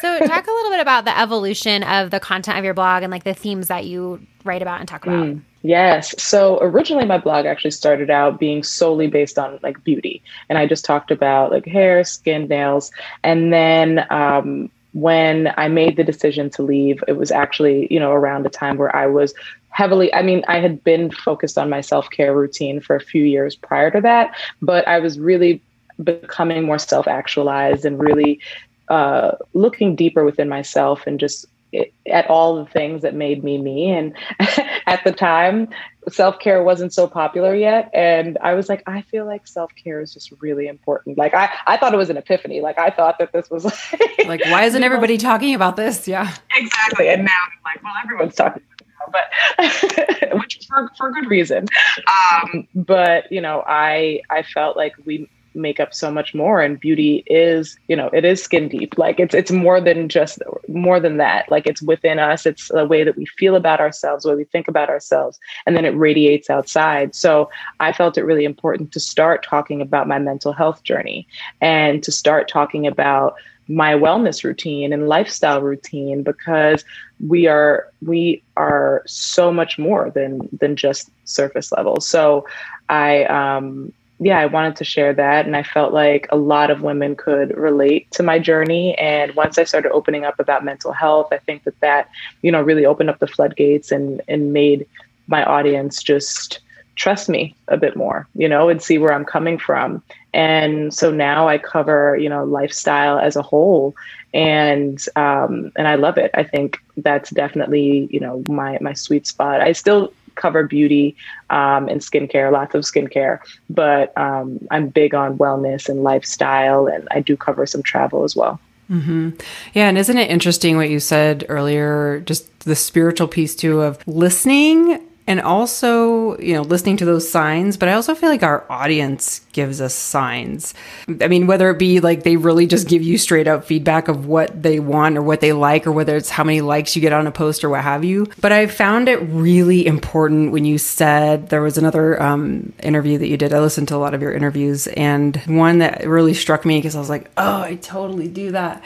so 0.00 0.18
talk 0.26 0.46
a 0.46 0.50
little 0.50 0.70
bit 0.70 0.80
about 0.80 1.04
the 1.04 1.18
evolution 1.18 1.82
of 1.82 2.10
the 2.10 2.20
content 2.20 2.58
of 2.58 2.64
your 2.64 2.74
blog 2.74 3.02
and 3.02 3.10
like 3.10 3.24
the 3.24 3.34
themes 3.34 3.68
that 3.68 3.86
you 3.86 4.20
write 4.44 4.62
about 4.62 4.80
and 4.80 4.88
talk 4.88 5.04
about 5.04 5.26
mm. 5.26 5.40
Yes. 5.62 6.14
So 6.22 6.58
originally 6.60 7.04
my 7.04 7.18
blog 7.18 7.44
actually 7.44 7.72
started 7.72 8.10
out 8.10 8.38
being 8.38 8.62
solely 8.62 9.08
based 9.08 9.38
on 9.38 9.58
like 9.62 9.82
beauty. 9.82 10.22
And 10.48 10.56
I 10.56 10.66
just 10.66 10.84
talked 10.84 11.10
about 11.10 11.50
like 11.50 11.66
hair, 11.66 12.04
skin, 12.04 12.46
nails. 12.46 12.92
And 13.24 13.52
then 13.52 14.06
um, 14.10 14.70
when 14.92 15.52
I 15.56 15.68
made 15.68 15.96
the 15.96 16.04
decision 16.04 16.48
to 16.50 16.62
leave, 16.62 17.02
it 17.08 17.16
was 17.16 17.30
actually, 17.30 17.88
you 17.90 17.98
know, 17.98 18.12
around 18.12 18.46
a 18.46 18.50
time 18.50 18.78
where 18.78 18.94
I 18.94 19.06
was 19.06 19.34
heavily, 19.70 20.12
I 20.14 20.22
mean, 20.22 20.44
I 20.48 20.60
had 20.60 20.82
been 20.84 21.10
focused 21.10 21.58
on 21.58 21.68
my 21.68 21.80
self 21.80 22.08
care 22.10 22.34
routine 22.34 22.80
for 22.80 22.96
a 22.96 23.00
few 23.00 23.24
years 23.24 23.56
prior 23.56 23.90
to 23.90 24.00
that, 24.00 24.34
but 24.62 24.86
I 24.86 25.00
was 25.00 25.18
really 25.18 25.60
becoming 26.02 26.64
more 26.64 26.78
self 26.78 27.08
actualized 27.08 27.84
and 27.84 27.98
really 28.00 28.40
uh, 28.90 29.32
looking 29.54 29.96
deeper 29.96 30.24
within 30.24 30.48
myself 30.48 31.06
and 31.06 31.20
just 31.20 31.46
it, 31.72 31.92
at 32.10 32.28
all 32.30 32.56
the 32.56 32.70
things 32.70 33.02
that 33.02 33.14
made 33.14 33.44
me 33.44 33.58
me. 33.58 33.90
And 33.90 34.14
at 34.86 35.04
the 35.04 35.12
time, 35.12 35.68
self 36.08 36.38
care 36.38 36.62
wasn't 36.62 36.92
so 36.94 37.06
popular 37.06 37.54
yet. 37.54 37.90
And 37.92 38.38
I 38.40 38.54
was 38.54 38.68
like, 38.68 38.82
I 38.86 39.02
feel 39.02 39.26
like 39.26 39.46
self 39.46 39.70
care 39.74 40.00
is 40.00 40.14
just 40.14 40.32
really 40.40 40.66
important. 40.66 41.18
Like, 41.18 41.34
I, 41.34 41.50
I 41.66 41.76
thought 41.76 41.92
it 41.92 41.98
was 41.98 42.10
an 42.10 42.16
epiphany. 42.16 42.60
Like, 42.60 42.78
I 42.78 42.90
thought 42.90 43.18
that 43.18 43.32
this 43.32 43.50
was 43.50 43.64
like, 43.64 44.00
like 44.26 44.44
why 44.46 44.64
isn't 44.64 44.82
everybody 44.82 45.18
talking 45.18 45.54
about 45.54 45.76
this? 45.76 46.08
Yeah. 46.08 46.34
Exactly. 46.56 47.08
And 47.08 47.24
now 47.24 47.32
I'm 47.44 47.74
like, 47.74 47.82
well, 47.82 47.94
everyone's 48.02 48.34
talking 48.34 48.62
but 49.10 49.30
which 50.34 50.66
for, 50.68 50.90
for 50.96 51.10
good 51.10 51.30
reason. 51.30 51.66
Um, 52.06 52.68
but 52.74 53.30
you 53.32 53.40
know, 53.40 53.64
I 53.66 54.20
I 54.30 54.42
felt 54.42 54.76
like 54.76 54.94
we 55.04 55.28
make 55.54 55.80
up 55.80 55.94
so 55.94 56.10
much 56.10 56.34
more 56.34 56.60
and 56.60 56.78
beauty 56.80 57.24
is 57.26 57.76
you 57.88 57.96
know 57.96 58.08
it 58.12 58.24
is 58.24 58.42
skin 58.42 58.68
deep. 58.68 58.96
Like 58.96 59.18
it's 59.20 59.34
it's 59.34 59.50
more 59.50 59.80
than 59.80 60.08
just 60.08 60.40
more 60.68 61.00
than 61.00 61.16
that. 61.18 61.50
Like 61.50 61.66
it's 61.66 61.82
within 61.82 62.18
us. 62.18 62.46
It's 62.46 62.68
the 62.68 62.86
way 62.86 63.04
that 63.04 63.16
we 63.16 63.26
feel 63.26 63.56
about 63.56 63.80
ourselves 63.80 64.24
the 64.24 64.30
way 64.30 64.36
we 64.36 64.44
think 64.44 64.68
about 64.68 64.88
ourselves 64.88 65.38
and 65.66 65.76
then 65.76 65.84
it 65.84 65.96
radiates 65.96 66.50
outside. 66.50 67.14
So 67.14 67.50
i 67.80 67.92
felt 67.92 68.18
it 68.18 68.22
really 68.22 68.44
important 68.44 68.92
to 68.92 69.00
start 69.00 69.44
talking 69.44 69.80
about 69.80 70.08
my 70.08 70.18
mental 70.18 70.52
health 70.52 70.82
journey 70.82 71.26
and 71.60 72.02
to 72.02 72.12
start 72.12 72.48
talking 72.48 72.86
about 72.86 73.34
my 73.68 73.92
wellness 73.92 74.42
routine 74.44 74.92
and 74.92 75.08
lifestyle 75.08 75.60
routine 75.60 76.22
because 76.22 76.84
we 77.26 77.46
are 77.46 77.86
we 78.04 78.42
are 78.56 79.02
so 79.06 79.52
much 79.52 79.78
more 79.78 80.10
than 80.10 80.48
than 80.52 80.74
just 80.74 81.10
surface 81.24 81.70
level. 81.72 82.00
So 82.00 82.46
i 82.88 83.24
um 83.24 83.92
yeah, 84.20 84.38
I 84.38 84.46
wanted 84.46 84.76
to 84.76 84.84
share 84.84 85.12
that. 85.14 85.46
And 85.46 85.56
I 85.56 85.62
felt 85.62 85.92
like 85.92 86.26
a 86.30 86.36
lot 86.36 86.70
of 86.70 86.82
women 86.82 87.14
could 87.14 87.56
relate 87.56 88.10
to 88.12 88.22
my 88.22 88.38
journey. 88.38 88.96
And 88.98 89.34
once 89.34 89.58
I 89.58 89.64
started 89.64 89.92
opening 89.92 90.24
up 90.24 90.40
about 90.40 90.64
mental 90.64 90.92
health, 90.92 91.28
I 91.32 91.38
think 91.38 91.64
that 91.64 91.78
that, 91.80 92.10
you 92.42 92.50
know, 92.50 92.60
really 92.60 92.84
opened 92.84 93.10
up 93.10 93.20
the 93.20 93.28
floodgates 93.28 93.92
and, 93.92 94.20
and 94.26 94.52
made 94.52 94.86
my 95.28 95.44
audience 95.44 96.02
just 96.02 96.60
trust 96.96 97.28
me 97.28 97.54
a 97.68 97.76
bit 97.76 97.96
more, 97.96 98.26
you 98.34 98.48
know, 98.48 98.68
and 98.68 98.82
see 98.82 98.98
where 98.98 99.12
I'm 99.12 99.24
coming 99.24 99.56
from. 99.56 100.02
And 100.34 100.92
so 100.92 101.12
now 101.12 101.48
I 101.48 101.56
cover, 101.56 102.16
you 102.16 102.28
know, 102.28 102.44
lifestyle 102.44 103.18
as 103.18 103.36
a 103.36 103.42
whole. 103.42 103.94
And 104.34 105.02
um, 105.16 105.72
and 105.76 105.86
I 105.86 105.94
love 105.94 106.18
it. 106.18 106.32
I 106.34 106.42
think 106.42 106.78
that's 106.96 107.30
definitely, 107.30 108.08
you 108.10 108.20
know, 108.20 108.42
my 108.48 108.78
my 108.80 108.92
sweet 108.92 109.26
spot. 109.26 109.60
I 109.60 109.72
still 109.72 110.12
cover 110.38 110.62
beauty 110.62 111.16
um, 111.50 111.88
and 111.88 112.00
skincare, 112.00 112.50
lots 112.50 112.74
of 112.74 112.82
skincare, 112.82 113.40
but 113.68 114.16
um, 114.16 114.66
I'm 114.70 114.88
big 114.88 115.14
on 115.14 115.36
wellness 115.36 115.88
and 115.88 116.02
lifestyle, 116.02 116.86
and 116.86 117.06
I 117.10 117.20
do 117.20 117.36
cover 117.36 117.66
some 117.66 117.82
travel 117.82 118.24
as 118.24 118.34
well. 118.34 118.58
Mm-hmm. 118.90 119.30
Yeah, 119.74 119.88
and 119.88 119.98
isn't 119.98 120.16
it 120.16 120.30
interesting 120.30 120.76
what 120.76 120.88
you 120.88 121.00
said 121.00 121.44
earlier? 121.48 122.20
Just 122.20 122.60
the 122.60 122.76
spiritual 122.76 123.28
piece 123.28 123.54
too 123.54 123.82
of 123.82 124.06
listening 124.08 125.04
and 125.26 125.42
also, 125.42 126.38
you 126.38 126.54
know, 126.54 126.62
listening 126.62 126.96
to 126.96 127.04
those 127.04 127.30
signs, 127.30 127.76
but 127.76 127.90
I 127.90 127.92
also 127.92 128.14
feel 128.14 128.30
like 128.30 128.42
our 128.42 128.64
audience 128.70 129.42
gives 129.58 129.80
us 129.80 129.92
signs. 129.92 130.72
I 131.20 131.26
mean, 131.26 131.48
whether 131.48 131.68
it 131.68 131.80
be 131.80 131.98
like 131.98 132.22
they 132.22 132.36
really 132.36 132.68
just 132.68 132.86
give 132.86 133.02
you 133.02 133.18
straight 133.18 133.48
up 133.48 133.64
feedback 133.64 134.06
of 134.06 134.26
what 134.26 134.62
they 134.62 134.78
want 134.78 135.18
or 135.18 135.22
what 135.22 135.40
they 135.40 135.52
like, 135.52 135.84
or 135.84 135.90
whether 135.90 136.16
it's 136.16 136.30
how 136.30 136.44
many 136.44 136.60
likes 136.60 136.94
you 136.94 137.02
get 137.02 137.12
on 137.12 137.26
a 137.26 137.32
post 137.32 137.64
or 137.64 137.70
what 137.70 137.82
have 137.82 138.04
you. 138.04 138.28
But 138.40 138.52
I 138.52 138.68
found 138.68 139.08
it 139.08 139.16
really 139.16 139.84
important 139.84 140.52
when 140.52 140.64
you 140.64 140.78
said 140.78 141.48
there 141.48 141.60
was 141.60 141.76
another 141.76 142.22
um, 142.22 142.72
interview 142.84 143.18
that 143.18 143.26
you 143.26 143.36
did. 143.36 143.52
I 143.52 143.58
listened 143.58 143.88
to 143.88 143.96
a 143.96 143.98
lot 143.98 144.14
of 144.14 144.22
your 144.22 144.32
interviews, 144.32 144.86
and 144.86 145.34
one 145.46 145.78
that 145.78 146.06
really 146.06 146.34
struck 146.34 146.64
me 146.64 146.78
because 146.78 146.94
I 146.94 147.00
was 147.00 147.10
like, 147.10 147.28
oh, 147.36 147.62
I 147.62 147.74
totally 147.74 148.28
do 148.28 148.52
that 148.52 148.84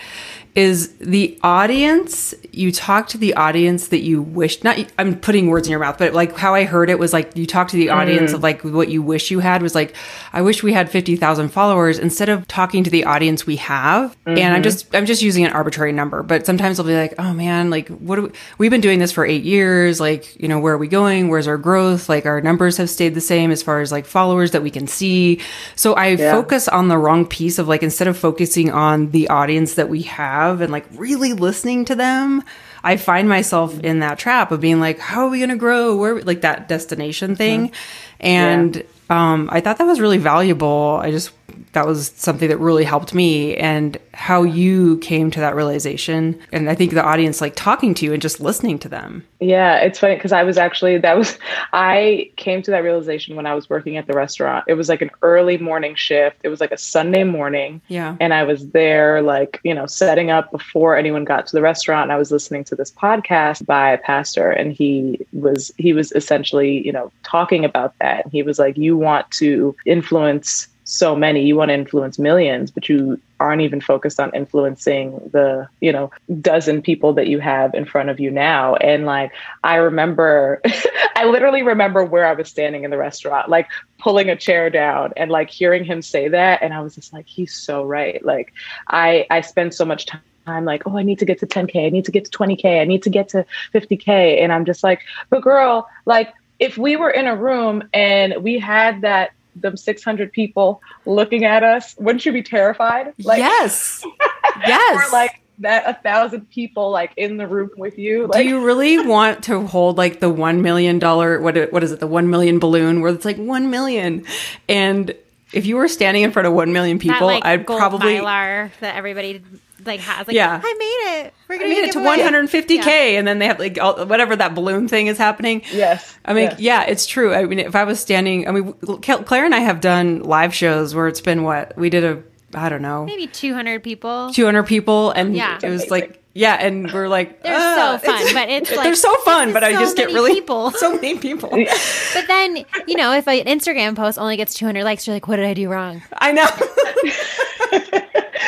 is 0.55 0.95
the 0.99 1.39
audience 1.43 2.35
you 2.53 2.71
talk 2.71 3.09
to 3.09 3.17
the 3.17 3.33
audience 3.35 3.89
that 3.89 4.01
you 4.01 4.21
wish 4.21 4.63
not 4.63 4.79
i'm 4.99 5.19
putting 5.19 5.47
words 5.47 5.67
in 5.67 5.71
your 5.71 5.81
mouth 5.81 5.97
but 5.97 6.13
like 6.13 6.37
how 6.37 6.55
i 6.55 6.65
heard 6.65 6.91
it 6.91 6.99
was 6.99 7.13
like 7.13 7.35
you 7.35 7.47
talk 7.47 7.69
to 7.69 7.77
the 7.77 7.89
audience 7.89 8.33
mm. 8.33 8.35
of 8.35 8.43
like 8.43 8.63
what 8.63 8.89
you 8.89 9.03
wish 9.03 9.31
you 9.31 9.41
had 9.41 9.63
was 9.63 9.75
like 9.75 9.97
i 10.35 10.43
wish 10.43 10.62
we 10.63 10.73
had 10.73 10.91
50,000 10.91 11.49
followers 11.49 11.99
instead 11.99 12.29
of 12.29 12.47
talking 12.49 12.85
to 12.85 12.91
the 12.91 13.05
audience 13.05 13.47
we 13.47 13.57
have 13.57 14.11
mm-hmm. 14.21 14.31
and 14.31 14.41
i'm 14.41 14.55
mm-hmm. 14.55 14.63
just 14.63 14.95
i'm 14.95 15.07
just 15.07 15.23
using 15.23 15.45
an 15.45 15.53
arbitrary 15.53 15.93
number 15.93 16.23
but 16.23 16.47
sometimes 16.47 16.79
i'll 16.79 16.87
be 16.87 16.95
like 16.95 17.15
oh 17.19 17.33
man 17.33 17.71
like 17.71 17.89
what 17.89 18.23
we, 18.23 18.31
we've 18.59 18.71
been 18.71 18.81
doing 18.81 18.99
this 18.99 19.13
for 19.13 19.25
8 19.25 19.43
years 19.43 20.01
like 20.01 20.41
you 20.41 20.49
know 20.49 20.59
where 20.59 20.75
are 20.75 20.79
we 20.79 20.89
going 20.89 21.29
where's 21.29 21.49
our 21.49 21.59
growth 21.59 22.09
like 22.09 22.27
our 22.27 22.41
numbers 22.41 22.77
have 22.79 22.91
stayed 22.91 23.15
the 23.15 23.21
same 23.21 23.51
as 23.51 23.63
far 23.63 23.81
as 23.81 23.93
like 23.93 24.07
followers 24.07 24.53
that 24.53 24.63
we 24.63 24.71
can 24.71 24.87
see 24.87 25.41
so 25.77 25.95
i 25.95 26.09
yeah. 26.09 26.33
focus 26.33 26.69
on 26.69 26.89
the 26.89 26.99
wrong 26.99 27.27
piece 27.27 27.59
of 27.59 27.69
like 27.69 27.83
instead 27.83 28.09
of 28.09 28.17
focusing 28.17 28.71
on 28.71 29.11
the 29.11 29.29
audience 29.29 29.75
that 29.75 29.89
we 29.89 30.03
have 30.03 30.23
have 30.23 30.61
and 30.61 30.73
like 30.73 30.87
really 30.93 31.33
listening 31.33 31.85
to 31.87 31.95
them, 31.95 32.43
I 32.85 32.97
find 32.97 33.29
myself 33.29 33.79
in 33.81 34.01
that 34.01 34.19
trap 34.19 34.51
of 34.51 34.61
being 34.61 34.81
like, 34.81 34.99
how 34.99 35.27
are 35.27 35.31
we 35.31 35.39
going 35.39 35.51
to 35.51 35.57
grow? 35.57 35.97
Where 35.97 36.21
like 36.23 36.41
that 36.43 36.69
destination 36.69 37.37
thing. 37.37 37.69
Mm-hmm. 37.69 38.27
And 38.27 38.77
yeah. 38.77 38.83
Um, 39.13 39.49
I 39.53 39.61
thought 39.61 39.79
that 39.79 39.85
was 39.85 40.01
really 40.01 40.19
valuable. 40.19 40.99
I 41.03 41.11
just 41.11 41.31
that 41.73 41.87
was 41.87 42.13
something 42.17 42.49
that 42.49 42.59
really 42.59 42.85
helped 42.85 43.15
me 43.15 43.57
and 43.57 43.99
how 44.15 44.43
you 44.43 44.99
came 44.99 45.31
to 45.31 45.41
that 45.41 45.55
realization. 45.55 46.39
And 46.53 46.69
i 46.69 46.75
think 46.75 46.93
the 46.93 47.03
audience 47.03 47.41
like 47.41 47.55
talking 47.55 47.95
to 47.95 48.05
you 48.05 48.13
and 48.13 48.23
just 48.23 48.41
listening 48.41 48.79
to 48.81 48.89
them. 48.89 49.25
Yeah 49.41 49.79
it's 49.79 49.99
funny 49.99 50.15
because 50.15 50.33
i 50.33 50.43
was 50.43 50.59
actually 50.59 50.99
that 50.99 51.17
was 51.17 51.39
i 51.73 52.31
came 52.37 52.63
to 52.63 52.71
that 52.71 52.83
realization 52.85 53.37
when 53.37 53.47
i 53.47 53.55
was 53.55 53.69
working 53.69 53.97
at 53.97 54.07
the 54.07 54.13
restaurant. 54.13 54.65
It 54.69 54.75
was 54.75 54.89
like 54.89 55.03
an 55.03 55.11
early 55.23 55.59
morning 55.59 55.95
shift. 55.95 56.37
It 56.43 56.49
was 56.49 56.61
like 56.61 56.73
a 56.73 56.79
sunday 56.79 57.25
morning. 57.25 57.81
Yeah. 57.89 58.17
And 58.21 58.35
i 58.35 58.45
was 58.45 58.69
there 58.71 59.23
like 59.23 59.61
you 59.65 59.75
know 59.75 59.87
setting 59.87 60.31
up 60.31 60.51
before 60.51 60.97
anyone 60.97 61.25
got 61.25 61.47
to 61.49 61.57
the 61.57 61.63
restaurant. 61.63 62.05
And 62.05 62.13
i 62.13 62.17
was 62.17 62.31
listening 62.31 62.65
to 62.65 62.77
this 62.77 62.91
podcast 62.91 63.67
by 63.67 63.91
a 63.91 63.99
pastor 63.99 64.51
and 64.51 64.73
he 64.73 65.19
was 65.33 65.71
he 65.79 65.93
was 65.93 66.13
essentially 66.13 66.85
you 66.85 66.93
know 66.93 67.11
talking 67.23 67.65
about 67.65 67.95
that. 67.99 68.27
He 68.29 68.43
was 68.43 68.59
like 68.59 68.77
you 68.77 68.97
want 68.97 69.31
to 69.33 69.75
influence 69.87 70.69
so 70.93 71.17
many. 71.17 71.45
You 71.45 71.57
want 71.57 71.71
to 71.71 71.75
influence 71.75 72.19
millions, 72.19 72.71
but 72.71 72.89
you 72.89 73.21
aren't 73.41 73.63
even 73.63 73.81
focused 73.81 74.21
on 74.21 74.35
influencing 74.35 75.31
the, 75.33 75.69
you 75.81 75.93
know, 75.93 76.11
dozen 76.41 76.83
people 76.83 77.15
that 77.15 77.27
you 77.27 77.41
have 77.41 77.75
in 77.75 77.85
front 77.85 78.11
of 78.11 78.21
you 78.21 78.31
now. 78.31 78.77
And 78.77 79.07
like, 79.07 79.33
I 79.65 79.77
remember, 79.77 80.61
I 81.17 81.25
literally 81.25 81.63
remember 81.63 82.05
where 82.05 82.27
I 82.27 82.35
was 82.35 82.49
standing 82.49 82.85
in 82.85 82.91
the 82.91 82.99
restaurant, 82.99 83.49
like 83.49 83.69
pulling 83.99 84.29
a 84.29 84.37
chair 84.37 84.69
down 84.69 85.13
and 85.17 85.31
like 85.31 85.51
hearing 85.51 85.85
him 85.85 86.03
say 86.03 86.29
that. 86.29 86.63
And 86.63 86.75
I 86.75 86.81
was 86.81 86.95
just 86.95 87.13
like, 87.13 87.27
he's 87.27 87.55
so 87.55 87.85
right. 87.85 88.25
Like, 88.25 88.53
I, 88.89 89.27
I 89.31 89.41
spend 89.41 89.75
so 89.75 89.85
much 89.85 90.07
time 90.07 90.21
I'm 90.45 90.65
like, 90.65 90.83
oh, 90.87 90.99
I 90.99 91.05
need 91.05 91.21
to 91.21 91.25
get 91.25 91.39
to 91.39 91.47
10K. 91.47 91.87
I 91.87 91.91
need 91.91 92.05
to 92.07 92.11
get 92.11 92.25
to 92.25 92.31
20K. 92.37 92.81
I 92.81 92.85
need 92.85 93.05
to 93.05 93.11
get 93.11 93.29
to 93.29 93.47
50K. 93.73 94.43
And 94.43 94.53
I'm 94.53 94.65
just 94.65 94.83
like, 94.83 95.01
but 95.31 95.41
girl, 95.41 95.89
like, 96.05 96.33
if 96.59 96.77
we 96.77 96.97
were 96.97 97.11
in 97.11 97.27
a 97.27 97.37
room 97.37 97.89
and 97.93 98.43
we 98.43 98.59
had 98.59 99.03
that 99.03 99.33
them 99.57 99.77
600 99.77 100.33
people 100.33 100.81
looking 101.07 101.45
at 101.45 101.63
us, 101.63 101.95
wouldn't 101.99 102.25
you 102.25 102.33
be 102.33 102.43
terrified? 102.43 103.13
Like, 103.19 103.39
yes. 103.39 104.05
yes. 104.67 105.09
or 105.09 105.13
like 105.13 105.41
that 105.59 105.89
a 105.89 105.95
thousand 106.03 106.51
people 106.51 106.91
like 106.91 107.13
in 107.17 107.37
the 107.37 107.47
room 107.47 107.71
with 107.77 107.99
you. 107.99 108.27
Like, 108.27 108.43
Do 108.43 108.49
you 108.49 108.65
really 108.65 109.07
want 109.07 109.45
to 109.45 109.67
hold 109.67 109.99
like 109.99 110.21
the 110.21 110.31
one 110.31 110.63
million 110.63 110.99
dollar 110.99 111.41
what 111.41 111.73
what 111.73 111.85
is 111.85 111.93
it 111.93 112.01
the 112.01 112.07
one 112.07 112.31
million 112.31 112.59
balloon 112.59 113.01
where 113.01 113.13
it's 113.13 113.25
like 113.25 113.37
one 113.37 113.71
million 113.71 114.25
and 114.69 115.15
if 115.53 115.67
you 115.67 115.77
were 115.77 115.89
standing 115.89 116.23
in 116.23 116.33
front 116.33 116.49
of 116.49 116.55
one 116.55 116.73
million 116.73 116.99
people, 116.99 117.29
that, 117.29 117.35
like, 117.35 117.45
I'd 117.45 117.67
probably 117.67 118.15
Mylar 118.15 118.71
that 118.81 118.97
everybody 118.97 119.43
like 119.85 120.01
has. 120.01 120.27
Like, 120.27 120.35
yeah, 120.35 120.61
I 120.63 120.75
made 120.75 121.27
it. 121.27 121.35
We're 121.49 121.59
gonna 121.59 121.71
I 121.71 121.75
made 121.75 121.85
it 121.85 121.93
to 121.93 121.99
150k, 121.99 122.87
yeah. 122.87 123.19
and 123.19 123.27
then 123.27 123.39
they 123.39 123.47
have 123.47 123.59
like 123.59 123.79
all, 123.81 124.05
whatever 124.07 124.37
that 124.37 124.55
balloon 124.55 124.89
thing 124.89 125.07
is 125.07 125.19
happening. 125.19 125.63
Yes, 125.73 126.17
I 126.25 126.35
mean, 126.35 126.51
yes. 126.51 126.61
yeah, 126.61 126.83
it's 126.85 127.07
true. 127.07 127.35
I 127.35 127.45
mean, 127.45 127.59
if 127.59 127.75
I 127.75 127.85
was 127.85 128.01
standing, 128.01 128.49
I 128.49 128.53
mean, 128.53 128.73
Claire 128.73 129.45
and 129.45 129.55
I 129.55 129.61
have 129.61 129.81
done 129.81 130.23
live 130.23 130.55
shows 130.55 130.95
where 130.95 131.09
it's 131.09 131.21
been 131.21 131.43
what 131.43 131.77
we 131.77 131.91
did 131.91 132.05
a, 132.05 132.23
I 132.55 132.69
don't 132.69 132.83
know, 132.83 133.05
maybe 133.05 133.27
200 133.27 133.83
people, 133.83 134.31
200 134.33 134.65
people, 134.65 135.11
and 135.11 135.37
yeah. 135.37 135.59
it 135.63 135.69
was 135.69 135.91
like. 135.91 136.19
Yeah, 136.35 136.55
and 136.55 136.91
we're 136.91 137.09
like, 137.09 137.43
they're 137.43 137.55
uh, 137.55 137.99
so 137.99 138.07
fun, 138.07 138.33
but 138.33 138.49
it's 138.49 138.71
like, 138.75 138.85
they're 138.85 138.95
so 138.95 139.15
fun, 139.17 139.53
but 139.53 139.63
I 139.63 139.73
just 139.73 139.99
get 139.99 140.07
really 140.07 140.33
people. 140.33 140.71
so 140.79 140.95
many 140.95 141.19
people. 141.19 141.51
but 141.51 142.27
then 142.27 142.65
you 142.87 142.97
know, 142.97 143.13
if 143.13 143.29
an 143.29 143.45
Instagram 143.45 143.95
post 143.95 144.19
only 144.19 144.39
gets 144.39 144.55
200 144.55 144.83
likes, 144.83 145.07
you're 145.07 145.15
like, 145.15 145.29
what 145.29 145.37
did 145.37 145.45
I 145.45 145.53
do 145.53 145.69
wrong? 145.69 146.01
I 146.17 146.33
know. 146.33 146.49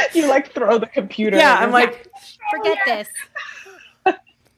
you 0.15 0.29
like 0.29 0.53
throw 0.53 0.79
the 0.79 0.87
computer. 0.87 1.37
Yeah, 1.37 1.55
I'm 1.55 1.71
like, 1.71 2.07
forget 2.51 2.79
oh, 2.87 2.91
this. 2.91 3.09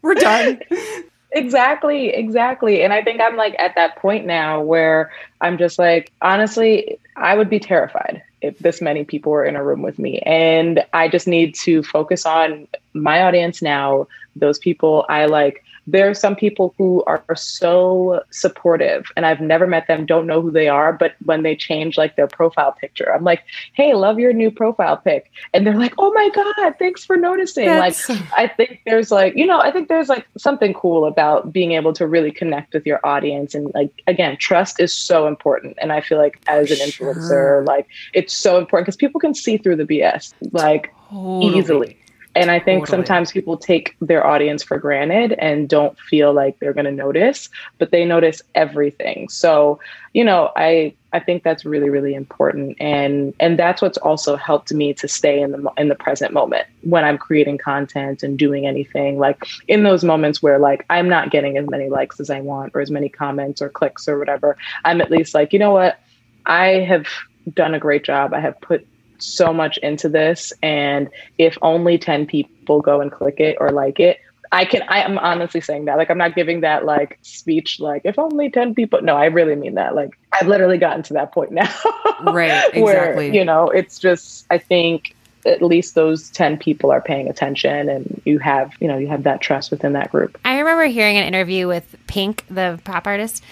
We're 0.02 0.14
done. 0.14 0.60
exactly, 1.32 2.08
exactly. 2.10 2.82
And 2.82 2.92
I 2.92 3.02
think 3.02 3.20
I'm 3.20 3.36
like 3.36 3.56
at 3.58 3.74
that 3.74 3.96
point 3.96 4.26
now 4.26 4.60
where 4.60 5.10
I'm 5.40 5.58
just 5.58 5.78
like, 5.78 6.12
honestly, 6.22 6.98
I 7.16 7.36
would 7.36 7.50
be 7.50 7.58
terrified 7.58 8.22
if 8.40 8.58
this 8.58 8.80
many 8.80 9.04
people 9.04 9.32
were 9.32 9.44
in 9.44 9.56
a 9.56 9.64
room 9.64 9.82
with 9.82 9.98
me. 9.98 10.20
And 10.20 10.84
I 10.92 11.08
just 11.08 11.26
need 11.26 11.54
to 11.56 11.82
focus 11.82 12.24
on 12.24 12.68
my 12.92 13.22
audience 13.22 13.62
now, 13.62 14.06
those 14.36 14.58
people 14.58 15.04
I 15.08 15.26
like 15.26 15.64
there 15.86 16.10
are 16.10 16.14
some 16.14 16.34
people 16.34 16.74
who 16.76 17.04
are 17.04 17.24
so 17.36 18.22
supportive 18.30 19.06
and 19.16 19.24
I've 19.24 19.40
never 19.40 19.66
met 19.66 19.86
them, 19.86 20.04
don't 20.04 20.26
know 20.26 20.42
who 20.42 20.50
they 20.50 20.68
are, 20.68 20.92
but 20.92 21.14
when 21.24 21.42
they 21.42 21.54
change 21.54 21.96
like 21.96 22.16
their 22.16 22.26
profile 22.26 22.72
picture, 22.72 23.14
I'm 23.14 23.24
like, 23.24 23.44
hey, 23.72 23.94
love 23.94 24.18
your 24.18 24.32
new 24.32 24.50
profile 24.50 24.96
pic. 24.96 25.30
And 25.54 25.66
they're 25.66 25.78
like, 25.78 25.94
oh 25.98 26.12
my 26.12 26.28
God, 26.30 26.74
thanks 26.78 27.04
for 27.04 27.16
noticing. 27.16 27.66
That's... 27.66 28.08
Like, 28.08 28.22
I 28.36 28.48
think 28.48 28.80
there's 28.84 29.10
like, 29.10 29.36
you 29.36 29.46
know, 29.46 29.60
I 29.60 29.70
think 29.70 29.88
there's 29.88 30.08
like 30.08 30.26
something 30.36 30.74
cool 30.74 31.06
about 31.06 31.52
being 31.52 31.72
able 31.72 31.92
to 31.94 32.06
really 32.06 32.32
connect 32.32 32.74
with 32.74 32.84
your 32.84 33.00
audience. 33.04 33.54
And 33.54 33.72
like, 33.74 34.02
again, 34.06 34.36
trust 34.38 34.80
is 34.80 34.92
so 34.92 35.26
important. 35.26 35.78
And 35.80 35.92
I 35.92 36.00
feel 36.00 36.18
like 36.18 36.40
as 36.48 36.70
an 36.70 36.78
influencer, 36.78 37.28
sure. 37.28 37.64
like, 37.66 37.86
it's 38.12 38.34
so 38.34 38.58
important 38.58 38.86
because 38.86 38.96
people 38.96 39.20
can 39.20 39.34
see 39.34 39.56
through 39.56 39.76
the 39.76 39.84
BS 39.84 40.32
like 40.52 40.92
totally. 41.10 41.58
easily. 41.58 41.98
And 42.36 42.50
I 42.50 42.60
think 42.60 42.82
totally. 42.82 42.98
sometimes 42.98 43.32
people 43.32 43.56
take 43.56 43.96
their 44.00 44.26
audience 44.26 44.62
for 44.62 44.78
granted 44.78 45.32
and 45.38 45.68
don't 45.68 45.98
feel 45.98 46.34
like 46.34 46.58
they're 46.58 46.74
going 46.74 46.84
to 46.84 46.92
notice, 46.92 47.48
but 47.78 47.90
they 47.92 48.04
notice 48.04 48.42
everything. 48.54 49.30
So, 49.30 49.80
you 50.12 50.22
know, 50.22 50.52
I 50.54 50.94
I 51.14 51.20
think 51.20 51.44
that's 51.44 51.64
really 51.64 51.88
really 51.88 52.14
important 52.14 52.76
and 52.78 53.32
and 53.40 53.58
that's 53.58 53.80
what's 53.80 53.96
also 53.96 54.36
helped 54.36 54.70
me 54.70 54.92
to 54.94 55.08
stay 55.08 55.40
in 55.40 55.52
the 55.52 55.72
in 55.78 55.88
the 55.88 55.94
present 55.94 56.34
moment 56.34 56.66
when 56.82 57.04
I'm 57.06 57.16
creating 57.16 57.56
content 57.56 58.22
and 58.22 58.38
doing 58.38 58.66
anything 58.66 59.18
like 59.18 59.42
in 59.66 59.82
those 59.82 60.04
moments 60.04 60.42
where 60.42 60.58
like 60.58 60.84
I'm 60.90 61.08
not 61.08 61.30
getting 61.30 61.56
as 61.56 61.66
many 61.70 61.88
likes 61.88 62.20
as 62.20 62.28
I 62.28 62.40
want 62.40 62.72
or 62.74 62.82
as 62.82 62.90
many 62.90 63.08
comments 63.08 63.62
or 63.62 63.70
clicks 63.70 64.06
or 64.06 64.18
whatever. 64.18 64.58
I'm 64.84 65.00
at 65.00 65.10
least 65.10 65.32
like, 65.32 65.54
you 65.54 65.58
know 65.58 65.72
what? 65.72 65.98
I 66.44 66.66
have 66.86 67.06
done 67.54 67.74
a 67.74 67.78
great 67.78 68.04
job. 68.04 68.34
I 68.34 68.40
have 68.40 68.60
put 68.60 68.86
so 69.18 69.52
much 69.52 69.78
into 69.78 70.08
this 70.08 70.52
and 70.62 71.08
if 71.38 71.56
only 71.62 71.98
10 71.98 72.26
people 72.26 72.80
go 72.80 73.00
and 73.00 73.12
click 73.12 73.40
it 73.40 73.56
or 73.60 73.70
like 73.70 74.00
it 74.00 74.18
i 74.52 74.64
can 74.64 74.82
i 74.88 75.02
am 75.02 75.18
honestly 75.18 75.60
saying 75.60 75.84
that 75.86 75.96
like 75.96 76.10
i'm 76.10 76.18
not 76.18 76.34
giving 76.34 76.60
that 76.60 76.84
like 76.84 77.18
speech 77.22 77.80
like 77.80 78.02
if 78.04 78.18
only 78.18 78.50
10 78.50 78.74
people 78.74 79.00
no 79.02 79.16
i 79.16 79.26
really 79.26 79.56
mean 79.56 79.74
that 79.74 79.94
like 79.94 80.18
i've 80.32 80.48
literally 80.48 80.78
gotten 80.78 81.02
to 81.02 81.12
that 81.12 81.32
point 81.32 81.52
now. 81.52 81.72
Right 82.22 82.70
exactly. 82.72 82.82
where, 82.82 83.22
you 83.22 83.44
know 83.44 83.68
it's 83.68 83.98
just 83.98 84.46
i 84.50 84.56
think 84.56 85.14
at 85.46 85.62
least 85.62 85.94
those 85.94 86.28
10 86.30 86.58
people 86.58 86.90
are 86.90 87.00
paying 87.00 87.28
attention 87.28 87.88
and 87.88 88.20
you 88.24 88.38
have 88.38 88.72
you 88.80 88.88
know 88.88 88.98
you 88.98 89.06
have 89.06 89.22
that 89.22 89.40
trust 89.40 89.70
within 89.70 89.92
that 89.92 90.10
group. 90.10 90.38
I 90.44 90.58
remember 90.58 90.86
hearing 90.86 91.16
an 91.16 91.24
interview 91.24 91.68
with 91.68 91.94
pink 92.06 92.44
the 92.50 92.80
pop 92.84 93.06
artist 93.06 93.42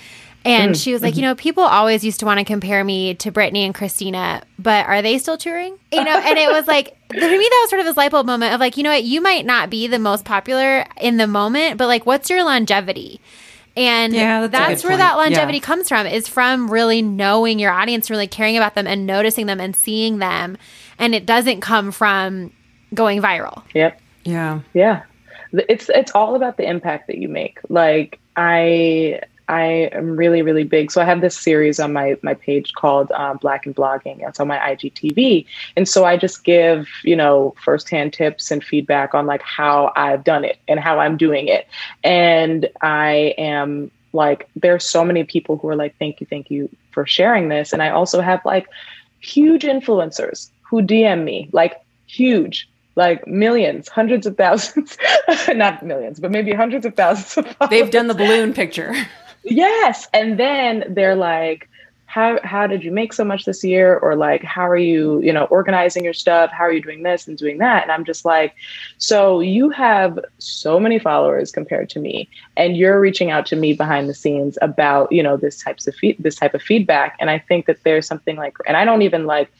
and 0.44 0.74
mm. 0.74 0.82
she 0.82 0.92
was 0.92 1.02
like, 1.02 1.16
you 1.16 1.22
know, 1.22 1.34
people 1.34 1.62
always 1.62 2.04
used 2.04 2.20
to 2.20 2.26
want 2.26 2.38
to 2.38 2.44
compare 2.44 2.84
me 2.84 3.14
to 3.14 3.32
Britney 3.32 3.64
and 3.64 3.74
Christina, 3.74 4.42
but 4.58 4.86
are 4.86 5.00
they 5.00 5.18
still 5.18 5.38
touring? 5.38 5.78
You 5.90 6.04
know, 6.04 6.18
and 6.18 6.38
it 6.38 6.50
was 6.50 6.66
like, 6.66 6.96
to 7.10 7.18
me, 7.18 7.20
that 7.20 7.60
was 7.62 7.70
sort 7.70 7.80
of 7.80 7.86
this 7.86 7.96
light 7.96 8.10
bulb 8.10 8.26
moment 8.26 8.52
of 8.52 8.60
like, 8.60 8.76
you 8.76 8.82
know 8.82 8.90
what, 8.90 9.04
you 9.04 9.20
might 9.20 9.46
not 9.46 9.70
be 9.70 9.86
the 9.86 9.98
most 9.98 10.24
popular 10.24 10.84
in 11.00 11.16
the 11.16 11.26
moment, 11.26 11.78
but 11.78 11.86
like, 11.86 12.04
what's 12.04 12.28
your 12.28 12.44
longevity? 12.44 13.20
And 13.76 14.12
yeah, 14.12 14.46
that's, 14.46 14.52
that's 14.52 14.84
where 14.84 14.90
point. 14.90 15.00
that 15.00 15.16
longevity 15.16 15.58
yeah. 15.58 15.64
comes 15.64 15.88
from 15.88 16.06
is 16.06 16.28
from 16.28 16.70
really 16.70 17.02
knowing 17.02 17.58
your 17.58 17.72
audience, 17.72 18.10
really 18.10 18.28
caring 18.28 18.56
about 18.56 18.74
them 18.74 18.86
and 18.86 19.06
noticing 19.06 19.46
them 19.46 19.60
and 19.60 19.74
seeing 19.74 20.18
them. 20.18 20.58
And 20.98 21.14
it 21.14 21.26
doesn't 21.26 21.60
come 21.60 21.90
from 21.90 22.52
going 22.92 23.20
viral. 23.20 23.62
Yep. 23.74 24.00
Yeah. 24.24 24.60
Yeah. 24.74 25.02
It's 25.52 25.88
it's 25.88 26.12
all 26.12 26.36
about 26.36 26.56
the 26.56 26.68
impact 26.68 27.08
that 27.08 27.18
you 27.18 27.28
make. 27.28 27.58
Like 27.68 28.20
I 28.36 29.20
I 29.48 29.90
am 29.92 30.16
really, 30.16 30.42
really 30.42 30.64
big. 30.64 30.90
So 30.90 31.02
I 31.02 31.04
have 31.04 31.20
this 31.20 31.36
series 31.36 31.78
on 31.78 31.92
my 31.92 32.16
my 32.22 32.34
page 32.34 32.72
called 32.74 33.12
uh, 33.14 33.34
Black 33.34 33.66
and 33.66 33.76
Blogging. 33.76 34.26
It's 34.26 34.40
on 34.40 34.48
my 34.48 34.58
IGTV, 34.58 35.44
and 35.76 35.88
so 35.88 36.04
I 36.04 36.16
just 36.16 36.44
give 36.44 36.88
you 37.02 37.14
know 37.16 37.54
firsthand 37.62 38.12
tips 38.14 38.50
and 38.50 38.64
feedback 38.64 39.14
on 39.14 39.26
like 39.26 39.42
how 39.42 39.92
I've 39.96 40.24
done 40.24 40.44
it 40.44 40.58
and 40.66 40.80
how 40.80 40.98
I'm 40.98 41.16
doing 41.16 41.48
it. 41.48 41.66
And 42.02 42.68
I 42.80 43.34
am 43.36 43.90
like, 44.12 44.48
there 44.56 44.74
are 44.74 44.80
so 44.80 45.04
many 45.04 45.24
people 45.24 45.58
who 45.58 45.68
are 45.68 45.76
like, 45.76 45.94
"Thank 45.98 46.20
you, 46.20 46.26
thank 46.28 46.50
you 46.50 46.70
for 46.92 47.06
sharing 47.06 47.48
this." 47.48 47.72
And 47.72 47.82
I 47.82 47.90
also 47.90 48.22
have 48.22 48.40
like 48.46 48.66
huge 49.20 49.62
influencers 49.62 50.48
who 50.62 50.80
DM 50.80 51.24
me, 51.24 51.50
like 51.52 51.82
huge, 52.06 52.66
like 52.96 53.26
millions, 53.26 53.88
hundreds 53.88 54.26
of 54.26 54.38
thousands, 54.38 54.96
not 55.48 55.82
millions, 55.82 56.18
but 56.18 56.30
maybe 56.30 56.52
hundreds 56.52 56.86
of 56.86 56.94
thousands 56.94 57.46
of 57.60 57.70
They've 57.70 57.90
done 57.90 58.06
the 58.06 58.14
balloon 58.14 58.54
picture. 58.54 58.94
Yes. 59.44 60.08
And 60.12 60.38
then 60.38 60.84
they're 60.88 61.14
like, 61.14 61.68
how 62.06 62.38
how 62.44 62.68
did 62.68 62.84
you 62.84 62.92
make 62.92 63.12
so 63.12 63.24
much 63.24 63.44
this 63.44 63.64
year? 63.64 63.98
Or 63.98 64.14
like, 64.14 64.44
how 64.44 64.68
are 64.68 64.76
you, 64.76 65.20
you 65.20 65.32
know, 65.32 65.46
organizing 65.46 66.04
your 66.04 66.12
stuff? 66.12 66.50
How 66.52 66.62
are 66.62 66.72
you 66.72 66.80
doing 66.80 67.02
this 67.02 67.26
and 67.26 67.36
doing 67.36 67.58
that? 67.58 67.82
And 67.82 67.90
I'm 67.90 68.04
just 68.04 68.24
like, 68.24 68.54
so 68.98 69.40
you 69.40 69.68
have 69.70 70.18
so 70.38 70.78
many 70.78 71.00
followers 71.00 71.50
compared 71.50 71.90
to 71.90 71.98
me, 71.98 72.28
and 72.56 72.76
you're 72.76 73.00
reaching 73.00 73.32
out 73.32 73.46
to 73.46 73.56
me 73.56 73.72
behind 73.72 74.08
the 74.08 74.14
scenes 74.14 74.56
about, 74.62 75.10
you 75.10 75.24
know, 75.24 75.36
this 75.36 75.60
types 75.60 75.88
of 75.88 75.94
fe- 75.96 76.16
this 76.20 76.36
type 76.36 76.54
of 76.54 76.62
feedback. 76.62 77.16
And 77.18 77.30
I 77.30 77.38
think 77.40 77.66
that 77.66 77.82
there's 77.82 78.06
something 78.06 78.36
like, 78.36 78.56
and 78.66 78.76
I 78.76 78.84
don't 78.84 79.02
even 79.02 79.26
like 79.26 79.50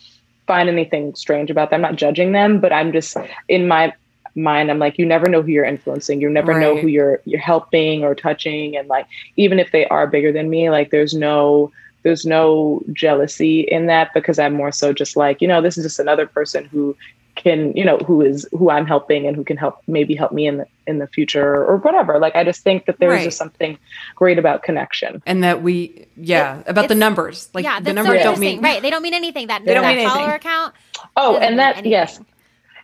find 0.47 0.69
anything 0.69 1.15
strange 1.17 1.51
about 1.51 1.71
them. 1.71 1.85
I'm 1.85 1.91
not 1.91 1.99
judging 1.99 2.33
them, 2.33 2.61
but 2.61 2.73
I'm 2.73 2.93
just 2.93 3.17
in 3.49 3.67
my 3.67 3.93
mind. 4.35 4.71
I'm 4.71 4.79
like 4.79 4.99
you 4.99 5.07
never 5.07 5.29
know 5.29 5.43
who 5.43 5.51
you're 5.51 5.65
influencing. 5.65 6.21
You 6.21 6.31
never 6.31 6.53
right. 6.53 6.61
know 6.61 6.77
who 6.77 6.89
you're 6.89 7.21
you're 7.25 7.41
helping 7.41 8.05
or 8.05 8.15
touching. 8.15 8.77
And 8.77 8.89
like 8.89 9.07
even 9.37 9.59
if 9.59 9.73
they 9.73 9.87
are 9.87 10.07
bigger 10.07 10.33
than 10.33 10.51
me 10.51 10.71
like 10.71 10.91
there's 10.91 11.15
no 11.15 11.73
there's 12.03 12.27
no 12.27 12.83
jealousy 12.93 13.61
in 13.63 13.87
that 13.87 14.13
because 14.13 14.39
i'm 14.39 14.53
more 14.53 14.71
so 14.71 14.93
just 14.93 15.17
like 15.17 15.41
you 15.41 15.49
know 15.49 15.61
this 15.61 15.79
is 15.79 15.85
just 15.85 15.99
another 15.99 16.27
person 16.27 16.67
who 16.67 16.95
can 17.35 17.77
you 17.77 17.85
know 17.85 17.99
who 17.99 18.21
is 18.21 18.47
who 18.53 18.71
i'm 18.71 18.87
helping 18.87 19.27
and 19.27 19.35
who 19.35 19.43
can 19.43 19.57
help 19.57 19.83
maybe 19.87 20.15
help 20.15 20.31
me 20.31 20.47
in 20.47 20.59
the 20.59 20.67
in 20.87 20.99
the 20.99 21.07
future 21.07 21.65
or 21.65 21.79
whatever. 21.79 22.19
Like 22.19 22.37
i 22.37 22.45
just 22.45 22.63
think 22.63 22.87
that 22.87 22.99
there's 22.99 23.11
right. 23.11 23.25
just 23.25 23.39
something 23.39 23.79
great 24.15 24.39
about 24.39 24.63
connection. 24.63 25.23
And 25.27 25.43
that 25.43 25.63
we 25.63 26.07
yeah 26.17 26.61
it, 26.61 26.69
about 26.69 26.89
the 26.89 26.95
numbers. 26.95 27.49
Like 27.55 27.65
yeah, 27.65 27.81
the 27.81 27.93
numbers 27.93 28.21
so 28.21 28.25
don't 28.25 28.39
mean 28.39 28.61
right 28.61 28.83
they 28.83 28.91
don't 28.91 29.03
mean 29.03 29.15
anything 29.15 29.49
that, 29.49 29.65
they 29.65 29.75
don't 29.75 29.83
that 29.83 29.97
mean 29.97 30.09
follower 30.09 30.21
oh, 30.21 30.25
anything. 30.25 30.37
account 30.37 30.75
oh 31.17 31.37
and 31.39 31.59
that 31.59 31.85
yes 31.87 32.21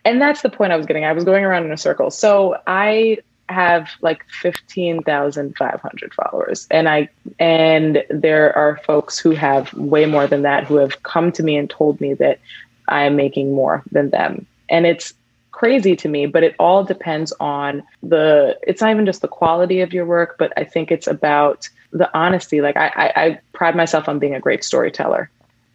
and 0.05 0.21
that's 0.21 0.41
the 0.41 0.49
point 0.49 0.71
I 0.71 0.77
was 0.77 0.85
getting. 0.85 1.05
I 1.05 1.11
was 1.11 1.23
going 1.23 1.43
around 1.43 1.65
in 1.65 1.71
a 1.71 1.77
circle. 1.77 2.11
So 2.11 2.57
I 2.67 3.19
have 3.49 3.89
like 4.01 4.25
15,500 4.41 6.13
followers 6.13 6.67
and 6.71 6.87
I 6.87 7.09
and 7.37 8.03
there 8.09 8.55
are 8.55 8.79
folks 8.85 9.19
who 9.19 9.31
have 9.31 9.73
way 9.73 10.05
more 10.05 10.25
than 10.25 10.43
that 10.43 10.63
who 10.63 10.77
have 10.77 11.03
come 11.03 11.33
to 11.33 11.43
me 11.43 11.57
and 11.57 11.69
told 11.69 11.99
me 11.99 12.13
that 12.13 12.39
I 12.87 13.03
am 13.03 13.17
making 13.17 13.53
more 13.53 13.83
than 13.91 14.09
them. 14.09 14.47
And 14.69 14.85
it's 14.85 15.13
crazy 15.51 15.95
to 15.97 16.07
me, 16.07 16.25
but 16.25 16.43
it 16.43 16.55
all 16.59 16.83
depends 16.83 17.33
on 17.39 17.83
the 18.01 18.57
it's 18.63 18.81
not 18.81 18.91
even 18.91 19.05
just 19.05 19.21
the 19.21 19.27
quality 19.27 19.81
of 19.81 19.93
your 19.93 20.05
work, 20.05 20.37
but 20.39 20.53
I 20.57 20.63
think 20.63 20.91
it's 20.91 21.07
about 21.07 21.69
the 21.91 22.09
honesty. 22.17 22.61
Like 22.61 22.77
I, 22.77 22.87
I, 22.87 23.23
I 23.23 23.39
pride 23.53 23.75
myself 23.75 24.07
on 24.07 24.17
being 24.17 24.33
a 24.33 24.39
great 24.39 24.63
storyteller 24.63 25.29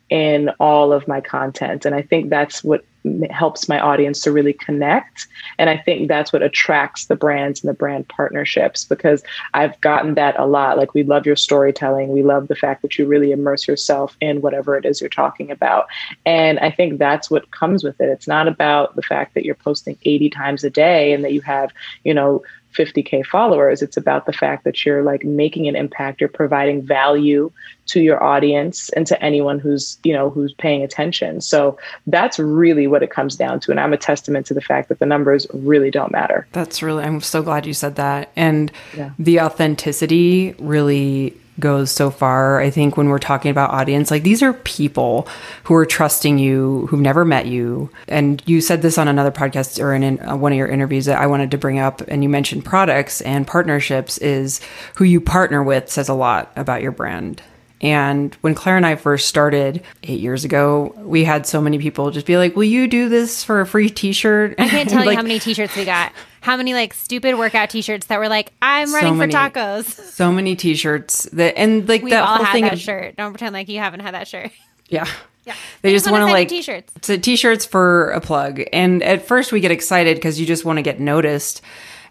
in 0.09 0.51
all 0.61 0.93
of 0.93 1.07
my 1.07 1.21
content. 1.21 1.85
And 1.85 1.95
I 1.95 2.03
think 2.03 2.31
that's 2.31 2.65
what 2.65 2.85
helps 3.31 3.69
my 3.69 3.79
audience 3.79 4.21
to 4.23 4.33
really 4.33 4.53
connect. 4.53 5.27
And 5.59 5.71
I 5.71 5.77
think 5.77 6.09
that's 6.09 6.33
what 6.33 6.43
attracts 6.43 7.07
the 7.07 7.17
brands 7.17 7.63
and 7.63 7.69
the 7.69 7.75
brand 7.75 8.09
partnerships 8.09 8.85
because 8.85 9.23
I've 9.55 9.81
gotten 9.81 10.15
that 10.15 10.39
a 10.39 10.47
lot. 10.47 10.77
Like, 10.77 10.95
we 10.95 11.03
love 11.03 11.27
your 11.27 11.37
storytelling. 11.37 12.09
We 12.09 12.23
love 12.23 12.49
the 12.49 12.57
fact 12.57 12.83
that 12.83 12.99
you 12.99 13.07
really 13.07 13.33
immerse 13.33 13.67
yourself 13.69 14.17
in 14.21 14.41
whatever 14.41 14.77
it 14.77 14.85
is 14.85 15.01
you're 15.01 15.11
talking 15.11 15.51
about. 15.51 15.87
And 16.25 16.59
I 16.59 16.71
think 16.71 16.99
that's 16.99 17.31
what 17.31 17.51
comes 17.51 17.85
with 17.85 18.01
it. 18.01 18.09
It's 18.09 18.29
not 18.29 18.49
about 18.49 18.97
the 18.97 19.03
fact 19.03 19.35
that 19.35 19.45
you're 19.45 19.55
posting 19.55 19.99
80 20.05 20.31
times 20.31 20.65
a 20.65 20.71
day 20.71 21.13
and 21.13 21.25
that 21.25 21.33
you 21.33 21.41
have, 21.43 21.73
you 22.05 22.15
know, 22.15 22.43
50k 22.77 23.25
followers 23.25 23.83
it's 23.83 23.97
about 23.97 24.27
the 24.27 24.33
fact 24.33 24.65
that 24.65 24.85
you're 24.85 25.03
like 25.03 25.25
making 25.25 25.67
an 25.67 25.77
impact 25.77 26.21
you're 26.21 26.29
providing 26.29 26.83
value 26.83 27.51
to 27.87 28.01
your 28.01 28.23
audience 28.23 28.91
and 28.91 29.07
to 29.07 29.21
anyone 29.23 29.59
who's 29.59 29.99
you 30.05 30.13
know 30.13 30.31
who's 30.31 30.53
paying 30.53 30.83
attention. 30.83 31.41
So 31.41 31.79
that's 32.07 32.39
really 32.39 32.87
what 32.87 33.03
it 33.03 33.11
comes 33.11 33.37
down 33.37 33.61
to 33.61 33.71
and 33.71 33.81
i'm 33.81 33.93
a 33.93 33.97
testament 33.97 34.47
to 34.47 34.55
the 34.55 34.61
fact 34.61 34.89
that 34.89 34.99
the 34.99 35.07
numbers 35.07 35.47
really 35.53 35.91
don't 35.91 36.13
matter. 36.13 36.47
That's 36.53 36.83
really 36.83 37.05
i'm 37.05 37.21
so 37.21 37.43
glad 37.43 37.67
you 37.67 37.75
said 37.75 37.97
that. 37.97 38.31
And 38.37 38.73
yeah. 38.97 39.11
the 39.19 39.41
authenticity 39.41 40.55
really 40.59 41.37
goes 41.59 41.91
so 41.91 42.11
far. 42.11 42.61
I 42.61 42.71
think 42.71 42.97
when 42.97 43.09
we're 43.09 43.19
talking 43.19 43.51
about 43.51 43.71
audience, 43.71 44.11
like 44.11 44.23
these 44.23 44.43
are 44.43 44.53
people 44.53 45.29
who 45.65 45.75
are 45.75 45.87
trusting 45.87 46.39
you, 46.39 46.87
who've 46.89 47.01
never 47.01 47.25
met 47.25 47.47
you. 47.47 47.91
And 48.09 48.43
you 48.47 48.61
said 48.61 48.83
this 48.83 48.99
on 48.99 49.09
another 49.09 49.31
podcast 49.31 49.83
or 49.83 49.95
in, 49.95 50.03
in 50.03 50.21
uh, 50.21 50.37
one 50.37 50.53
of 50.53 50.59
your 50.59 50.69
interviews 50.69 51.07
that 51.07 51.21
I 51.21 51.27
wanted 51.27 51.51
to 51.53 51.59
bring 51.59 51.79
up, 51.79 52.03
and 52.09 52.23
you 52.23 52.29
mentioned 52.29 52.65
products 52.65 53.21
and 53.21 53.47
partnerships 53.47 54.19
is 54.19 54.61
who 54.97 55.05
you 55.05 55.21
partner 55.21 55.63
with 55.63 55.91
says 55.91 56.09
a 56.09 56.15
lot 56.15 56.53
about 56.57 56.83
your 56.83 56.93
brand. 56.93 57.43
And 57.81 58.35
when 58.37 58.55
Claire 58.55 58.79
and 58.79 58.87
I 58.87 58.97
first 58.97 59.29
started 59.29 59.83
eight 60.03 60.21
years 60.21 60.45
ago, 60.45 60.95
we 60.99 61.25
had 61.25 61.47
so 61.47 61.61
many 61.61 61.79
people 61.79 62.11
just 62.11 62.27
be 62.27 62.39
like, 62.39 62.57
Will 62.57 62.65
you 62.65 62.89
do 62.89 63.09
this 63.09 63.45
for 63.45 63.61
a 63.61 63.67
free 63.67 63.91
t 63.91 64.13
shirt? 64.13 64.55
I 64.59 64.69
can't 64.69 64.89
tell 64.89 65.01
like, 65.01 65.11
you 65.11 65.17
how 65.17 65.23
many 65.23 65.39
t 65.39 65.53
shirts 65.53 65.77
we 65.77 65.85
got. 65.85 66.13
How 66.47 66.57
many 66.57 66.75
like 66.75 66.95
stupid 66.95 67.37
workout 67.37 67.71
t 67.71 67.83
shirts 67.83 68.07
that 68.07 68.21
were 68.21 68.29
like, 68.29 68.53
I'm 68.63 68.95
running 68.95 69.15
so 69.15 69.15
many, 69.17 69.33
for 69.33 69.37
tacos. 69.37 69.85
So 69.85 70.31
many 70.31 70.55
t 70.55 70.77
shirts 70.77 71.25
that, 71.33 71.59
and 71.59 71.89
like 71.89 72.05
we 72.05 72.11
that 72.11 72.23
all 72.23 72.37
whole 72.37 72.45
had 72.45 72.53
thing. 72.53 72.63
that 72.63 72.75
of, 72.75 72.79
shirt. 72.79 73.17
Don't 73.17 73.33
pretend 73.33 73.53
like 73.53 73.69
you 73.69 73.81
haven't 73.81 73.99
had 73.99 74.15
that 74.15 74.29
shirt. 74.29 74.53
Yeah. 74.89 75.09
Yeah. 75.45 75.57
They, 75.83 75.91
just, 75.91 76.05
just 76.05 76.13
want 76.13 76.23
to 76.23 76.33
like 76.33 76.49
t-shirts. 76.49 76.93
So 77.03 77.17
t-shirts 77.17 77.67
for 77.67 78.13
a 78.13 78.21
plug. 78.21 78.63
And 78.73 79.03
at 79.03 79.27
first 79.27 79.51
we 79.51 79.59
get 79.59 79.73
excited 79.73 80.17
because 80.17 80.39
you 80.39 80.47
just 80.47 80.65
want 80.65 80.77
to 80.77 80.83
get 80.83 81.01
noticed. 81.01 81.61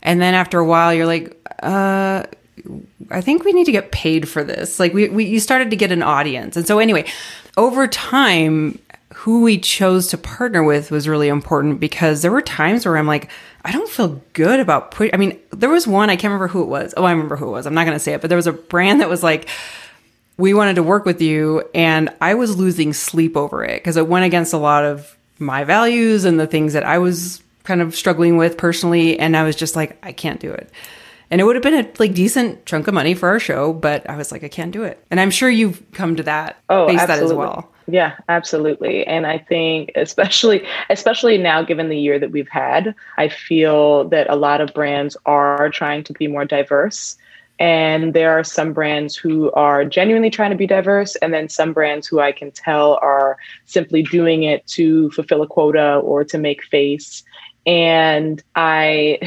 And 0.02 0.22
then 0.22 0.34
after 0.34 0.60
a 0.60 0.66
while 0.66 0.94
you're 0.94 1.06
like, 1.06 1.38
uh, 1.64 2.24
I 3.12 3.22
think 3.22 3.46
we 3.46 3.54
need 3.54 3.64
to 3.66 3.72
get 3.72 3.94
paid 3.94 4.28
for 4.28 4.44
this. 4.44 4.78
Like 4.78 4.94
we, 4.94 5.08
we 5.08 5.24
you 5.24 5.40
started 5.40 5.70
to 5.70 5.78
get 5.78 5.94
an 5.94 6.04
audience. 6.04 6.58
And 6.58 6.68
so 6.68 6.80
anyway, 6.80 7.06
over 7.56 7.88
time, 7.88 8.80
who 9.26 9.42
we 9.42 9.58
chose 9.58 10.06
to 10.06 10.20
partner 10.20 10.64
with 10.64 10.92
was 10.92 11.08
really 11.08 11.30
important 11.30 11.80
because 11.80 12.22
there 12.22 12.32
were 12.32 12.44
times 12.44 12.86
where 12.86 12.96
I'm 12.96 13.08
like, 13.08 13.32
I 13.64 13.72
don't 13.72 13.90
feel 13.90 14.22
good 14.34 14.60
about 14.60 14.92
put 14.92 15.16
I 15.16 15.18
mean, 15.18 15.40
there 15.50 15.72
was 15.72 15.88
one, 15.88 16.12
I 16.12 16.16
can't 16.16 16.26
remember 16.26 16.48
who 16.48 16.62
it 16.62 16.68
was. 16.68 16.94
Oh, 16.96 17.06
I 17.06 17.12
remember 17.12 17.36
who 17.36 17.48
it 17.48 17.52
was. 17.52 17.66
I'm 17.66 17.74
not 17.74 17.86
gonna 17.86 17.98
say 17.98 18.14
it, 18.14 18.22
but 18.22 18.28
there 18.30 18.36
was 18.36 18.46
a 18.46 18.54
brand 18.54 19.02
that 19.02 19.10
was 19.10 19.24
like, 19.24 19.50
we 20.38 20.54
wanted 20.54 20.76
to 20.76 20.84
work 20.84 21.06
with 21.06 21.24
you 21.24 21.68
and 21.74 22.12
I 22.22 22.36
was 22.36 22.56
losing 22.56 22.94
sleep 22.94 23.36
over 23.36 23.64
it 23.64 23.82
because 23.82 23.98
it 23.98 24.08
went 24.08 24.26
against 24.26 24.54
a 24.54 24.60
lot 24.60 24.84
of 24.84 25.18
my 25.40 25.64
values 25.64 26.24
and 26.24 26.40
the 26.40 26.46
things 26.46 26.74
that 26.74 26.84
I 26.84 27.00
was 27.00 27.42
kind 27.64 27.82
of 27.82 27.96
struggling 27.96 28.38
with 28.38 28.60
personally. 28.60 29.18
And 29.18 29.36
I 29.36 29.42
was 29.42 29.56
just 29.56 29.76
like, 29.76 29.98
I 30.06 30.12
can't 30.12 30.40
do 30.40 30.52
it 30.52 30.70
and 31.32 31.42
it 31.42 31.46
would 31.46 31.56
have 31.56 31.64
been 31.64 31.74
a 31.74 31.90
like 31.98 32.14
decent 32.14 32.64
chunk 32.68 32.88
of 32.88 32.94
money 32.94 33.16
for 33.16 33.28
our 33.28 33.40
show 33.40 33.74
but 33.74 34.08
i 34.08 34.16
was 34.16 34.32
like 34.32 34.44
i 34.44 34.48
can't 34.48 34.72
do 34.72 34.84
it 34.84 35.04
and 35.10 35.20
i'm 35.20 35.32
sure 35.32 35.50
you've 35.50 35.82
come 35.92 36.16
to 36.16 36.22
that 36.22 36.62
oh 36.70 36.88
face 36.88 37.00
absolutely. 37.00 37.26
that 37.28 37.32
as 37.32 37.34
well 37.34 37.72
yeah 37.88 38.16
absolutely. 38.30 39.06
And 39.06 39.26
i 39.28 39.38
think 39.38 39.92
especially 39.96 40.66
especially 40.90 41.38
now 41.38 41.62
given 41.64 41.90
the 41.90 42.00
year 42.00 42.20
that 42.20 42.32
we've 42.32 42.50
had 42.50 42.96
i 43.18 43.30
feel 43.30 44.08
that 44.10 44.30
a 44.30 44.36
lot 44.36 44.62
of 44.62 44.74
brands 44.74 45.16
are 45.26 45.70
trying 45.70 46.04
to 46.06 46.14
be 46.14 46.28
more 46.28 46.46
diverse. 46.46 47.18
And 47.58 48.14
there 48.14 48.38
are 48.38 48.44
some 48.44 48.74
brands 48.74 49.16
who 49.16 49.50
are 49.52 49.86
genuinely 49.86 50.30
trying 50.30 50.50
to 50.52 50.58
be 50.58 50.68
diverse, 50.68 51.16
and 51.18 51.34
then 51.34 51.48
some 51.48 51.72
brands 51.72 52.06
who 52.06 52.20
I 52.20 52.34
can 52.34 52.52
tell 52.52 53.00
are 53.02 53.38
simply 53.66 54.04
doing 54.04 54.44
it 54.44 54.68
to 54.68 55.10
fulfill 55.12 55.42
a 55.42 55.48
quota 55.48 55.96
or 56.04 56.26
to 56.26 56.38
make 56.38 56.64
face 56.66 57.24
and 57.66 58.44
I 58.56 59.20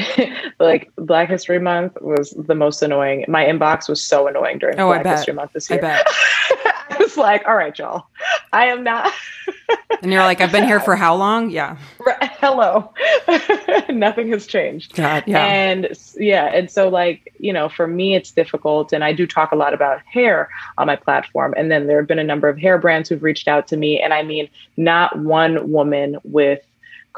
like 0.59 0.91
Black 0.95 1.29
History 1.29 1.59
Month 1.59 1.97
was 2.01 2.31
the 2.31 2.55
most 2.55 2.81
annoying. 2.81 3.25
My 3.27 3.45
inbox 3.45 3.89
was 3.89 4.03
so 4.03 4.27
annoying 4.27 4.59
during 4.59 4.79
oh, 4.79 4.87
Black 4.87 5.05
History 5.05 5.33
Month 5.33 5.53
this 5.53 5.69
year. 5.69 5.79
I 5.79 5.81
bet. 5.81 6.07
I 6.91 6.95
was 6.99 7.17
like, 7.17 7.47
all 7.47 7.55
right, 7.55 7.77
y'all, 7.77 8.07
I 8.51 8.65
am 8.65 8.83
not. 8.83 9.13
and 10.01 10.11
you're 10.11 10.23
like, 10.23 10.41
I've 10.41 10.51
been 10.51 10.65
here 10.65 10.79
for 10.79 10.95
how 10.95 11.15
long? 11.15 11.49
Yeah. 11.49 11.77
Hello. 12.39 12.93
Nothing 13.89 14.29
has 14.31 14.47
changed. 14.47 14.95
God, 14.95 15.23
yeah. 15.27 15.45
And 15.45 15.89
yeah, 16.17 16.45
and 16.45 16.71
so 16.71 16.89
like 16.89 17.33
you 17.39 17.53
know, 17.53 17.69
for 17.69 17.87
me, 17.87 18.15
it's 18.15 18.31
difficult, 18.31 18.93
and 18.93 19.03
I 19.03 19.13
do 19.13 19.27
talk 19.27 19.51
a 19.51 19.55
lot 19.55 19.73
about 19.73 20.01
hair 20.05 20.49
on 20.77 20.87
my 20.87 20.95
platform. 20.95 21.53
And 21.57 21.69
then 21.69 21.87
there 21.87 21.97
have 21.97 22.07
been 22.07 22.19
a 22.19 22.23
number 22.23 22.47
of 22.47 22.57
hair 22.57 22.77
brands 22.77 23.09
who've 23.09 23.23
reached 23.23 23.47
out 23.47 23.67
to 23.67 23.77
me, 23.77 23.99
and 23.99 24.13
I 24.13 24.23
mean, 24.23 24.49
not 24.77 25.17
one 25.19 25.71
woman 25.71 26.17
with 26.23 26.61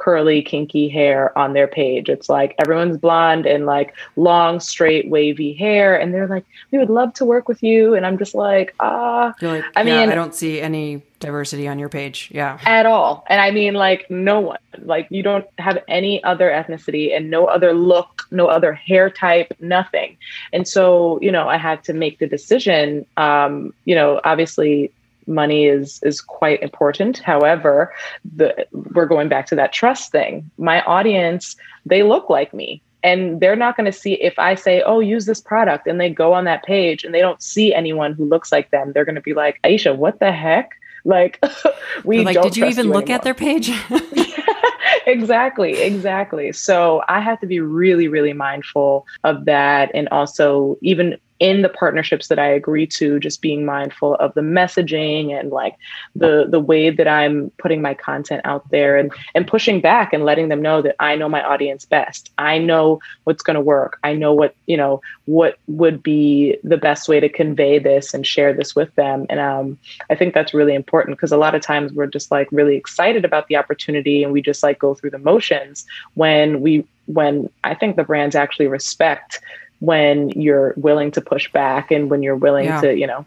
curly, 0.01 0.41
kinky 0.41 0.89
hair 0.89 1.37
on 1.37 1.53
their 1.53 1.67
page. 1.67 2.09
It's 2.09 2.27
like 2.27 2.55
everyone's 2.57 2.97
blonde 2.97 3.45
and 3.45 3.67
like 3.67 3.93
long, 4.15 4.59
straight, 4.59 5.07
wavy 5.07 5.53
hair. 5.53 5.95
And 5.95 6.11
they're 6.11 6.27
like, 6.27 6.43
we 6.71 6.79
would 6.79 6.89
love 6.89 7.13
to 7.15 7.25
work 7.25 7.47
with 7.47 7.61
you. 7.61 7.93
And 7.93 8.03
I'm 8.03 8.17
just 8.17 8.33
like, 8.33 8.73
ah, 8.79 9.31
like, 9.41 9.63
I 9.75 9.83
mean, 9.83 10.09
I 10.09 10.15
don't 10.15 10.33
see 10.33 10.59
any 10.59 11.03
diversity 11.19 11.67
on 11.67 11.77
your 11.77 11.87
page. 11.87 12.29
Yeah. 12.33 12.57
At 12.65 12.87
all. 12.87 13.23
And 13.29 13.39
I 13.39 13.51
mean, 13.51 13.75
like, 13.75 14.09
no 14.09 14.39
one, 14.39 14.57
like, 14.79 15.05
you 15.11 15.21
don't 15.21 15.45
have 15.59 15.77
any 15.87 16.23
other 16.23 16.49
ethnicity 16.49 17.15
and 17.15 17.29
no 17.29 17.45
other 17.45 17.71
look, 17.73 18.23
no 18.31 18.47
other 18.47 18.73
hair 18.73 19.11
type, 19.11 19.53
nothing. 19.59 20.17
And 20.51 20.67
so, 20.67 21.19
you 21.21 21.31
know, 21.31 21.47
I 21.47 21.57
had 21.57 21.83
to 21.83 21.93
make 21.93 22.17
the 22.17 22.27
decision. 22.27 23.05
Um, 23.17 23.71
you 23.85 23.93
know, 23.93 24.19
obviously, 24.25 24.91
money 25.27 25.65
is 25.65 25.99
is 26.03 26.21
quite 26.21 26.62
important. 26.62 27.19
However 27.19 27.93
the 28.36 28.67
we're 28.71 29.05
going 29.05 29.29
back 29.29 29.45
to 29.47 29.55
that 29.55 29.73
trust 29.73 30.12
thing. 30.12 30.49
My 30.57 30.81
audience 30.84 31.55
they 31.86 32.03
look 32.03 32.29
like 32.29 32.53
me 32.53 32.81
and 33.03 33.39
they're 33.39 33.55
not 33.55 33.75
going 33.75 33.86
to 33.86 33.91
see 33.91 34.13
if 34.13 34.38
i 34.38 34.53
say 34.53 34.84
oh 34.84 34.99
use 34.99 35.25
this 35.25 35.41
product 35.41 35.88
and 35.88 35.99
they 35.99 36.10
go 36.10 36.34
on 36.34 36.43
that 36.45 36.63
page 36.63 37.03
and 37.03 37.15
they 37.15 37.19
don't 37.19 37.41
see 37.41 37.73
anyone 37.73 38.13
who 38.13 38.25
looks 38.25 38.51
like 38.51 38.69
them. 38.71 38.91
They're 38.93 39.05
going 39.05 39.15
to 39.15 39.21
be 39.21 39.34
like 39.34 39.60
aisha 39.63 39.95
what 39.95 40.19
the 40.19 40.31
heck? 40.31 40.71
Like 41.03 41.43
we 42.03 42.23
like 42.23 42.39
did 42.43 42.55
you 42.55 42.65
even 42.65 42.86
you 42.86 42.93
look 42.93 43.10
at 43.10 43.23
their 43.23 43.34
page? 43.34 43.71
Exactly 45.07 45.81
exactly. 45.81 46.51
So 46.51 47.01
i 47.07 47.19
have 47.19 47.39
to 47.41 47.47
be 47.47 47.60
really 47.60 48.07
really 48.07 48.34
mindful 48.34 49.07
of 49.23 49.45
that 49.45 49.89
and 49.95 50.07
also 50.10 50.77
even 50.81 51.17
in 51.41 51.63
the 51.63 51.69
partnerships 51.69 52.27
that 52.27 52.38
I 52.38 52.45
agree 52.45 52.86
to, 52.86 53.19
just 53.19 53.41
being 53.41 53.65
mindful 53.65 54.13
of 54.15 54.32
the 54.36 54.41
messaging 54.41 55.38
and 55.38 55.49
like 55.49 55.75
the 56.15 56.45
the 56.47 56.60
way 56.60 56.91
that 56.91 57.08
I'm 57.08 57.49
putting 57.58 57.82
my 57.82 57.95
content 57.95 58.43
out 58.45 58.69
there 58.69 58.95
and 58.95 59.12
and 59.34 59.47
pushing 59.47 59.82
back 59.82 60.13
and 60.13 60.23
letting 60.23 60.49
them 60.49 60.62
know 60.62 60.84
that 60.84 60.95
I 60.99 61.15
know 61.15 61.27
my 61.27 61.43
audience 61.43 61.84
best. 61.84 62.30
I 62.38 62.60
know 62.60 63.01
what's 63.23 63.41
going 63.41 63.56
to 63.56 63.62
work. 63.62 63.97
I 64.04 64.13
know 64.13 64.34
what 64.34 64.56
you 64.67 64.77
know 64.77 65.01
what 65.25 65.58
would 65.67 66.04
be 66.04 66.58
the 66.63 66.77
best 66.77 67.10
way 67.10 67.19
to 67.19 67.27
convey 67.27 67.80
this 67.80 68.13
and 68.13 68.25
share 68.25 68.54
this 68.54 68.75
with 68.75 68.93
them. 68.93 69.25
And 69.27 69.39
um, 69.39 69.80
I 70.12 70.15
think 70.15 70.36
that's 70.36 70.54
really 70.54 70.75
important 70.75 71.17
because 71.17 71.32
a 71.32 71.38
lot 71.38 71.56
of 71.56 71.63
times 71.63 71.91
we're 71.91 72.06
just 72.06 72.30
like 72.30 72.49
really 72.51 72.75
excited 72.75 73.25
about 73.25 73.47
the 73.47 73.56
opportunity 73.56 74.23
and 74.23 74.32
we 74.32 74.43
just 74.43 74.62
like 74.62 74.77
go 74.77 74.93
through 74.93 75.10
the 75.10 75.17
motions 75.17 75.88
when 76.13 76.62
we 76.62 76.86
when 77.08 77.49
I 77.63 77.73
think 77.73 77.95
the 77.95 78.04
brands 78.04 78.36
actually 78.36 78.67
respect 78.67 79.41
when 79.82 80.30
you're 80.30 80.74
willing 80.78 81.12
to 81.12 81.22
push 81.22 81.52
back 81.52 81.91
and 81.91 82.10
when 82.10 82.24
you're 82.24 82.36
willing 82.36 82.65
yeah. 82.65 82.82
to, 82.82 82.96
you 82.96 83.08
know, 83.08 83.26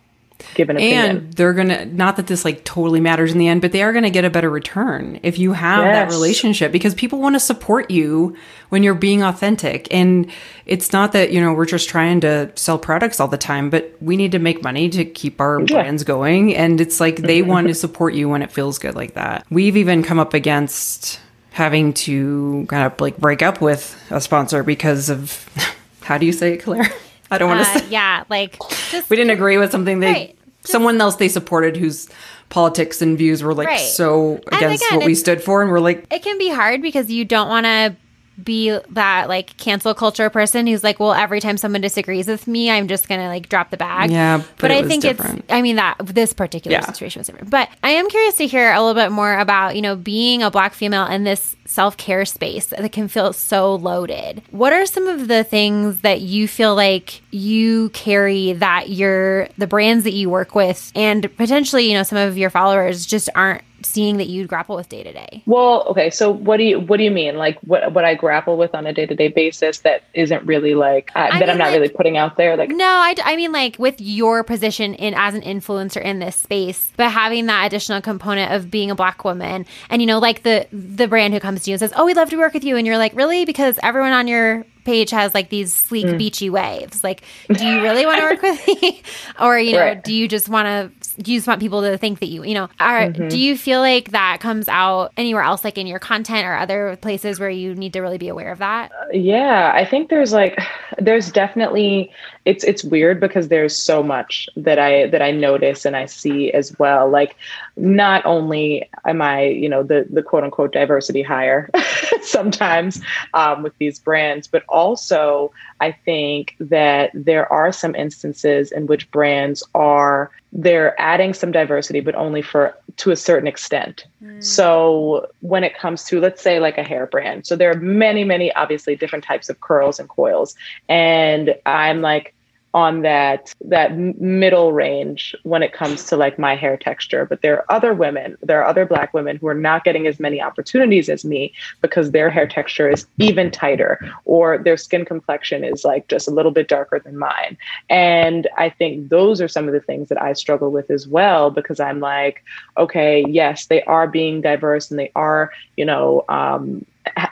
give 0.55 0.71
an 0.71 0.77
opinion. 0.77 1.17
And 1.17 1.33
they're 1.35 1.53
gonna 1.53 1.85
not 1.87 2.17
that 2.17 2.29
this 2.29 2.45
like 2.45 2.65
totally 2.65 3.01
matters 3.01 3.33
in 3.33 3.39
the 3.39 3.49
end, 3.49 3.61
but 3.61 3.73
they 3.73 3.83
are 3.83 3.93
gonna 3.93 4.11
get 4.11 4.25
a 4.25 4.31
better 4.31 4.49
return 4.49 5.19
if 5.23 5.39
you 5.39 5.53
have 5.53 5.85
yes. 5.85 5.95
that 5.95 6.15
relationship 6.15 6.71
because 6.71 6.95
people 6.95 7.19
want 7.19 7.35
to 7.35 7.41
support 7.41 7.91
you 7.91 8.37
when 8.69 8.85
you're 8.85 8.95
being 8.95 9.23
authentic. 9.23 9.93
And 9.93 10.31
it's 10.65 10.93
not 10.93 11.13
that, 11.13 11.33
you 11.33 11.41
know, 11.41 11.53
we're 11.53 11.67
just 11.67 11.89
trying 11.89 12.21
to 12.21 12.53
sell 12.55 12.79
products 12.79 13.21
all 13.21 13.29
the 13.29 13.37
time, 13.37 13.69
but 13.69 13.97
we 14.01 14.17
need 14.17 14.33
to 14.33 14.39
make 14.39 14.63
money 14.63 14.89
to 14.91 15.05
keep 15.05 15.41
our 15.41 15.61
yeah. 15.61 15.83
brands 15.83 16.05
going. 16.05 16.55
And 16.55 16.81
it's 16.81 17.01
like 17.01 17.17
they 17.17 17.41
mm-hmm. 17.41 17.51
want 17.51 17.69
to 17.69 17.75
support 17.75 18.15
you 18.15 18.29
when 18.29 18.43
it 18.43 18.53
feels 18.53 18.79
good 18.79 18.95
like 18.95 19.15
that. 19.15 19.45
We've 19.51 19.77
even 19.77 20.03
come 20.03 20.19
up 20.19 20.35
against 20.35 21.21
having 21.51 21.93
to 21.93 22.67
kind 22.69 22.93
of 22.93 23.01
like 23.01 23.17
break 23.17 23.41
up 23.41 23.61
with 23.61 24.01
a 24.11 24.21
sponsor 24.21 24.63
because 24.63 25.09
of 25.09 25.49
How 26.05 26.19
do 26.19 26.27
you 26.27 26.33
say 26.33 26.55
it, 26.55 26.59
Claire? 26.59 26.87
I 27.31 27.39
don't 27.39 27.49
want 27.49 27.65
to 27.65 27.71
uh, 27.71 27.79
say. 27.79 27.89
Yeah, 27.89 28.25
like 28.29 28.59
just, 28.91 29.11
we 29.11 29.17
didn't 29.17 29.33
agree 29.33 29.57
with 29.57 29.73
something 29.73 30.01
they 30.01 30.13
right, 30.13 30.39
just, 30.63 30.73
someone 30.73 31.01
else 31.01 31.17
they 31.17 31.29
supported 31.29 31.77
whose 31.77 32.09
politics 32.51 33.03
and 33.03 33.17
views 33.19 33.43
were 33.43 33.55
like 33.55 33.69
right. 33.69 33.81
so 33.81 34.41
against 34.53 34.85
again, 34.85 34.99
what 34.99 35.07
we 35.07 35.15
stood 35.15 35.43
for, 35.43 35.63
and 35.63 35.71
we're 35.71 35.81
like, 35.81 36.07
it 36.11 36.23
can 36.23 36.39
be 36.39 36.51
hard 36.51 36.83
because 36.83 37.11
you 37.11 37.25
don't 37.25 37.49
want 37.49 37.65
to 37.65 37.97
be 38.43 38.79
that 38.91 39.29
like 39.29 39.57
cancel 39.57 39.95
culture 39.95 40.29
person 40.31 40.67
who's 40.67 40.83
like, 40.83 40.99
well, 40.99 41.13
every 41.13 41.41
time 41.41 41.57
someone 41.57 41.81
disagrees 41.81 42.27
with 42.27 42.47
me, 42.47 42.71
I'm 42.71 42.89
just 42.89 43.09
gonna 43.09 43.29
like 43.29 43.49
drop 43.49 43.71
the 43.71 43.77
bag. 43.77 44.11
Yeah, 44.11 44.39
but, 44.39 44.59
but 44.59 44.71
I 44.71 44.83
think 44.83 45.03
different. 45.03 45.41
it's. 45.41 45.53
I 45.53 45.63
mean 45.63 45.77
that 45.77 45.97
this 45.99 46.33
particular 46.33 46.77
yeah. 46.77 46.85
situation 46.85 47.21
was 47.21 47.27
different. 47.27 47.51
But 47.51 47.69
I 47.83 47.91
am 47.91 48.09
curious 48.09 48.37
to 48.37 48.47
hear 48.47 48.73
a 48.73 48.81
little 48.81 49.01
bit 49.01 49.13
more 49.13 49.39
about 49.39 49.77
you 49.77 49.83
know 49.83 49.97
being 49.97 50.43
a 50.43 50.51
black 50.51 50.75
female 50.75 51.07
in 51.07 51.25
this 51.25 51.57
self 51.67 51.97
care 51.97 52.25
space 52.25 52.67
that 52.67 52.93
can 52.93 53.09
feel 53.09 53.33
so 53.33 53.75
loaded. 53.75 54.43
What 54.51 54.73
are 54.73 54.87
some 54.87 55.07
of 55.07 55.29
the 55.29 55.45
things 55.45 56.01
that 56.01 56.21
you 56.21 56.49
feel 56.49 56.75
like 56.75 57.23
you 57.31 57.91
carry 57.91 58.53
that 58.55 58.91
your 58.91 59.49
the 59.59 59.67
brands 59.67 60.05
that 60.05 60.13
you 60.13 60.29
work 60.31 60.55
with 60.55 60.93
and 60.95 61.35
potentially 61.37 61.89
you 61.89 61.95
know 61.95 62.03
some 62.03 62.19
of 62.19 62.37
your 62.37 62.51
followers 62.51 63.07
just 63.07 63.29
aren't 63.35 63.63
seeing 63.85 64.19
that 64.19 64.27
you 64.27 64.47
grapple 64.47 64.77
with 64.77 64.89
day 64.89 65.03
to 65.03 65.13
day? 65.13 65.43
Well, 65.47 65.85
okay. 65.89 66.11
So 66.11 66.31
what 66.31 66.57
do 66.59 66.65
you 66.65 66.81
what 66.81 66.99
do 66.99 67.05
you 67.05 67.11
mean? 67.11 67.37
Like 67.37 67.59
what 67.61 67.93
what 67.93 68.05
I 68.05 68.15
grapple 68.15 68.57
with 68.57 68.75
on 68.75 68.87
a 68.87 68.93
day 68.93 69.07
to 69.07 69.15
day 69.15 69.29
basis 69.29 69.79
that 69.81 70.05
isn't 70.15 70.45
really 70.45 70.75
like 70.75 71.11
uh, 71.15 71.29
that 71.29 71.41
mean, 71.41 71.51
I'm 71.51 71.59
not 71.59 71.71
like, 71.71 71.81
really 71.81 71.89
putting 71.89 72.17
out 72.17 72.37
there? 72.37 72.57
Like 72.57 72.71
no, 72.71 72.85
I, 72.85 73.15
I 73.25 73.37
mean 73.37 73.53
like 73.53 73.77
with 73.79 74.01
your 74.01 74.45
position 74.45 74.95
in 74.95 75.15
as 75.15 75.35
an 75.35 75.43
influencer 75.43 76.03
in 76.03 76.19
this 76.19 76.37
space, 76.37 76.93
but 76.97 77.11
having 77.11 77.47
that 77.47 77.67
additional 77.67 78.01
component 78.01 78.53
of 78.53 78.71
being 78.71 78.91
a 78.91 78.95
black 78.95 79.25
woman, 79.25 79.67
and 79.91 80.03
you 80.03 80.07
know 80.07 80.19
like 80.19 80.43
the 80.43 80.67
the 80.73 81.09
brand 81.09 81.35
who 81.35 81.41
comes 81.41 81.65
to 81.65 81.71
you 81.71 81.75
and 81.75 81.81
says, 81.81 81.93
"Oh, 81.97 82.07
we'd 82.07 82.17
love 82.17 82.31
to 82.31 82.37
work 82.37 82.55
with 82.55 82.65
you," 82.65 82.77
and 82.77 82.87
you're 82.87 82.99
like, 82.99 83.15
"Really?" 83.15 83.45
Because 83.45 83.79
everyone 83.83 84.13
on 84.13 84.29
your 84.29 84.65
page 84.85 85.11
has 85.11 85.35
like 85.35 85.49
these 85.49 85.75
sleek 85.75 86.07
mm. 86.07 86.19
beachy 86.19 86.51
waves. 86.51 87.03
Like, 87.03 87.23
do 87.49 87.67
you 87.67 87.83
really 87.83 88.07
want 88.07 88.21
to 88.21 88.25
work 88.25 88.43
with 88.43 88.83
me? 88.83 89.03
or, 89.41 89.59
you 89.59 89.73
know, 89.73 89.81
right. 89.81 90.05
do 90.05 90.15
you 90.15 90.29
just 90.29 90.49
want 90.49 90.67
to 90.67 91.04
you 91.19 91.39
just 91.39 91.47
want 91.47 91.61
people 91.61 91.83
to 91.83 91.97
think 91.99 92.21
that 92.21 92.27
you, 92.27 92.45
you 92.45 92.55
know, 92.55 92.69
are, 92.81 93.03
mm-hmm. 93.03 93.29
do 93.29 93.39
you 93.39 93.57
feel 93.57 93.81
like 93.81 94.11
that 94.11 94.39
comes 94.41 94.69
out 94.69 95.13
anywhere 95.17 95.43
else, 95.43 95.65
like 95.65 95.79
in 95.79 95.87
your 95.87 95.99
content 95.99 96.47
or 96.47 96.57
other 96.57 96.97
places 97.01 97.39
where 97.39 97.51
you 97.51 97.75
need 97.75 97.93
to 97.93 98.01
really 98.01 98.19
be 98.19 98.29
aware 98.29 98.51
of 98.53 98.59
that? 98.59 98.91
Uh, 98.93 99.07
yeah, 99.13 99.73
I 99.75 99.85
think 99.85 100.11
there's 100.11 100.33
like, 100.33 100.59
there's 100.99 101.31
definitely, 101.31 102.11
it's, 102.45 102.65
it's 102.65 102.85
weird 102.85 103.21
because 103.21 103.49
there's 103.49 103.77
so 103.77 104.03
much 104.03 104.49
that 104.57 104.79
I, 104.79 105.07
that 105.09 105.23
I 105.23 105.31
notice 105.31 105.85
and 105.85 105.97
I 105.97 106.07
see 106.07 106.53
as 106.53 106.79
well. 106.79 107.09
Like, 107.09 107.37
not 107.77 108.25
only 108.27 108.89
am 109.05 109.23
I, 109.23 109.45
you 109.45 109.69
know, 109.69 109.83
the, 109.83 110.07
the 110.11 110.23
quote 110.23 110.45
unquote 110.45 110.73
diversity 110.73 111.23
hire 111.23 111.71
sometimes 112.23 113.01
um, 113.35 113.63
with 113.63 113.77
these 113.79 113.99
brands, 113.99 114.47
but 114.47 114.63
also 114.69 115.53
I 115.81 115.93
think 115.93 116.57
that 116.61 117.11
there 117.15 117.51
are 117.53 117.73
some 117.73 117.95
instances 117.95 118.73
in 118.73 118.87
which 118.87 119.11
brands 119.11 119.63
are 119.75 120.31
they're 120.55 120.99
adding 121.01 121.35
some 121.35 121.51
diversity, 121.51 121.99
but 122.01 122.15
only 122.15 122.41
for 122.41 122.77
to 122.97 123.11
a 123.11 123.17
certain 123.17 123.49
extent. 123.49 124.07
Mm. 124.23 124.43
So 124.43 125.29
when 125.41 125.65
it 125.65 125.77
comes 125.77 126.05
to, 126.05 126.21
let's 126.21 126.41
say, 126.41 126.61
like 126.61 126.79
a 126.79 126.85
hair 126.85 127.07
brand, 127.07 127.45
so 127.45 127.57
there 127.57 127.73
are 127.73 127.81
many, 127.81 128.23
many 128.23 128.53
obviously 128.55 128.95
different 128.95 129.25
types 129.25 129.49
of 129.49 129.61
curls 129.61 129.99
and 129.99 130.09
coils, 130.09 130.55
and 130.89 131.57
I'm 131.67 132.03
like, 132.03 132.34
on 132.75 133.03
that 133.03 133.55
that 133.61 133.97
middle 133.97 134.73
range 134.73 135.35
when 135.45 135.63
it 135.63 135.73
comes 135.73 136.05
to 136.07 136.17
like 136.17 136.39
my 136.39 136.57
hair 136.57 136.77
texture. 136.77 137.25
But 137.25 137.41
there 137.41 137.59
are 137.59 137.75
other 137.75 137.95
women 137.95 138.37
there 138.43 138.61
are 138.61 138.67
other 138.67 138.85
black 138.85 139.15
women 139.15 139.37
who 139.37 139.47
are 139.47 139.55
not 139.55 139.85
getting 139.85 140.07
as 140.07 140.21
many 140.21 140.43
opportunities 140.43 141.09
as 141.09 141.25
me 141.25 141.55
because 141.81 142.11
their 142.11 142.29
hair 142.31 142.47
texture 142.47 142.91
is 142.91 143.07
even 143.19 143.51
tighter 143.51 143.99
or 144.25 144.59
their 144.59 144.77
skin 144.77 145.05
complexion 145.05 145.65
is 145.65 145.85
like 145.85 146.09
just 146.09 146.29
a 146.29 146.33
little 146.33 146.51
bit 146.51 146.69
darker 146.69 146.99
than 146.99 147.17
mine. 147.17 147.57
And 147.89 148.49
i 148.57 148.69
think 148.69 149.09
those 149.09 149.41
are 149.41 149.49
some 149.49 149.69
of 149.69 149.73
the 149.73 149.81
things 149.81 150.09
that 150.09 150.21
i 150.21 150.33
struggle 150.33 150.71
with 150.71 150.91
as 150.91 151.07
well 151.07 151.51
because 151.51 151.79
i'm 151.81 152.01
like 152.01 152.43
okay 152.77 153.25
yes 153.29 153.67
they 153.67 153.83
are 153.85 154.09
being 154.09 154.41
diverse 154.41 154.91
and 154.91 154.99
they 154.99 155.13
are 155.15 155.51
you 155.77 155.85
know 155.85 156.25
um, 156.29 156.85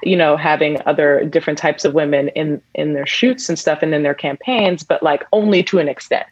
you 0.03 0.17
know 0.17 0.37
having 0.37 0.81
other 0.87 1.25
different 1.25 1.59
types 1.59 1.85
of 1.85 1.95
women 1.95 2.29
in 2.31 2.61
in 2.75 2.93
their 2.93 3.07
shoots 3.07 3.49
and 3.49 3.59
stuff 3.59 3.81
and 3.83 3.95
in 3.95 4.03
their 4.03 4.15
campaigns 4.15 4.83
but 4.83 5.03
like 5.03 5.25
only 5.33 5.63
to 5.63 5.79
an 5.79 5.89
extent 5.89 6.27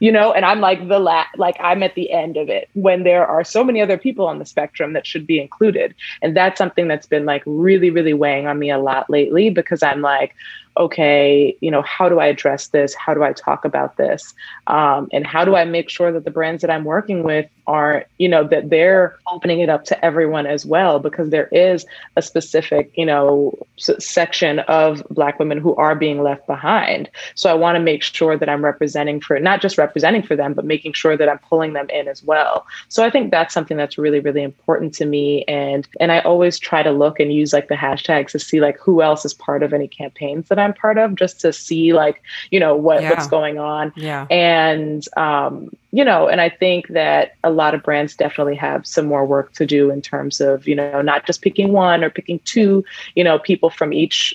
you 0.00 0.10
know? 0.10 0.32
And 0.32 0.44
i'm 0.44 0.60
like 0.60 0.88
the 0.88 0.98
la- 0.98 1.26
like 1.36 1.56
i'm 1.60 1.82
at 1.82 1.94
the 1.94 2.10
end 2.10 2.36
of 2.36 2.48
it 2.48 2.68
when 2.74 3.04
there 3.04 3.26
are 3.26 3.44
so 3.44 3.62
many 3.62 3.80
other 3.80 3.98
people 3.98 4.26
on 4.26 4.38
the 4.38 4.46
spectrum 4.46 4.92
that 4.94 5.06
should 5.06 5.26
be 5.26 5.40
included. 5.40 5.94
And 6.22 6.36
that's 6.36 6.58
something 6.58 6.88
that's 6.88 7.06
been 7.06 7.24
like 7.24 7.42
really 7.46 7.90
really 7.90 8.14
weighing 8.14 8.46
on 8.46 8.58
me 8.58 8.70
a 8.70 8.78
lot 8.78 9.10
lately 9.10 9.50
because 9.50 9.82
i'm 9.82 10.00
like 10.00 10.34
okay, 10.76 11.56
you 11.60 11.70
know, 11.70 11.82
how 11.82 12.08
do 12.08 12.18
I 12.18 12.26
address 12.26 12.68
this? 12.68 12.94
How 12.94 13.14
do 13.14 13.22
I 13.22 13.32
talk 13.32 13.64
about 13.64 13.96
this? 13.96 14.34
Um, 14.66 15.08
and 15.12 15.26
how 15.26 15.44
do 15.44 15.54
I 15.54 15.64
make 15.64 15.88
sure 15.88 16.10
that 16.10 16.24
the 16.24 16.30
brands 16.30 16.62
that 16.62 16.70
I'm 16.70 16.84
working 16.84 17.22
with 17.22 17.48
are, 17.66 18.04
you 18.18 18.28
know, 18.28 18.44
that 18.48 18.70
they're 18.70 19.16
opening 19.32 19.60
it 19.60 19.68
up 19.68 19.84
to 19.84 20.04
everyone 20.04 20.46
as 20.46 20.66
well? 20.66 20.98
Because 20.98 21.30
there 21.30 21.48
is 21.52 21.86
a 22.16 22.22
specific, 22.22 22.90
you 22.96 23.06
know, 23.06 23.56
s- 23.78 24.04
section 24.04 24.58
of 24.60 25.02
Black 25.10 25.38
women 25.38 25.58
who 25.58 25.76
are 25.76 25.94
being 25.94 26.22
left 26.22 26.46
behind. 26.46 27.08
So 27.36 27.50
I 27.50 27.54
want 27.54 27.76
to 27.76 27.80
make 27.80 28.02
sure 28.02 28.36
that 28.36 28.48
I'm 28.48 28.64
representing 28.64 29.20
for 29.20 29.38
not 29.38 29.60
just 29.60 29.78
representing 29.78 30.22
for 30.22 30.34
them, 30.34 30.54
but 30.54 30.64
making 30.64 30.94
sure 30.94 31.16
that 31.16 31.28
I'm 31.28 31.38
pulling 31.38 31.74
them 31.74 31.88
in 31.90 32.08
as 32.08 32.22
well. 32.24 32.66
So 32.88 33.04
I 33.04 33.10
think 33.10 33.30
that's 33.30 33.54
something 33.54 33.76
that's 33.76 33.96
really, 33.96 34.20
really 34.20 34.42
important 34.42 34.92
to 34.94 35.06
me. 35.06 35.44
And 35.44 35.86
and 36.00 36.10
I 36.10 36.18
always 36.20 36.58
try 36.58 36.82
to 36.82 36.90
look 36.90 37.20
and 37.20 37.32
use 37.32 37.52
like 37.52 37.68
the 37.68 37.76
hashtags 37.76 38.32
to 38.32 38.40
see 38.40 38.60
like 38.60 38.78
who 38.78 39.02
else 39.02 39.24
is 39.24 39.34
part 39.34 39.62
of 39.62 39.72
any 39.72 39.86
campaigns 39.86 40.48
that 40.48 40.58
I 40.58 40.63
I'm 40.64 40.74
part 40.74 40.98
of 40.98 41.14
just 41.14 41.40
to 41.40 41.52
see 41.52 41.92
like, 41.92 42.22
you 42.50 42.58
know, 42.58 42.74
what, 42.74 43.02
yeah. 43.02 43.10
what's 43.10 43.28
going 43.28 43.58
on. 43.58 43.92
Yeah. 43.96 44.26
And, 44.30 45.06
um, 45.16 45.70
you 45.92 46.04
know, 46.04 46.26
and 46.26 46.40
I 46.40 46.48
think 46.48 46.88
that 46.88 47.36
a 47.44 47.50
lot 47.50 47.74
of 47.74 47.82
brands 47.84 48.16
definitely 48.16 48.56
have 48.56 48.84
some 48.86 49.06
more 49.06 49.24
work 49.24 49.52
to 49.52 49.66
do 49.66 49.90
in 49.90 50.02
terms 50.02 50.40
of, 50.40 50.66
you 50.66 50.74
know, 50.74 51.02
not 51.02 51.24
just 51.26 51.40
picking 51.40 51.72
one 51.72 52.02
or 52.02 52.10
picking 52.10 52.40
two, 52.40 52.84
you 53.14 53.22
know, 53.22 53.38
people 53.38 53.70
from 53.70 53.92
each 53.92 54.34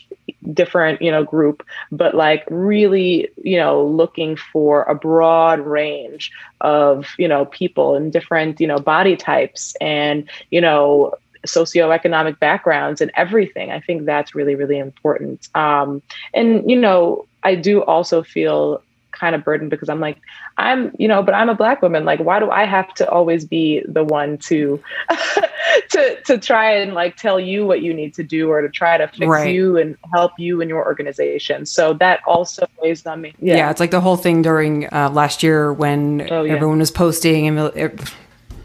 different, 0.53 1.01
you 1.01 1.11
know, 1.11 1.23
group, 1.23 1.65
but 1.91 2.15
like 2.15 2.45
really, 2.49 3.29
you 3.43 3.57
know, 3.57 3.85
looking 3.85 4.37
for 4.37 4.83
a 4.83 4.95
broad 4.95 5.59
range 5.59 6.31
of, 6.61 7.07
you 7.17 7.27
know, 7.27 7.45
people 7.45 7.95
and 7.95 8.13
different, 8.13 8.61
you 8.61 8.67
know, 8.67 8.79
body 8.79 9.17
types 9.17 9.75
and, 9.81 10.29
you 10.51 10.61
know, 10.61 11.13
socioeconomic 11.45 12.39
backgrounds 12.39 13.02
and 13.02 13.12
everything. 13.15 13.71
I 13.71 13.80
think 13.80 14.06
that's 14.06 14.36
really, 14.36 14.56
really 14.56 14.78
important. 14.78 15.47
Um, 15.56 16.02
and, 16.34 16.69
you 16.69 16.80
know, 16.80 17.25
I 17.43 17.56
do 17.56 17.84
also 17.84 18.23
feel 18.23 18.82
kind 19.12 19.36
of 19.36 19.43
burdened 19.43 19.69
because 19.69 19.89
I'm 19.89 19.99
like, 19.99 20.17
I'm, 20.58 20.93
you 20.97 21.08
know, 21.08 21.21
but 21.21 21.34
I'm 21.34 21.49
a 21.49 21.56
black 21.56 21.82
woman. 21.82 22.06
Like, 22.06 22.19
why 22.19 22.39
do 22.39 22.49
I 22.49 22.65
have 22.65 22.93
to 22.95 23.10
always 23.10 23.45
be 23.45 23.84
the 23.88 24.04
one 24.04 24.38
to, 24.39 24.82
to, 25.89 26.21
to 26.25 26.38
try 26.38 26.71
and 26.75 26.93
like 26.93 27.17
tell 27.17 27.39
you 27.39 27.65
what 27.65 27.82
you 27.82 27.93
need 27.93 28.13
to 28.15 28.23
do 28.23 28.49
or 28.49 28.62
to 28.62 28.69
try 28.69 28.97
to 28.97 29.08
fix 29.08 29.28
right. 29.28 29.54
you 29.54 29.78
and 29.78 29.97
help 30.13 30.34
you 30.38 30.62
in 30.62 30.69
your 30.69 30.86
organization? 30.86 31.65
So 31.65 31.93
that 31.95 32.21
also 32.25 32.67
weighs 32.82 33.06
on 33.06 33.21
me. 33.21 33.34
Yeah. 33.39 33.58
yeah 33.58 33.71
it's 33.71 33.80
like 33.80 33.91
the 33.91 34.02
whole 34.02 34.17
thing 34.17 34.41
during 34.41 34.91
uh, 34.93 35.10
last 35.12 35.43
year 35.43 35.73
when 35.73 36.28
oh, 36.32 36.43
yeah. 36.43 36.54
everyone 36.54 36.80
was 36.80 36.91
posting 36.91 37.47
and 37.47 37.60
it, 37.75 38.13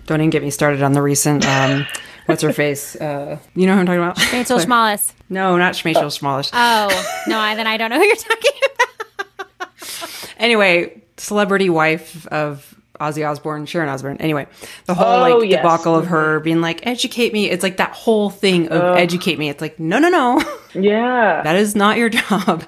don't 0.06 0.20
even 0.20 0.30
get 0.30 0.42
me 0.42 0.50
started 0.50 0.82
on 0.82 0.92
the 0.92 1.02
recent, 1.02 1.46
um, 1.46 1.86
what's 2.26 2.42
her 2.42 2.52
face? 2.52 2.96
Uh, 2.96 3.38
you 3.54 3.66
know 3.66 3.74
who 3.74 3.80
I'm 3.80 3.86
talking 3.86 4.02
about? 4.02 4.32
Rachel 4.32 4.58
Schmalis. 4.58 5.12
No, 5.28 5.56
not 5.56 5.74
Schmachel 5.74 6.10
Schmalis. 6.16 6.50
Oh 6.52 7.22
no, 7.26 7.38
I, 7.38 7.54
then 7.54 7.66
I 7.66 7.76
don't 7.76 7.90
know 7.90 7.98
who 7.98 8.04
you're 8.04 8.16
talking 8.16 8.52
about. 8.74 10.28
anyway, 10.38 11.02
celebrity 11.16 11.70
wife 11.70 12.26
of 12.28 12.73
Ozzy 13.00 13.28
Osbourne, 13.28 13.66
Sharon 13.66 13.88
Osbourne. 13.88 14.16
Anyway, 14.18 14.46
the 14.86 14.94
whole 14.94 15.06
oh, 15.06 15.38
like 15.38 15.50
yes. 15.50 15.58
debacle 15.58 15.94
of 15.94 16.06
her 16.06 16.40
being 16.40 16.60
like, 16.60 16.86
educate 16.86 17.32
me. 17.32 17.50
It's 17.50 17.62
like 17.62 17.78
that 17.78 17.92
whole 17.92 18.30
thing 18.30 18.68
of 18.68 18.80
uh, 18.80 18.92
educate 18.92 19.38
me. 19.38 19.48
It's 19.48 19.60
like, 19.60 19.78
no, 19.78 19.98
no, 19.98 20.08
no. 20.08 20.42
Yeah. 20.76 21.40
that 21.44 21.54
is 21.54 21.76
not 21.76 21.98
your 21.98 22.08
job. 22.10 22.64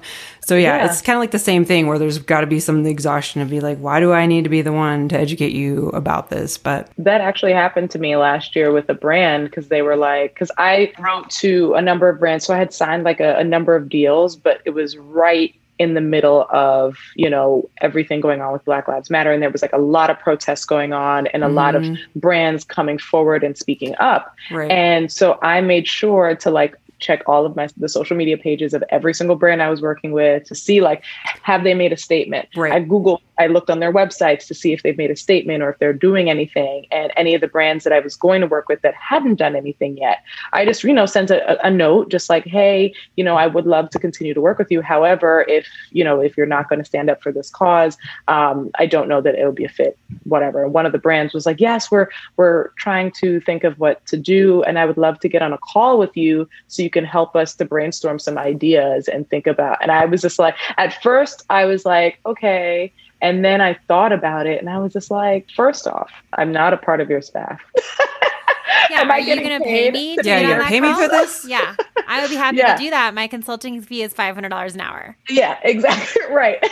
So 0.47 0.55
yeah, 0.55 0.77
yeah. 0.77 0.85
it's 0.85 1.01
kind 1.01 1.17
of 1.17 1.19
like 1.19 1.31
the 1.31 1.39
same 1.39 1.65
thing 1.65 1.87
where 1.87 1.99
there's 1.99 2.19
got 2.19 2.39
to 2.39 2.47
be 2.47 2.61
some 2.61 2.85
exhaustion 2.85 3.41
of 3.41 3.49
be 3.49 3.59
like, 3.59 3.79
why 3.79 3.99
do 3.99 4.13
I 4.13 4.25
need 4.25 4.45
to 4.45 4.49
be 4.49 4.61
the 4.61 4.71
one 4.71 5.09
to 5.09 5.19
educate 5.19 5.51
you 5.51 5.89
about 5.89 6.29
this? 6.29 6.57
But 6.57 6.89
that 6.97 7.19
actually 7.19 7.51
happened 7.51 7.91
to 7.91 7.99
me 7.99 8.15
last 8.15 8.55
year 8.55 8.71
with 8.71 8.87
a 8.87 8.93
brand 8.93 9.49
because 9.49 9.67
they 9.67 9.81
were 9.81 9.97
like, 9.97 10.33
because 10.33 10.51
I 10.57 10.93
wrote 10.99 11.29
to 11.41 11.73
a 11.73 11.81
number 11.81 12.07
of 12.07 12.17
brands, 12.17 12.45
so 12.45 12.53
I 12.53 12.57
had 12.57 12.73
signed 12.73 13.03
like 13.03 13.19
a, 13.19 13.35
a 13.35 13.43
number 13.43 13.75
of 13.75 13.89
deals, 13.89 14.37
but 14.37 14.61
it 14.63 14.69
was 14.69 14.95
right 14.95 15.53
in 15.79 15.93
the 15.93 16.01
middle 16.01 16.47
of 16.49 16.97
you 17.15 17.29
know 17.29 17.69
everything 17.81 18.19
going 18.19 18.41
on 18.41 18.51
with 18.51 18.63
black 18.65 18.87
lives 18.87 19.09
matter 19.09 19.31
and 19.31 19.41
there 19.41 19.49
was 19.49 19.61
like 19.61 19.73
a 19.73 19.77
lot 19.79 20.09
of 20.09 20.17
protests 20.19 20.65
going 20.65 20.93
on 20.93 21.27
and 21.27 21.43
a 21.43 21.47
mm-hmm. 21.47 21.55
lot 21.55 21.75
of 21.75 21.83
mm-hmm. 21.83 22.19
brands 22.19 22.63
coming 22.63 22.97
forward 22.97 23.43
and 23.43 23.57
speaking 23.57 23.95
up 23.99 24.35
right. 24.51 24.71
and 24.71 25.11
so 25.11 25.37
i 25.41 25.61
made 25.61 25.87
sure 25.87 26.35
to 26.35 26.49
like 26.49 26.77
check 26.99 27.23
all 27.27 27.45
of 27.45 27.55
my 27.55 27.67
the 27.77 27.89
social 27.89 28.15
media 28.15 28.37
pages 28.37 28.73
of 28.73 28.83
every 28.89 29.13
single 29.13 29.35
brand 29.35 29.61
I 29.61 29.69
was 29.69 29.81
working 29.81 30.11
with 30.11 30.43
to 30.45 30.55
see 30.55 30.81
like 30.81 31.03
have 31.43 31.63
they 31.63 31.73
made 31.73 31.93
a 31.93 31.97
statement. 31.97 32.49
Right. 32.55 32.73
I 32.73 32.79
Google 32.79 33.21
I 33.39 33.47
looked 33.47 33.69
on 33.69 33.79
their 33.79 33.93
websites 33.93 34.47
to 34.47 34.53
see 34.53 34.73
if 34.73 34.83
they've 34.83 34.97
made 34.97 35.11
a 35.11 35.15
statement 35.15 35.61
or 35.61 35.69
if 35.69 35.79
they're 35.79 35.93
doing 35.93 36.29
anything. 36.29 36.87
And 36.91 37.11
any 37.15 37.35
of 37.35 37.41
the 37.41 37.47
brands 37.47 37.83
that 37.83 37.93
I 37.93 37.99
was 37.99 38.15
going 38.15 38.41
to 38.41 38.47
work 38.47 38.67
with 38.67 38.81
that 38.81 38.95
hadn't 38.95 39.35
done 39.35 39.55
anything 39.55 39.97
yet, 39.97 40.23
I 40.53 40.65
just, 40.65 40.83
you 40.83 40.93
know, 40.93 41.05
sent 41.05 41.29
a, 41.29 41.65
a 41.65 41.69
note 41.69 42.09
just 42.09 42.29
like, 42.29 42.45
hey, 42.45 42.93
you 43.15 43.23
know, 43.23 43.35
I 43.35 43.47
would 43.47 43.67
love 43.67 43.89
to 43.91 43.99
continue 43.99 44.33
to 44.33 44.41
work 44.41 44.57
with 44.57 44.71
you. 44.71 44.81
However, 44.81 45.45
if, 45.47 45.67
you 45.91 46.03
know, 46.03 46.19
if 46.19 46.35
you're 46.35 46.45
not 46.45 46.69
going 46.69 46.79
to 46.79 46.85
stand 46.85 47.09
up 47.09 47.21
for 47.21 47.31
this 47.31 47.49
cause, 47.49 47.97
um, 48.27 48.71
I 48.79 48.85
don't 48.85 49.07
know 49.07 49.21
that 49.21 49.35
it'll 49.35 49.51
be 49.51 49.65
a 49.65 49.69
fit, 49.69 49.97
whatever. 50.23 50.63
And 50.63 50.73
one 50.73 50.85
of 50.85 50.91
the 50.91 50.97
brands 50.97 51.33
was 51.33 51.45
like, 51.45 51.59
yes, 51.59 51.91
we're, 51.91 52.07
we're 52.37 52.69
trying 52.77 53.11
to 53.19 53.39
think 53.41 53.63
of 53.63 53.77
what 53.79 54.05
to 54.07 54.17
do. 54.17 54.63
And 54.63 54.79
I 54.79 54.85
would 54.85 54.97
love 54.97 55.19
to 55.19 55.29
get 55.29 55.41
on 55.41 55.53
a 55.53 55.57
call 55.59 55.99
with 55.99 56.15
you 56.17 56.49
so 56.67 56.81
you 56.81 56.86
can 56.89 57.05
help 57.05 57.35
us 57.35 57.55
to 57.55 57.65
brainstorm 57.65 58.19
some 58.19 58.37
ideas 58.37 59.07
and 59.07 59.29
think 59.29 59.47
about. 59.47 59.77
And 59.81 59.91
I 59.91 60.05
was 60.05 60.21
just 60.21 60.39
like, 60.39 60.55
at 60.77 61.01
first, 61.01 61.43
I 61.49 61.65
was 61.65 61.85
like, 61.85 62.19
okay. 62.25 62.91
And 63.21 63.43
then 63.43 63.61
I 63.61 63.73
thought 63.87 64.11
about 64.11 64.45
it 64.45 64.59
and 64.59 64.69
I 64.69 64.77
was 64.77 64.93
just 64.93 65.09
like, 65.09 65.49
first 65.55 65.87
off, 65.87 66.11
I'm 66.33 66.51
not 66.51 66.73
a 66.73 66.77
part 66.77 67.01
of 67.01 67.09
your 67.09 67.21
staff. 67.21 67.59
Yeah, 68.89 69.01
Am 69.01 69.11
are 69.11 69.19
you 69.19 69.35
going 69.35 69.59
to 69.59 69.63
pay 69.63 69.91
me? 69.91 70.15
To 70.15 70.23
yeah, 70.23 70.39
yeah. 70.39 70.67
Pay 70.67 70.79
call? 70.79 70.89
me 70.89 70.95
for 70.95 71.09
this? 71.09 71.45
Yeah, 71.47 71.75
I 72.07 72.21
would 72.21 72.29
be 72.29 72.35
happy 72.35 72.57
yeah. 72.57 72.75
to 72.75 72.83
do 72.83 72.89
that. 72.89 73.13
My 73.13 73.27
consulting 73.27 73.81
fee 73.81 74.03
is 74.03 74.13
five 74.13 74.35
hundred 74.35 74.49
dollars 74.49 74.75
an 74.75 74.81
hour. 74.81 75.17
Yeah, 75.29 75.57
exactly 75.63 76.21
right. 76.29 76.63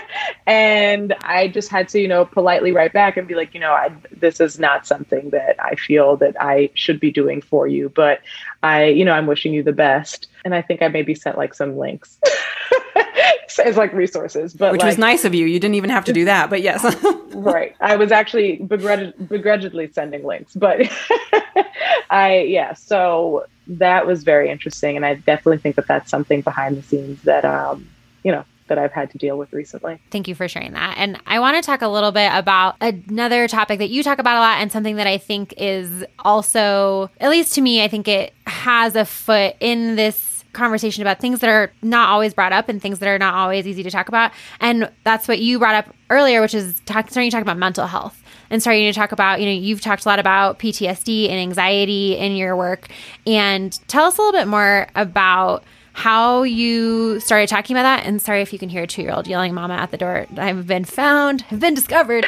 and 0.46 1.14
I 1.22 1.48
just 1.48 1.70
had 1.70 1.88
to, 1.90 2.00
you 2.00 2.08
know, 2.08 2.24
politely 2.24 2.72
write 2.72 2.92
back 2.92 3.16
and 3.16 3.26
be 3.26 3.34
like, 3.34 3.54
you 3.54 3.60
know, 3.60 3.72
I, 3.72 3.92
this 4.12 4.40
is 4.40 4.58
not 4.58 4.86
something 4.86 5.30
that 5.30 5.56
I 5.58 5.74
feel 5.74 6.16
that 6.18 6.36
I 6.40 6.70
should 6.74 7.00
be 7.00 7.10
doing 7.10 7.40
for 7.40 7.66
you, 7.66 7.88
but 7.88 8.20
I, 8.62 8.86
you 8.86 9.04
know, 9.04 9.12
I'm 9.12 9.26
wishing 9.26 9.52
you 9.52 9.62
the 9.62 9.72
best. 9.72 10.28
And 10.44 10.54
I 10.54 10.62
think 10.62 10.82
I 10.82 10.88
maybe 10.88 11.14
sent 11.14 11.38
like 11.38 11.54
some 11.54 11.76
links. 11.76 12.18
as 13.64 13.76
like 13.76 13.92
resources, 13.92 14.54
but 14.54 14.72
which 14.72 14.80
like, 14.80 14.88
was 14.88 14.98
nice 14.98 15.24
of 15.24 15.34
you. 15.34 15.46
You 15.46 15.60
didn't 15.60 15.74
even 15.74 15.90
have 15.90 16.04
to 16.06 16.12
do 16.12 16.24
that, 16.24 16.50
but 16.50 16.62
yes, 16.62 16.84
right. 17.34 17.74
I 17.80 17.96
was 17.96 18.12
actually 18.12 18.58
begrudg- 18.58 19.28
begrudgingly 19.28 19.90
sending 19.92 20.24
links, 20.24 20.54
but 20.54 20.80
I 22.10 22.46
yeah. 22.48 22.74
So 22.74 23.46
that 23.66 24.06
was 24.06 24.24
very 24.24 24.50
interesting, 24.50 24.96
and 24.96 25.04
I 25.04 25.14
definitely 25.14 25.58
think 25.58 25.76
that 25.76 25.86
that's 25.86 26.10
something 26.10 26.40
behind 26.40 26.76
the 26.76 26.82
scenes 26.82 27.22
that 27.22 27.44
um 27.44 27.88
you 28.22 28.32
know 28.32 28.44
that 28.68 28.78
I've 28.78 28.92
had 28.92 29.10
to 29.10 29.18
deal 29.18 29.36
with 29.36 29.52
recently. 29.52 30.00
Thank 30.10 30.26
you 30.26 30.34
for 30.34 30.48
sharing 30.48 30.72
that. 30.72 30.94
And 30.96 31.20
I 31.26 31.38
want 31.38 31.56
to 31.56 31.62
talk 31.62 31.82
a 31.82 31.88
little 31.88 32.12
bit 32.12 32.30
about 32.32 32.76
another 32.80 33.46
topic 33.46 33.78
that 33.78 33.90
you 33.90 34.02
talk 34.02 34.18
about 34.18 34.36
a 34.36 34.40
lot 34.40 34.58
and 34.62 34.72
something 34.72 34.96
that 34.96 35.06
I 35.06 35.18
think 35.18 35.52
is 35.58 36.02
also, 36.20 37.10
at 37.20 37.28
least 37.28 37.54
to 37.54 37.60
me, 37.60 37.84
I 37.84 37.88
think 37.88 38.08
it 38.08 38.32
has 38.46 38.96
a 38.96 39.04
foot 39.04 39.56
in 39.60 39.96
this 39.96 40.33
conversation 40.54 41.02
about 41.02 41.20
things 41.20 41.40
that 41.40 41.50
are 41.50 41.72
not 41.82 42.08
always 42.08 42.32
brought 42.32 42.52
up 42.52 42.68
and 42.68 42.80
things 42.80 42.98
that 43.00 43.08
are 43.08 43.18
not 43.18 43.34
always 43.34 43.66
easy 43.66 43.82
to 43.82 43.90
talk 43.90 44.08
about. 44.08 44.32
And 44.60 44.90
that's 45.04 45.28
what 45.28 45.38
you 45.40 45.58
brought 45.58 45.74
up 45.74 45.94
earlier, 46.10 46.40
which 46.40 46.54
is 46.54 46.80
talk, 46.86 47.10
starting 47.10 47.30
to 47.30 47.34
talk 47.36 47.42
about 47.42 47.58
mental 47.58 47.86
health 47.86 48.22
and 48.50 48.62
starting 48.62 48.90
to 48.90 48.92
talk 48.92 49.12
about, 49.12 49.40
you 49.40 49.46
know, 49.46 49.52
you've 49.52 49.80
talked 49.80 50.04
a 50.04 50.08
lot 50.08 50.18
about 50.18 50.58
PTSD 50.58 51.28
and 51.28 51.38
anxiety 51.38 52.16
in 52.16 52.36
your 52.36 52.56
work. 52.56 52.88
And 53.26 53.78
tell 53.88 54.04
us 54.04 54.18
a 54.18 54.22
little 54.22 54.38
bit 54.38 54.48
more 54.48 54.86
about 54.94 55.64
how 55.92 56.42
you 56.42 57.20
started 57.20 57.48
talking 57.48 57.76
about 57.76 57.84
that. 57.84 58.06
And 58.06 58.20
sorry 58.20 58.42
if 58.42 58.52
you 58.52 58.58
can 58.58 58.68
hear 58.68 58.82
a 58.82 58.86
two 58.86 59.02
year 59.02 59.12
old 59.12 59.26
yelling 59.26 59.54
mama 59.54 59.74
at 59.74 59.90
the 59.90 59.96
door. 59.96 60.26
I've 60.36 60.66
been 60.66 60.84
found, 60.84 61.44
I've 61.50 61.60
been 61.60 61.74
discovered. 61.74 62.26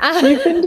Um, 0.00 0.66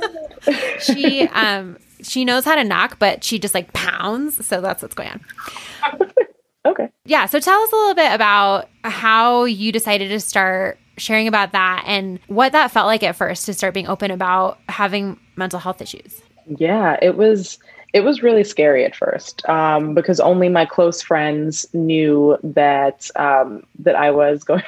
she 0.80 1.22
um 1.28 1.76
she 2.02 2.24
knows 2.24 2.44
how 2.46 2.54
to 2.54 2.64
knock, 2.64 2.98
but 2.98 3.22
she 3.22 3.38
just 3.38 3.54
like 3.54 3.72
pounds. 3.74 4.44
So 4.46 4.60
that's 4.62 4.82
what's 4.82 4.94
going 4.94 5.10
on. 5.10 6.12
Okay. 6.66 6.90
Yeah. 7.04 7.26
So 7.26 7.40
tell 7.40 7.60
us 7.60 7.72
a 7.72 7.76
little 7.76 7.94
bit 7.94 8.12
about 8.12 8.68
how 8.84 9.44
you 9.44 9.72
decided 9.72 10.08
to 10.08 10.20
start 10.20 10.78
sharing 10.98 11.26
about 11.26 11.52
that 11.52 11.84
and 11.86 12.20
what 12.26 12.52
that 12.52 12.70
felt 12.70 12.86
like 12.86 13.02
at 13.02 13.16
first 13.16 13.46
to 13.46 13.54
start 13.54 13.72
being 13.72 13.88
open 13.88 14.10
about 14.10 14.58
having 14.68 15.18
mental 15.36 15.58
health 15.58 15.80
issues. 15.80 16.20
Yeah, 16.46 16.98
it 17.00 17.16
was 17.16 17.58
it 17.92 18.00
was 18.00 18.22
really 18.22 18.44
scary 18.44 18.84
at 18.84 18.94
first 18.94 19.46
um, 19.48 19.94
because 19.94 20.20
only 20.20 20.48
my 20.48 20.64
close 20.64 21.02
friends 21.02 21.66
knew 21.72 22.36
that 22.42 23.10
um, 23.16 23.64
that 23.78 23.96
I 23.96 24.10
was 24.10 24.44
going. 24.44 24.62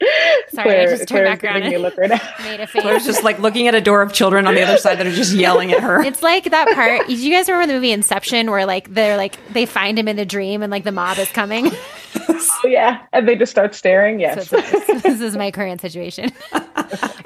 Sorry, 0.48 0.68
Claire, 0.68 0.80
I 0.80 0.86
just 0.86 1.08
turned 1.08 1.24
Claire's 1.24 1.40
back 1.40 1.44
around 1.44 1.62
and 1.62 1.82
look 1.82 1.96
right 1.96 2.10
made 2.42 2.60
a 2.60 2.66
face. 2.66 2.82
Claire's 2.82 3.04
just 3.04 3.24
like 3.24 3.38
looking 3.40 3.66
at 3.66 3.74
a 3.74 3.80
door 3.80 4.00
of 4.00 4.12
children 4.12 4.46
on 4.46 4.54
the 4.54 4.62
other 4.62 4.78
side 4.78 4.98
that 4.98 5.06
are 5.06 5.12
just 5.12 5.34
yelling 5.34 5.72
at 5.72 5.80
her. 5.80 6.02
It's 6.02 6.22
like 6.22 6.44
that 6.44 6.68
part. 6.74 7.06
Do 7.08 7.14
you 7.14 7.32
guys 7.32 7.48
remember 7.48 7.66
the 7.66 7.74
movie 7.74 7.90
Inception 7.90 8.50
where 8.50 8.64
like 8.64 8.94
they're 8.94 9.16
like 9.16 9.36
they 9.52 9.66
find 9.66 9.98
him 9.98 10.06
in 10.06 10.16
the 10.16 10.24
dream 10.24 10.62
and 10.62 10.70
like 10.70 10.84
the 10.84 10.92
mob 10.92 11.18
is 11.18 11.28
coming? 11.30 11.70
oh 12.28 12.60
yeah, 12.64 13.06
and 13.12 13.28
they 13.28 13.34
just 13.34 13.50
start 13.50 13.74
staring. 13.74 14.20
Yes, 14.20 14.48
so 14.48 14.60
this 14.60 15.20
is 15.20 15.36
my 15.36 15.50
current 15.50 15.80
situation. 15.80 16.30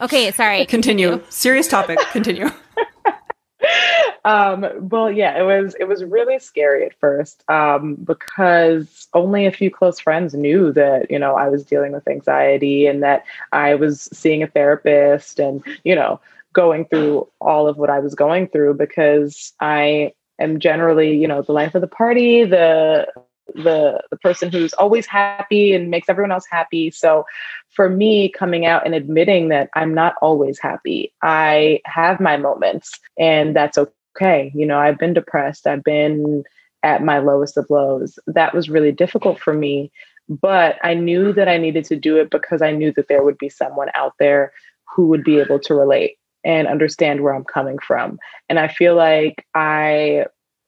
okay, 0.00 0.30
sorry. 0.30 0.64
Continue. 0.64 1.10
Continue. 1.10 1.30
Serious 1.30 1.68
topic. 1.68 1.98
Continue 2.12 2.50
um, 4.24 4.66
well, 4.88 5.10
yeah, 5.10 5.38
it 5.38 5.42
was 5.42 5.74
it 5.80 5.84
was 5.84 6.04
really 6.04 6.38
scary 6.38 6.86
at 6.86 6.98
first 7.00 7.42
um, 7.48 7.96
because 7.96 9.08
only 9.14 9.46
a 9.46 9.52
few 9.52 9.70
close 9.70 9.98
friends 9.98 10.34
knew 10.34 10.72
that 10.72 11.10
you 11.10 11.18
know 11.18 11.34
I 11.34 11.48
was 11.48 11.64
dealing 11.64 11.92
with 11.92 12.06
anxiety 12.06 12.86
and 12.86 13.02
that 13.02 13.24
I 13.52 13.74
was 13.74 14.08
seeing 14.12 14.42
a 14.42 14.46
therapist 14.46 15.40
and 15.40 15.62
you 15.84 15.94
know 15.94 16.20
going 16.52 16.84
through 16.84 17.26
all 17.40 17.66
of 17.66 17.78
what 17.78 17.90
I 17.90 17.98
was 17.98 18.14
going 18.14 18.46
through 18.48 18.74
because 18.74 19.52
I 19.60 20.12
am 20.38 20.60
generally 20.60 21.16
you 21.16 21.26
know 21.26 21.42
the 21.42 21.52
life 21.52 21.74
of 21.74 21.80
the 21.80 21.88
party, 21.88 22.44
the 22.44 23.08
the 23.54 24.00
the 24.10 24.16
person 24.18 24.52
who's 24.52 24.72
always 24.74 25.06
happy 25.06 25.72
and 25.74 25.90
makes 25.90 26.08
everyone 26.08 26.30
else 26.30 26.46
happy. 26.48 26.92
So 26.92 27.24
for 27.70 27.88
me 27.90 28.28
coming 28.28 28.66
out 28.66 28.86
and 28.86 28.94
admitting 28.94 29.48
that 29.48 29.68
I'm 29.74 29.94
not 29.94 30.14
always 30.22 30.60
happy. 30.60 31.12
I 31.22 31.80
have 31.86 32.20
my 32.20 32.36
moments 32.36 33.00
and 33.18 33.56
that's 33.56 33.78
okay. 33.78 33.90
Okay, 34.14 34.52
you 34.54 34.66
know, 34.66 34.78
I've 34.78 34.98
been 34.98 35.14
depressed. 35.14 35.66
I've 35.66 35.84
been 35.84 36.44
at 36.82 37.02
my 37.02 37.18
lowest 37.18 37.56
of 37.56 37.66
lows. 37.70 38.18
That 38.26 38.54
was 38.54 38.68
really 38.68 38.92
difficult 38.92 39.38
for 39.40 39.54
me, 39.54 39.90
but 40.28 40.76
I 40.82 40.94
knew 40.94 41.32
that 41.32 41.48
I 41.48 41.56
needed 41.58 41.84
to 41.86 41.96
do 41.96 42.16
it 42.16 42.30
because 42.30 42.60
I 42.60 42.72
knew 42.72 42.92
that 42.92 43.08
there 43.08 43.22
would 43.22 43.38
be 43.38 43.48
someone 43.48 43.88
out 43.94 44.14
there 44.18 44.52
who 44.94 45.06
would 45.06 45.24
be 45.24 45.38
able 45.38 45.58
to 45.60 45.74
relate 45.74 46.18
and 46.44 46.66
understand 46.66 47.22
where 47.22 47.34
I'm 47.34 47.44
coming 47.44 47.78
from. 47.78 48.18
And 48.48 48.58
I 48.58 48.68
feel 48.68 48.96
like 48.96 49.46
I 49.54 50.26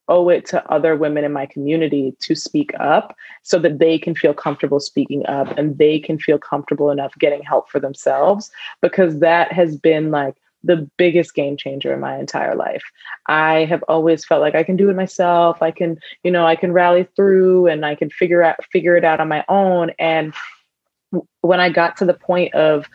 owe 0.09 0.29
it 0.29 0.45
to 0.47 0.71
other 0.71 0.97
women 0.97 1.25
in 1.25 1.33
my 1.33 1.47
community 1.47 2.15
to 2.21 2.35
speak 2.35 2.73
up 2.79 3.17
so 3.43 3.59
that 3.59 3.79
they 3.79 3.99
can 3.99 4.15
feel 4.15 4.35
comfortable 4.35 4.79
speaking 4.79 5.25
up 5.27 5.57
and 5.57 5.79
they 5.79 5.99
can 5.99 6.19
feel 6.19 6.39
comfortable 6.39 6.91
enough 6.91 7.15
getting 7.19 7.43
help 7.43 7.71
for 7.71 7.81
themselves 7.81 8.51
because 8.83 9.21
that 9.21 9.51
has 9.53 9.77
been 9.77 10.11
like 10.11 10.37
the 10.65 10.89
biggest 10.97 11.35
game 11.35 11.57
changer 11.57 11.93
in 11.93 12.01
my 12.01 12.19
entire 12.19 12.55
life. 12.55 12.83
I 13.27 13.65
have 13.67 13.85
always 13.89 14.25
felt 14.25 14.41
like 14.41 14.55
I 14.55 14.63
can 14.63 14.77
do 14.77 14.89
it 14.91 14.97
myself. 14.97 15.63
I 15.63 15.71
can, 15.71 15.99
you 16.23 16.31
know, 16.31 16.47
I 16.47 16.57
can 16.57 16.73
rally 16.73 17.07
through 17.17 17.67
and 17.67 17.85
I 17.85 17.95
can 17.95 18.11
figure 18.11 18.43
out 18.43 18.65
figure 18.73 18.97
it 18.97 19.05
out 19.05 19.21
on 19.21 19.29
my 19.29 19.45
own 19.49 19.91
and 19.99 20.35
when 21.43 21.61
I 21.61 21.69
got 21.69 21.97
to 21.99 22.05
the 22.05 22.15
point 22.15 22.55
of 22.55 22.89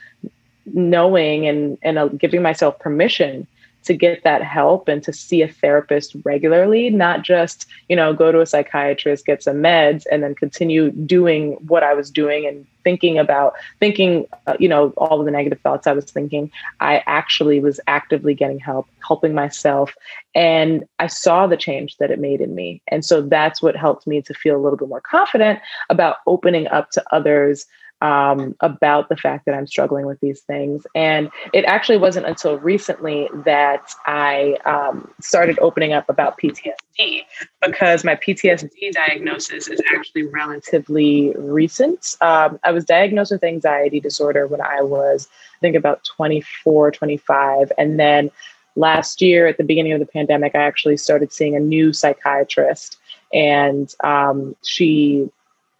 knowing 0.65 1.47
and 1.47 1.77
and 1.81 1.97
uh, 1.97 2.07
giving 2.07 2.41
myself 2.41 2.79
permission 2.79 3.47
to 3.83 3.93
get 3.93 4.23
that 4.23 4.43
help 4.43 4.87
and 4.87 5.01
to 5.03 5.13
see 5.13 5.41
a 5.41 5.47
therapist 5.47 6.15
regularly, 6.23 6.89
not 6.89 7.23
just, 7.23 7.65
you 7.87 7.95
know, 7.95 8.13
go 8.13 8.31
to 8.31 8.41
a 8.41 8.45
psychiatrist, 8.45 9.25
get 9.25 9.41
some 9.41 9.57
meds, 9.57 10.03
and 10.11 10.21
then 10.21 10.35
continue 10.35 10.91
doing 10.91 11.53
what 11.67 11.83
I 11.83 11.93
was 11.93 12.11
doing 12.11 12.45
and 12.45 12.65
thinking 12.83 13.17
about, 13.17 13.53
thinking, 13.79 14.25
uh, 14.47 14.55
you 14.59 14.67
know, 14.67 14.93
all 14.97 15.19
of 15.19 15.25
the 15.25 15.31
negative 15.31 15.59
thoughts 15.61 15.87
I 15.87 15.93
was 15.93 16.05
thinking. 16.05 16.51
I 16.79 17.03
actually 17.07 17.59
was 17.59 17.79
actively 17.87 18.33
getting 18.33 18.59
help, 18.59 18.87
helping 19.07 19.33
myself. 19.33 19.93
And 20.35 20.85
I 20.99 21.07
saw 21.07 21.47
the 21.47 21.57
change 21.57 21.97
that 21.97 22.11
it 22.11 22.19
made 22.19 22.41
in 22.41 22.55
me. 22.55 22.81
And 22.87 23.03
so 23.03 23.21
that's 23.21 23.61
what 23.61 23.75
helped 23.75 24.07
me 24.07 24.21
to 24.23 24.33
feel 24.33 24.55
a 24.55 24.61
little 24.61 24.77
bit 24.77 24.89
more 24.89 25.01
confident 25.01 25.59
about 25.89 26.17
opening 26.27 26.67
up 26.67 26.91
to 26.91 27.03
others 27.11 27.65
um, 28.01 28.55
about 28.61 29.09
the 29.09 29.17
fact 29.17 29.45
that 29.45 29.53
I'm 29.53 29.67
struggling 29.67 30.05
with 30.05 30.19
these 30.21 30.41
things. 30.41 30.87
And 30.95 31.29
it 31.53 31.65
actually 31.65 31.97
wasn't 31.97 32.27
until 32.27 32.57
recently 32.57 33.27
that 33.45 33.93
I 34.05 34.57
um, 34.65 35.11
started 35.19 35.59
opening 35.59 35.93
up 35.93 36.09
about 36.09 36.39
PTSD 36.39 37.23
because 37.61 38.03
my 38.03 38.15
PTSD 38.15 38.91
diagnosis 38.91 39.67
is 39.67 39.81
actually 39.95 40.23
relatively 40.23 41.33
recent. 41.37 42.15
Um, 42.21 42.59
I 42.63 42.71
was 42.71 42.85
diagnosed 42.85 43.31
with 43.31 43.43
anxiety 43.43 43.99
disorder 43.99 44.47
when 44.47 44.61
I 44.61 44.81
was, 44.81 45.27
I 45.57 45.59
think, 45.59 45.75
about 45.75 46.03
24, 46.05 46.91
25. 46.91 47.71
And 47.77 47.99
then 47.99 48.31
last 48.75 49.21
year 49.21 49.47
at 49.47 49.57
the 49.57 49.63
beginning 49.63 49.91
of 49.91 49.99
the 49.99 50.05
pandemic, 50.05 50.55
I 50.55 50.59
actually 50.59 50.97
started 50.97 51.33
seeing 51.33 51.55
a 51.55 51.59
new 51.59 51.91
psychiatrist. 51.91 52.97
And 53.33 53.93
um, 54.03 54.55
she 54.63 55.29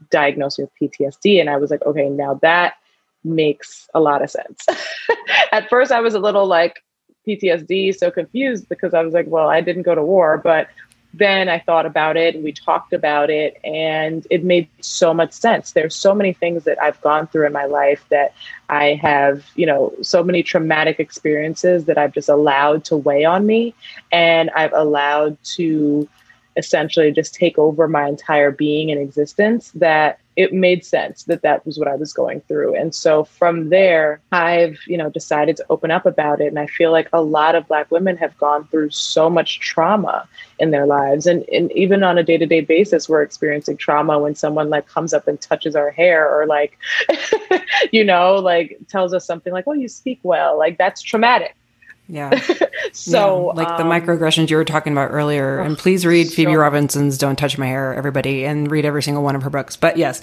diagnosed 0.10 0.60
with 0.60 0.70
PTSD. 0.82 1.40
And 1.40 1.50
I 1.50 1.58
was 1.58 1.72
like, 1.72 1.82
okay, 1.84 2.10
now 2.10 2.36
that 2.42 2.76
makes 3.24 3.88
a 3.94 4.00
lot 4.00 4.22
of 4.22 4.30
sense. 4.30 4.66
At 5.52 5.70
first, 5.70 5.92
I 5.92 6.00
was 6.02 6.14
a 6.14 6.20
little 6.20 6.48
like 6.48 6.84
PTSD, 7.28 7.96
so 7.96 8.12
confused 8.12 8.70
because 8.70 8.94
I 8.94 9.02
was 9.02 9.14
like, 9.14 9.28
well, 9.28 9.50
I 9.50 9.62
didn't 9.62 9.84
go 9.84 9.96
to 9.96 10.04
war, 10.04 10.38
but 10.38 10.68
then 11.14 11.50
I 11.50 11.60
thought 11.60 11.86
about 11.86 12.18
it 12.18 12.36
and 12.36 12.44
we 12.44 12.52
talked 12.52 12.94
about 12.94 13.30
it 13.30 13.58
and 13.64 14.26
it 14.30 14.44
made 14.44 14.68
so 14.80 15.14
much 15.14 15.32
sense. 15.34 15.72
There's 15.72 15.96
so 15.96 16.14
many 16.14 16.34
things 16.34 16.66
that 16.66 16.82
I've 16.82 17.02
gone 17.02 17.28
through 17.28 17.48
in 17.48 17.54
my 17.54 17.66
life 17.66 18.06
that 18.10 18.34
I 18.70 18.94
have, 19.02 19.44
you 19.56 19.66
know, 19.66 19.94
so 20.02 20.24
many 20.24 20.44
traumatic 20.44 21.00
experiences 21.00 21.86
that 21.86 21.98
I've 21.98 22.14
just 22.14 22.30
allowed 22.30 22.86
to 22.86 22.98
weigh 22.98 23.26
on 23.26 23.48
me 23.48 23.74
and 24.12 24.52
I've 24.52 24.74
allowed 24.74 25.38
to 25.56 26.08
essentially 26.60 27.12
just 27.12 27.34
take 27.34 27.58
over 27.58 27.88
my 27.88 28.08
entire 28.08 28.52
being 28.52 28.92
and 28.92 29.02
existence 29.02 29.72
that 29.72 30.20
it 30.36 30.54
made 30.54 30.86
sense 30.86 31.24
that 31.24 31.42
that 31.42 31.66
was 31.66 31.78
what 31.78 31.90
I 31.90 31.96
was 31.96 32.14
going 32.14 32.40
through. 32.42 32.74
And 32.74 32.96
so 32.96 33.26
from 33.26 33.70
there, 33.70 34.22
I've, 34.32 34.80
you 34.88 34.96
know, 34.96 35.10
decided 35.10 35.58
to 35.58 35.66
open 35.70 35.92
up 35.92 36.06
about 36.06 36.40
it. 36.40 36.48
And 36.48 36.58
I 36.58 36.68
feel 36.68 36.94
like 36.94 37.10
a 37.12 37.22
lot 37.22 37.56
of 37.56 37.68
Black 37.68 37.92
women 37.92 38.16
have 38.16 38.38
gone 38.38 38.66
through 38.68 38.92
so 38.92 39.30
much 39.30 39.60
trauma 39.60 40.30
in 40.58 40.72
their 40.72 40.86
lives. 40.86 41.26
And, 41.26 41.44
and 41.50 41.70
even 41.74 42.04
on 42.04 42.18
a 42.18 42.24
day 42.24 42.38
to 42.38 42.46
day 42.46 42.62
basis, 42.62 43.10
we're 43.10 43.22
experiencing 43.22 43.76
trauma 43.76 44.18
when 44.18 44.34
someone 44.34 44.70
like 44.70 44.88
comes 44.88 45.14
up 45.14 45.28
and 45.28 45.42
touches 45.42 45.76
our 45.76 45.92
hair 45.92 46.34
or 46.34 46.46
like, 46.46 46.78
you 47.92 48.06
know, 48.06 48.36
like 48.36 48.78
tells 48.88 49.14
us 49.14 49.26
something 49.26 49.52
like, 49.52 49.66
oh, 49.68 49.74
you 49.74 49.90
speak 49.90 50.22
well. 50.24 50.58
Like 50.58 50.78
that's 50.78 51.02
traumatic. 51.02 51.56
Yeah. 52.10 52.40
so 52.92 53.54
yeah, 53.54 53.64
like 53.64 53.68
um, 53.68 53.78
the 53.78 53.84
microaggressions 53.84 54.50
you 54.50 54.58
were 54.58 54.66
talking 54.66 54.92
about 54.94 55.12
earlier. 55.12 55.62
Oh, 55.62 55.64
and 55.64 55.78
please 55.78 56.06
read 56.08 56.28
so 56.28 56.36
Phoebe 56.36 56.56
Robinson's 56.56 57.20
"Don't 57.20 57.36
Touch 57.36 57.58
My 57.58 57.68
Hair," 57.68 57.94
everybody, 57.94 58.46
and 58.46 58.70
read 58.70 58.84
every 58.84 59.04
single 59.04 59.24
one 59.24 59.36
of 59.36 59.44
her 59.44 59.52
books. 59.52 59.76
But 59.76 59.96
yes, 59.98 60.22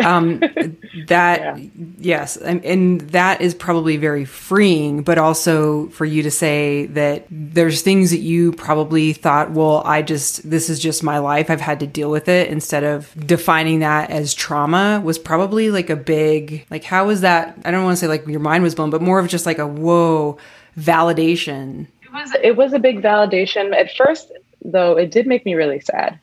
um, 0.00 0.38
that 1.08 1.58
yeah. 1.58 1.66
yes, 1.98 2.38
and, 2.38 2.64
and 2.64 3.02
that 3.10 3.42
is 3.42 3.54
probably 3.54 3.98
very 3.98 4.24
freeing. 4.24 5.02
But 5.02 5.18
also 5.18 5.88
for 5.88 6.06
you 6.06 6.22
to 6.22 6.30
say 6.30 6.86
that 6.86 7.26
there's 7.30 7.82
things 7.82 8.10
that 8.12 8.20
you 8.20 8.52
probably 8.52 9.12
thought, 9.12 9.50
well, 9.50 9.82
I 9.84 10.00
just 10.00 10.48
this 10.48 10.70
is 10.70 10.80
just 10.80 11.02
my 11.02 11.18
life. 11.18 11.50
I've 11.50 11.60
had 11.60 11.80
to 11.80 11.86
deal 11.86 12.10
with 12.10 12.28
it. 12.28 12.48
Instead 12.48 12.82
of 12.82 13.12
defining 13.26 13.80
that 13.80 14.10
as 14.10 14.32
trauma, 14.32 15.02
was 15.04 15.18
probably 15.18 15.70
like 15.70 15.90
a 15.90 15.96
big 15.96 16.66
like 16.70 16.84
how 16.84 17.06
was 17.06 17.20
that? 17.20 17.58
I 17.66 17.70
don't 17.70 17.84
want 17.84 17.98
to 17.98 18.00
say 18.00 18.08
like 18.08 18.26
your 18.26 18.40
mind 18.40 18.64
was 18.64 18.74
blown, 18.74 18.88
but 18.88 19.02
more 19.02 19.18
of 19.18 19.28
just 19.28 19.44
like 19.44 19.58
a 19.58 19.66
whoa 19.66 20.38
validation. 20.78 21.86
It 22.02 22.12
was 22.12 22.36
it 22.42 22.56
was 22.56 22.72
a 22.72 22.78
big 22.78 23.02
validation. 23.02 23.74
At 23.74 23.94
first, 23.94 24.32
though, 24.64 24.96
it 24.96 25.10
did 25.10 25.26
make 25.26 25.44
me 25.44 25.54
really 25.54 25.80
sad. 25.80 26.18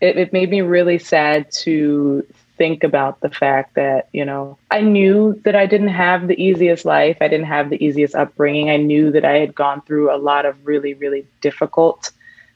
It, 0.00 0.16
it 0.16 0.32
made 0.32 0.50
me 0.50 0.62
really 0.62 0.98
sad 0.98 1.50
to 1.62 2.26
think 2.56 2.84
about 2.84 3.20
the 3.20 3.30
fact 3.30 3.74
that 3.74 4.08
you 4.12 4.24
know 4.24 4.58
I 4.70 4.80
knew 4.80 5.40
that 5.44 5.56
I 5.56 5.66
didn't 5.66 5.88
have 5.88 6.28
the 6.28 6.42
easiest 6.42 6.84
life. 6.84 7.16
I 7.20 7.28
didn't 7.28 7.46
have 7.46 7.70
the 7.70 7.82
easiest 7.84 8.14
upbringing. 8.14 8.70
I 8.70 8.76
knew 8.76 9.10
that 9.12 9.24
I 9.24 9.38
had 9.38 9.54
gone 9.54 9.82
through 9.82 10.14
a 10.14 10.18
lot 10.18 10.46
of 10.46 10.66
really 10.66 10.94
really 10.94 11.26
difficult 11.40 12.10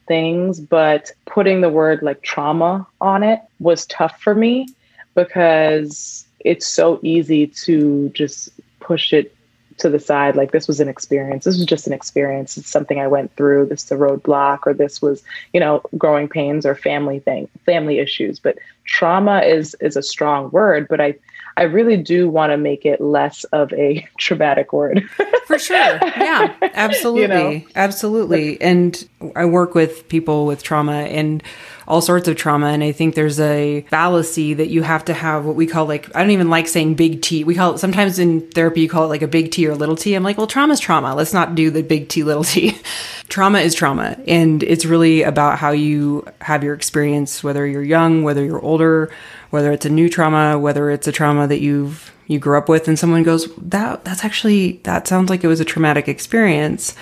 things, 0.06 0.60
but 0.60 1.10
putting 1.24 1.60
the 1.60 1.70
word 1.70 2.02
like 2.02 2.22
trauma 2.22 2.86
on 3.00 3.22
it 3.22 3.40
was 3.58 3.86
tough 3.86 4.20
for 4.20 4.34
me 4.34 4.68
because 5.14 6.26
it's 6.40 6.66
so 6.66 7.00
easy 7.02 7.46
to 7.46 8.10
just 8.10 8.50
push 8.80 9.12
it 9.12 9.33
to 9.78 9.88
the 9.88 9.98
side 9.98 10.36
like 10.36 10.52
this 10.52 10.68
was 10.68 10.80
an 10.80 10.88
experience. 10.88 11.44
This 11.44 11.56
was 11.56 11.66
just 11.66 11.86
an 11.86 11.92
experience. 11.92 12.56
It's 12.56 12.70
something 12.70 13.00
i 13.00 13.06
went 13.06 13.34
through. 13.36 13.66
This 13.66 13.84
is 13.84 13.92
a 13.92 13.96
roadblock 13.96 14.60
or 14.66 14.74
this 14.74 15.02
was 15.02 15.22
you 15.52 15.60
know 15.60 15.82
growing 15.96 16.28
pains 16.28 16.66
or 16.66 16.74
family 16.74 17.20
thing 17.20 17.48
family 17.64 17.98
issues. 17.98 18.38
But 18.38 18.58
trauma 18.84 19.40
is 19.40 19.74
is 19.80 19.96
a 19.96 20.02
strong 20.02 20.50
word 20.50 20.86
but 20.88 21.00
i 21.00 21.14
i 21.56 21.62
really 21.62 21.96
do 21.96 22.28
want 22.28 22.50
to 22.50 22.56
make 22.58 22.84
it 22.84 23.00
less 23.00 23.44
of 23.44 23.72
a 23.72 24.06
traumatic 24.18 24.72
word. 24.72 25.08
For 25.46 25.58
sure. 25.58 25.98
Yeah 26.02 26.54
absolutely 26.74 27.22
you 27.22 27.60
know? 27.60 27.66
absolutely. 27.76 28.60
And 28.60 29.08
i 29.36 29.44
work 29.44 29.74
with 29.74 30.08
people 30.08 30.46
with 30.46 30.62
trauma 30.62 31.04
and 31.04 31.42
all 31.86 32.00
sorts 32.00 32.28
of 32.28 32.36
trauma. 32.36 32.68
And 32.68 32.82
I 32.82 32.92
think 32.92 33.14
there's 33.14 33.40
a 33.40 33.82
fallacy 33.90 34.54
that 34.54 34.68
you 34.68 34.82
have 34.82 35.04
to 35.06 35.14
have 35.14 35.44
what 35.44 35.56
we 35.56 35.66
call 35.66 35.86
like, 35.86 36.14
I 36.14 36.20
don't 36.20 36.30
even 36.30 36.50
like 36.50 36.68
saying 36.68 36.94
big 36.94 37.22
T. 37.22 37.44
We 37.44 37.54
call 37.54 37.74
it 37.74 37.78
sometimes 37.78 38.18
in 38.18 38.50
therapy, 38.50 38.82
you 38.82 38.88
call 38.88 39.04
it 39.04 39.08
like 39.08 39.22
a 39.22 39.28
big 39.28 39.50
T 39.50 39.66
or 39.66 39.74
little 39.74 39.96
t. 39.96 40.14
I'm 40.14 40.22
like, 40.22 40.38
well, 40.38 40.46
trauma 40.46 40.72
is 40.72 40.80
trauma. 40.80 41.14
Let's 41.14 41.34
not 41.34 41.54
do 41.54 41.70
the 41.70 41.82
big 41.82 42.08
T, 42.08 42.22
little 42.22 42.44
t. 42.44 42.76
trauma 43.28 43.60
is 43.60 43.74
trauma. 43.74 44.18
And 44.26 44.62
it's 44.62 44.84
really 44.84 45.22
about 45.22 45.58
how 45.58 45.70
you 45.70 46.26
have 46.40 46.64
your 46.64 46.74
experience, 46.74 47.42
whether 47.42 47.66
you're 47.66 47.82
young, 47.82 48.22
whether 48.22 48.44
you're 48.44 48.62
older, 48.62 49.10
whether 49.50 49.72
it's 49.72 49.86
a 49.86 49.90
new 49.90 50.08
trauma, 50.08 50.58
whether 50.58 50.90
it's 50.90 51.06
a 51.06 51.12
trauma 51.12 51.46
that 51.46 51.60
you've 51.60 52.10
you 52.26 52.38
grew 52.38 52.56
up 52.56 52.70
with 52.70 52.88
and 52.88 52.98
someone 52.98 53.22
goes 53.22 53.54
that 53.56 54.02
that's 54.04 54.24
actually 54.24 54.80
that 54.84 55.06
sounds 55.06 55.28
like 55.28 55.44
it 55.44 55.46
was 55.46 55.60
a 55.60 55.64
traumatic 55.64 56.08
experience 56.08 56.94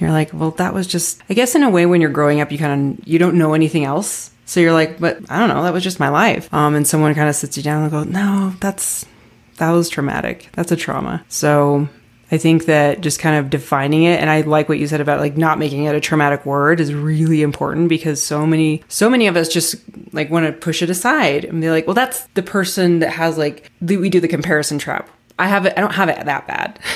you're 0.00 0.10
like, 0.10 0.32
well, 0.32 0.52
that 0.52 0.74
was 0.74 0.86
just, 0.86 1.22
I 1.28 1.34
guess 1.34 1.54
in 1.54 1.62
a 1.62 1.70
way 1.70 1.86
when 1.86 2.00
you're 2.00 2.10
growing 2.10 2.40
up, 2.40 2.50
you 2.50 2.58
kind 2.58 2.98
of, 2.98 3.08
you 3.08 3.18
don't 3.18 3.36
know 3.36 3.54
anything 3.54 3.84
else. 3.84 4.30
So 4.46 4.60
you're 4.60 4.72
like, 4.72 4.98
but 4.98 5.18
I 5.30 5.38
don't 5.38 5.48
know, 5.48 5.62
that 5.62 5.72
was 5.72 5.84
just 5.84 6.00
my 6.00 6.08
life. 6.08 6.52
Um, 6.52 6.74
and 6.74 6.86
someone 6.86 7.14
kind 7.14 7.28
of 7.28 7.36
sits 7.36 7.56
you 7.56 7.62
down 7.62 7.82
and 7.82 7.90
goes, 7.90 8.06
no, 8.06 8.54
that's, 8.60 9.06
that 9.58 9.70
was 9.70 9.88
traumatic. 9.88 10.48
That's 10.52 10.72
a 10.72 10.76
trauma. 10.76 11.24
So 11.28 11.88
I 12.32 12.38
think 12.38 12.66
that 12.66 13.00
just 13.00 13.18
kind 13.18 13.36
of 13.36 13.50
defining 13.50 14.04
it, 14.04 14.20
and 14.20 14.30
I 14.30 14.42
like 14.42 14.68
what 14.68 14.78
you 14.78 14.86
said 14.86 15.00
about 15.00 15.20
like 15.20 15.36
not 15.36 15.58
making 15.58 15.84
it 15.84 15.94
a 15.94 16.00
traumatic 16.00 16.46
word 16.46 16.80
is 16.80 16.94
really 16.94 17.42
important 17.42 17.88
because 17.88 18.22
so 18.22 18.46
many, 18.46 18.82
so 18.88 19.10
many 19.10 19.26
of 19.26 19.36
us 19.36 19.48
just 19.48 19.76
like 20.12 20.30
want 20.30 20.46
to 20.46 20.52
push 20.52 20.80
it 20.82 20.90
aside 20.90 21.44
and 21.44 21.60
be 21.60 21.70
like, 21.70 21.86
well, 21.86 21.94
that's 21.94 22.26
the 22.34 22.42
person 22.42 23.00
that 23.00 23.10
has 23.10 23.36
like, 23.36 23.70
we 23.80 24.08
do 24.08 24.20
the 24.20 24.28
comparison 24.28 24.78
trap. 24.78 25.10
I 25.38 25.48
have 25.48 25.66
it, 25.66 25.74
I 25.76 25.80
don't 25.80 25.94
have 25.94 26.08
it 26.08 26.24
that 26.24 26.46
bad. 26.46 26.78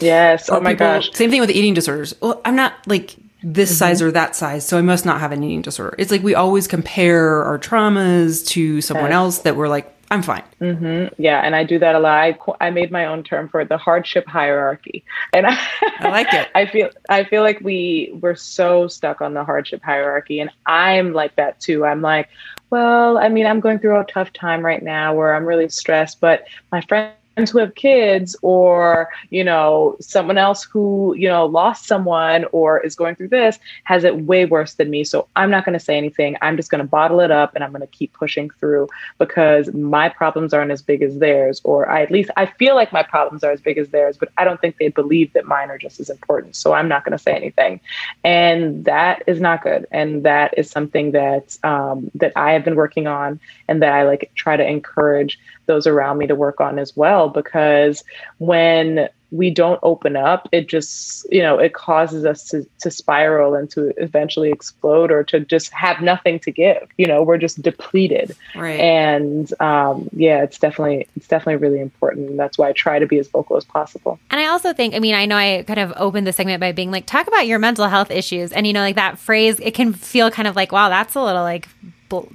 Yes. 0.00 0.48
oh 0.50 0.60
my 0.60 0.74
people, 0.74 0.86
gosh. 0.86 1.12
Same 1.12 1.30
thing 1.30 1.40
with 1.40 1.50
eating 1.50 1.74
disorders. 1.74 2.14
Well, 2.20 2.40
I'm 2.44 2.56
not 2.56 2.74
like 2.86 3.16
this 3.42 3.70
mm-hmm. 3.70 3.78
size 3.78 4.02
or 4.02 4.10
that 4.12 4.36
size, 4.36 4.66
so 4.66 4.78
I 4.78 4.82
must 4.82 5.04
not 5.04 5.20
have 5.20 5.32
an 5.32 5.42
eating 5.42 5.62
disorder. 5.62 5.94
It's 5.98 6.10
like 6.10 6.22
we 6.22 6.34
always 6.34 6.66
compare 6.66 7.44
our 7.44 7.58
traumas 7.58 8.46
to 8.48 8.80
someone 8.80 9.10
yes. 9.10 9.14
else 9.14 9.38
that 9.40 9.56
we're 9.56 9.68
like, 9.68 9.94
I'm 10.10 10.22
fine. 10.22 10.42
Mm-hmm. 10.60 11.20
Yeah, 11.22 11.40
and 11.40 11.54
I 11.54 11.64
do 11.64 11.78
that 11.80 11.94
a 11.94 11.98
lot. 11.98 12.18
I, 12.18 12.38
I 12.60 12.70
made 12.70 12.90
my 12.90 13.04
own 13.04 13.22
term 13.22 13.48
for 13.48 13.60
it, 13.60 13.68
the 13.68 13.76
hardship 13.76 14.26
hierarchy, 14.26 15.04
and 15.34 15.46
I, 15.46 15.58
I 15.98 16.08
like 16.08 16.32
it. 16.32 16.48
I 16.54 16.64
feel 16.66 16.88
I 17.10 17.24
feel 17.24 17.42
like 17.42 17.60
we 17.60 18.16
we're 18.20 18.34
so 18.34 18.88
stuck 18.88 19.20
on 19.20 19.34
the 19.34 19.44
hardship 19.44 19.82
hierarchy, 19.82 20.40
and 20.40 20.50
I'm 20.64 21.12
like 21.12 21.36
that 21.36 21.60
too. 21.60 21.84
I'm 21.84 22.00
like, 22.00 22.28
well, 22.70 23.18
I 23.18 23.28
mean, 23.28 23.46
I'm 23.46 23.60
going 23.60 23.78
through 23.78 24.00
a 24.00 24.04
tough 24.04 24.32
time 24.32 24.64
right 24.64 24.82
now 24.82 25.14
where 25.14 25.34
I'm 25.34 25.44
really 25.44 25.68
stressed, 25.68 26.20
but 26.20 26.44
my 26.72 26.80
friend 26.80 27.12
who 27.46 27.58
have 27.58 27.74
kids 27.74 28.34
or 28.42 29.08
you 29.30 29.44
know 29.44 29.96
someone 30.00 30.38
else 30.38 30.64
who 30.64 31.14
you 31.16 31.28
know 31.28 31.46
lost 31.46 31.86
someone 31.86 32.44
or 32.52 32.80
is 32.80 32.96
going 32.96 33.14
through 33.14 33.28
this 33.28 33.58
has 33.84 34.04
it 34.04 34.22
way 34.22 34.44
worse 34.44 34.74
than 34.74 34.90
me. 34.90 35.04
So 35.04 35.28
i'm 35.36 35.50
not 35.50 35.64
going 35.64 35.78
to 35.78 35.84
say 35.84 35.96
anything. 35.96 36.36
I'm 36.42 36.56
just 36.56 36.70
going 36.70 36.82
to 36.82 36.88
bottle 36.88 37.20
it 37.20 37.30
up 37.30 37.54
and 37.54 37.62
i'm 37.62 37.70
going 37.70 37.80
to 37.80 37.86
keep 37.86 38.12
pushing 38.12 38.50
through 38.50 38.88
because 39.18 39.72
my 39.72 40.08
problems 40.08 40.52
aren't 40.52 40.70
as 40.70 40.82
big 40.82 41.02
as 41.02 41.18
theirs 41.18 41.60
or 41.64 41.88
i 41.88 42.02
at 42.02 42.10
least 42.10 42.30
i 42.36 42.46
feel 42.46 42.74
like 42.74 42.92
my 42.92 43.02
problems 43.02 43.44
are 43.44 43.52
as 43.52 43.60
big 43.60 43.78
as 43.78 43.88
theirs 43.90 44.16
but 44.16 44.30
i 44.38 44.44
don't 44.44 44.60
think 44.60 44.76
they 44.78 44.88
believe 44.88 45.32
that 45.32 45.44
mine 45.44 45.70
are 45.70 45.78
just 45.78 46.00
as 46.00 46.10
important. 46.10 46.56
So 46.56 46.72
i'm 46.72 46.88
not 46.88 47.04
going 47.04 47.16
to 47.16 47.18
say 47.18 47.34
anything. 47.34 47.80
And 48.24 48.84
that 48.84 49.22
is 49.26 49.40
not 49.40 49.62
good. 49.62 49.86
And 49.90 50.24
that 50.24 50.54
is 50.56 50.70
something 50.70 51.12
that 51.12 51.56
um, 51.62 52.10
that 52.14 52.32
i 52.36 52.52
have 52.52 52.64
been 52.64 52.76
working 52.76 53.06
on 53.06 53.40
and 53.68 53.82
that 53.82 53.92
i 53.92 54.04
like 54.04 54.30
try 54.34 54.56
to 54.56 54.66
encourage 54.66 55.38
those 55.68 55.86
around 55.86 56.18
me 56.18 56.26
to 56.26 56.34
work 56.34 56.60
on 56.60 56.80
as 56.80 56.96
well 56.96 57.28
because 57.28 58.02
when 58.38 59.08
we 59.30 59.50
don't 59.50 59.78
open 59.82 60.16
up 60.16 60.48
it 60.52 60.68
just 60.68 61.26
you 61.30 61.42
know 61.42 61.58
it 61.58 61.74
causes 61.74 62.24
us 62.24 62.44
to, 62.44 62.66
to 62.78 62.90
spiral 62.90 63.54
and 63.54 63.70
to 63.70 63.92
eventually 64.02 64.50
explode 64.50 65.10
or 65.10 65.22
to 65.22 65.40
just 65.40 65.70
have 65.70 66.00
nothing 66.00 66.38
to 66.38 66.50
give 66.50 66.88
you 66.96 67.06
know 67.06 67.22
we're 67.22 67.38
just 67.38 67.60
depleted. 67.60 68.34
Right. 68.54 68.80
And 68.80 69.52
um, 69.60 70.08
yeah 70.12 70.42
it's 70.42 70.58
definitely 70.58 71.06
it's 71.16 71.28
definitely 71.28 71.56
really 71.56 71.80
important. 71.80 72.30
And 72.30 72.38
that's 72.38 72.56
why 72.56 72.68
i 72.68 72.72
try 72.72 72.98
to 72.98 73.06
be 73.06 73.18
as 73.18 73.28
vocal 73.28 73.56
as 73.56 73.64
possible. 73.64 74.18
And 74.30 74.40
i 74.40 74.46
also 74.46 74.72
think 74.72 74.94
i 74.94 74.98
mean 74.98 75.14
i 75.14 75.26
know 75.26 75.36
i 75.36 75.64
kind 75.66 75.78
of 75.78 75.92
opened 75.96 76.26
the 76.26 76.32
segment 76.32 76.60
by 76.60 76.72
being 76.72 76.90
like 76.90 77.06
talk 77.06 77.26
about 77.26 77.46
your 77.46 77.58
mental 77.58 77.86
health 77.88 78.10
issues. 78.10 78.52
And 78.52 78.66
you 78.66 78.72
know 78.72 78.80
like 78.80 78.96
that 78.96 79.18
phrase 79.18 79.60
it 79.60 79.74
can 79.74 79.92
feel 79.92 80.30
kind 80.30 80.48
of 80.48 80.56
like 80.56 80.72
wow 80.72 80.88
that's 80.88 81.14
a 81.14 81.22
little 81.22 81.42
like 81.42 81.68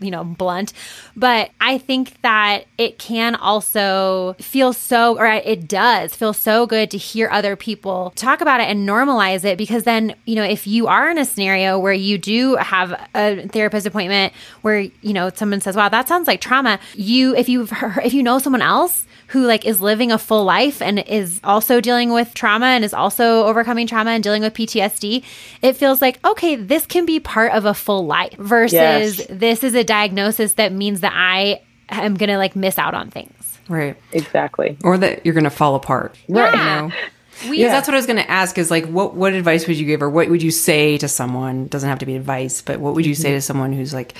you 0.01 0.11
know, 0.11 0.23
blunt. 0.23 0.73
But 1.15 1.51
I 1.59 1.77
think 1.77 2.21
that 2.21 2.65
it 2.77 2.99
can 2.99 3.35
also 3.35 4.35
feel 4.39 4.73
so, 4.73 5.17
or 5.17 5.25
it 5.25 5.67
does 5.67 6.15
feel 6.15 6.33
so 6.33 6.65
good 6.65 6.91
to 6.91 6.97
hear 6.97 7.29
other 7.31 7.55
people 7.55 8.13
talk 8.15 8.41
about 8.41 8.61
it 8.61 8.69
and 8.69 8.87
normalize 8.87 9.45
it 9.45 9.57
because 9.57 9.83
then, 9.83 10.15
you 10.25 10.35
know, 10.35 10.43
if 10.43 10.67
you 10.67 10.87
are 10.87 11.09
in 11.09 11.17
a 11.17 11.25
scenario 11.25 11.79
where 11.79 11.93
you 11.93 12.17
do 12.17 12.55
have 12.55 12.91
a 13.15 13.47
therapist 13.47 13.85
appointment 13.85 14.33
where, 14.61 14.79
you 14.79 15.13
know, 15.13 15.29
someone 15.33 15.61
says, 15.61 15.75
wow, 15.75 15.89
that 15.89 16.07
sounds 16.07 16.27
like 16.27 16.41
trauma, 16.41 16.79
you, 16.95 17.35
if 17.35 17.49
you've 17.49 17.71
if 18.03 18.13
you 18.13 18.23
know 18.23 18.39
someone 18.39 18.61
else, 18.61 19.05
who 19.33 19.47
like 19.47 19.65
is 19.65 19.81
living 19.81 20.11
a 20.11 20.17
full 20.19 20.43
life 20.43 20.79
and 20.79 20.99
is 20.99 21.39
also 21.43 21.81
dealing 21.81 22.13
with 22.13 22.35
trauma 22.35 22.67
and 22.67 22.85
is 22.85 22.93
also 22.93 23.45
overcoming 23.45 23.87
trauma 23.87 24.11
and 24.11 24.23
dealing 24.23 24.43
with 24.43 24.53
PTSD, 24.53 25.23
it 25.63 25.73
feels 25.73 26.01
like, 26.01 26.23
okay, 26.23 26.55
this 26.55 26.85
can 26.85 27.03
be 27.05 27.19
part 27.19 27.51
of 27.51 27.65
a 27.65 27.73
full 27.73 28.05
life 28.05 28.35
versus 28.37 28.73
yes. 29.17 29.27
this 29.31 29.62
is 29.63 29.75
a 29.75 29.83
diagnosis 29.83 30.53
that 30.53 30.71
means 30.71 31.01
that 31.01 31.13
I 31.15 31.61
am 31.89 32.15
going 32.15 32.29
to 32.29 32.37
like 32.37 32.55
miss 32.55 32.77
out 32.77 32.93
on 32.93 33.09
things. 33.09 33.59
Right. 33.69 33.95
Exactly. 34.11 34.77
Or 34.83 34.97
that 34.97 35.25
you're 35.25 35.33
going 35.33 35.45
to 35.45 35.49
fall 35.49 35.75
apart. 35.75 36.17
Right. 36.27 36.51
You 36.51 36.59
know? 36.59 36.91
We, 37.49 37.59
yeah, 37.59 37.69
that's 37.69 37.87
what 37.87 37.95
I 37.95 37.97
was 37.97 38.05
going 38.05 38.23
to 38.23 38.29
ask. 38.29 38.57
Is 38.57 38.69
like, 38.69 38.85
what 38.85 39.15
what 39.15 39.33
advice 39.33 39.67
would 39.67 39.75
you 39.75 39.85
give, 39.87 40.01
or 40.01 40.09
what 40.09 40.29
would 40.29 40.43
you 40.43 40.51
say 40.51 40.97
to 40.99 41.07
someone? 41.07 41.67
Doesn't 41.67 41.89
have 41.89 41.99
to 41.99 42.05
be 42.05 42.15
advice, 42.15 42.61
but 42.61 42.79
what 42.79 42.93
would 42.93 43.05
you 43.05 43.15
say 43.15 43.29
mm-hmm. 43.29 43.37
to 43.37 43.41
someone 43.41 43.73
who's 43.73 43.93
like, 43.93 44.13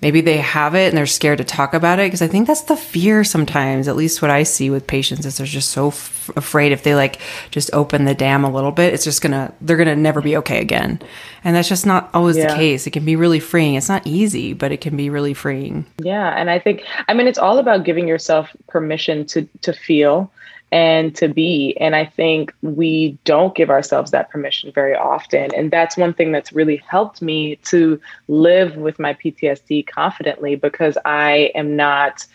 maybe 0.00 0.20
they 0.20 0.38
have 0.38 0.74
it 0.74 0.88
and 0.88 0.96
they're 0.96 1.06
scared 1.06 1.38
to 1.38 1.44
talk 1.44 1.74
about 1.74 1.98
it 1.98 2.06
because 2.06 2.22
i 2.22 2.28
think 2.28 2.46
that's 2.46 2.62
the 2.62 2.76
fear 2.76 3.24
sometimes 3.24 3.88
at 3.88 3.96
least 3.96 4.22
what 4.22 4.30
i 4.30 4.42
see 4.42 4.70
with 4.70 4.86
patients 4.86 5.24
is 5.26 5.38
they're 5.38 5.46
just 5.46 5.70
so 5.70 5.88
f- 5.88 6.30
afraid 6.36 6.72
if 6.72 6.82
they 6.82 6.94
like 6.94 7.20
just 7.50 7.70
open 7.72 8.04
the 8.04 8.14
dam 8.14 8.44
a 8.44 8.50
little 8.50 8.72
bit 8.72 8.94
it's 8.94 9.04
just 9.04 9.22
gonna 9.22 9.52
they're 9.60 9.76
gonna 9.76 9.96
never 9.96 10.20
be 10.20 10.36
okay 10.36 10.60
again. 10.60 11.00
And 11.44 11.54
that's 11.54 11.68
just 11.68 11.86
not 11.86 12.10
always 12.12 12.36
yeah. 12.36 12.48
the 12.48 12.54
case. 12.54 12.86
It 12.86 12.90
can 12.90 13.04
be 13.04 13.16
really 13.16 13.40
freeing. 13.40 13.74
It's 13.76 13.88
not 13.88 14.06
easy 14.06 14.52
but 14.52 14.72
it 14.72 14.80
can 14.80 14.96
be 14.96 15.10
really 15.10 15.34
freeing. 15.34 15.86
Yeah 16.02 16.28
and 16.36 16.50
i 16.50 16.58
think 16.58 16.82
i 17.08 17.14
mean 17.14 17.26
it's 17.26 17.38
all 17.38 17.58
about 17.58 17.84
giving 17.84 18.08
yourself 18.08 18.54
permission 18.68 19.24
to 19.26 19.48
to 19.62 19.72
feel 19.72 20.30
and 20.70 21.14
to 21.16 21.28
be. 21.28 21.76
And 21.80 21.96
I 21.96 22.04
think 22.04 22.52
we 22.62 23.18
don't 23.24 23.54
give 23.54 23.70
ourselves 23.70 24.10
that 24.10 24.30
permission 24.30 24.70
very 24.72 24.94
often. 24.94 25.54
And 25.54 25.70
that's 25.70 25.96
one 25.96 26.12
thing 26.12 26.32
that's 26.32 26.52
really 26.52 26.76
helped 26.76 27.22
me 27.22 27.56
to 27.66 28.00
live 28.28 28.76
with 28.76 28.98
my 28.98 29.14
PTSD 29.14 29.86
confidently 29.86 30.56
because 30.56 30.98
I 31.04 31.52
am 31.54 31.76
not, 31.76 32.26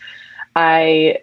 I 0.56 1.18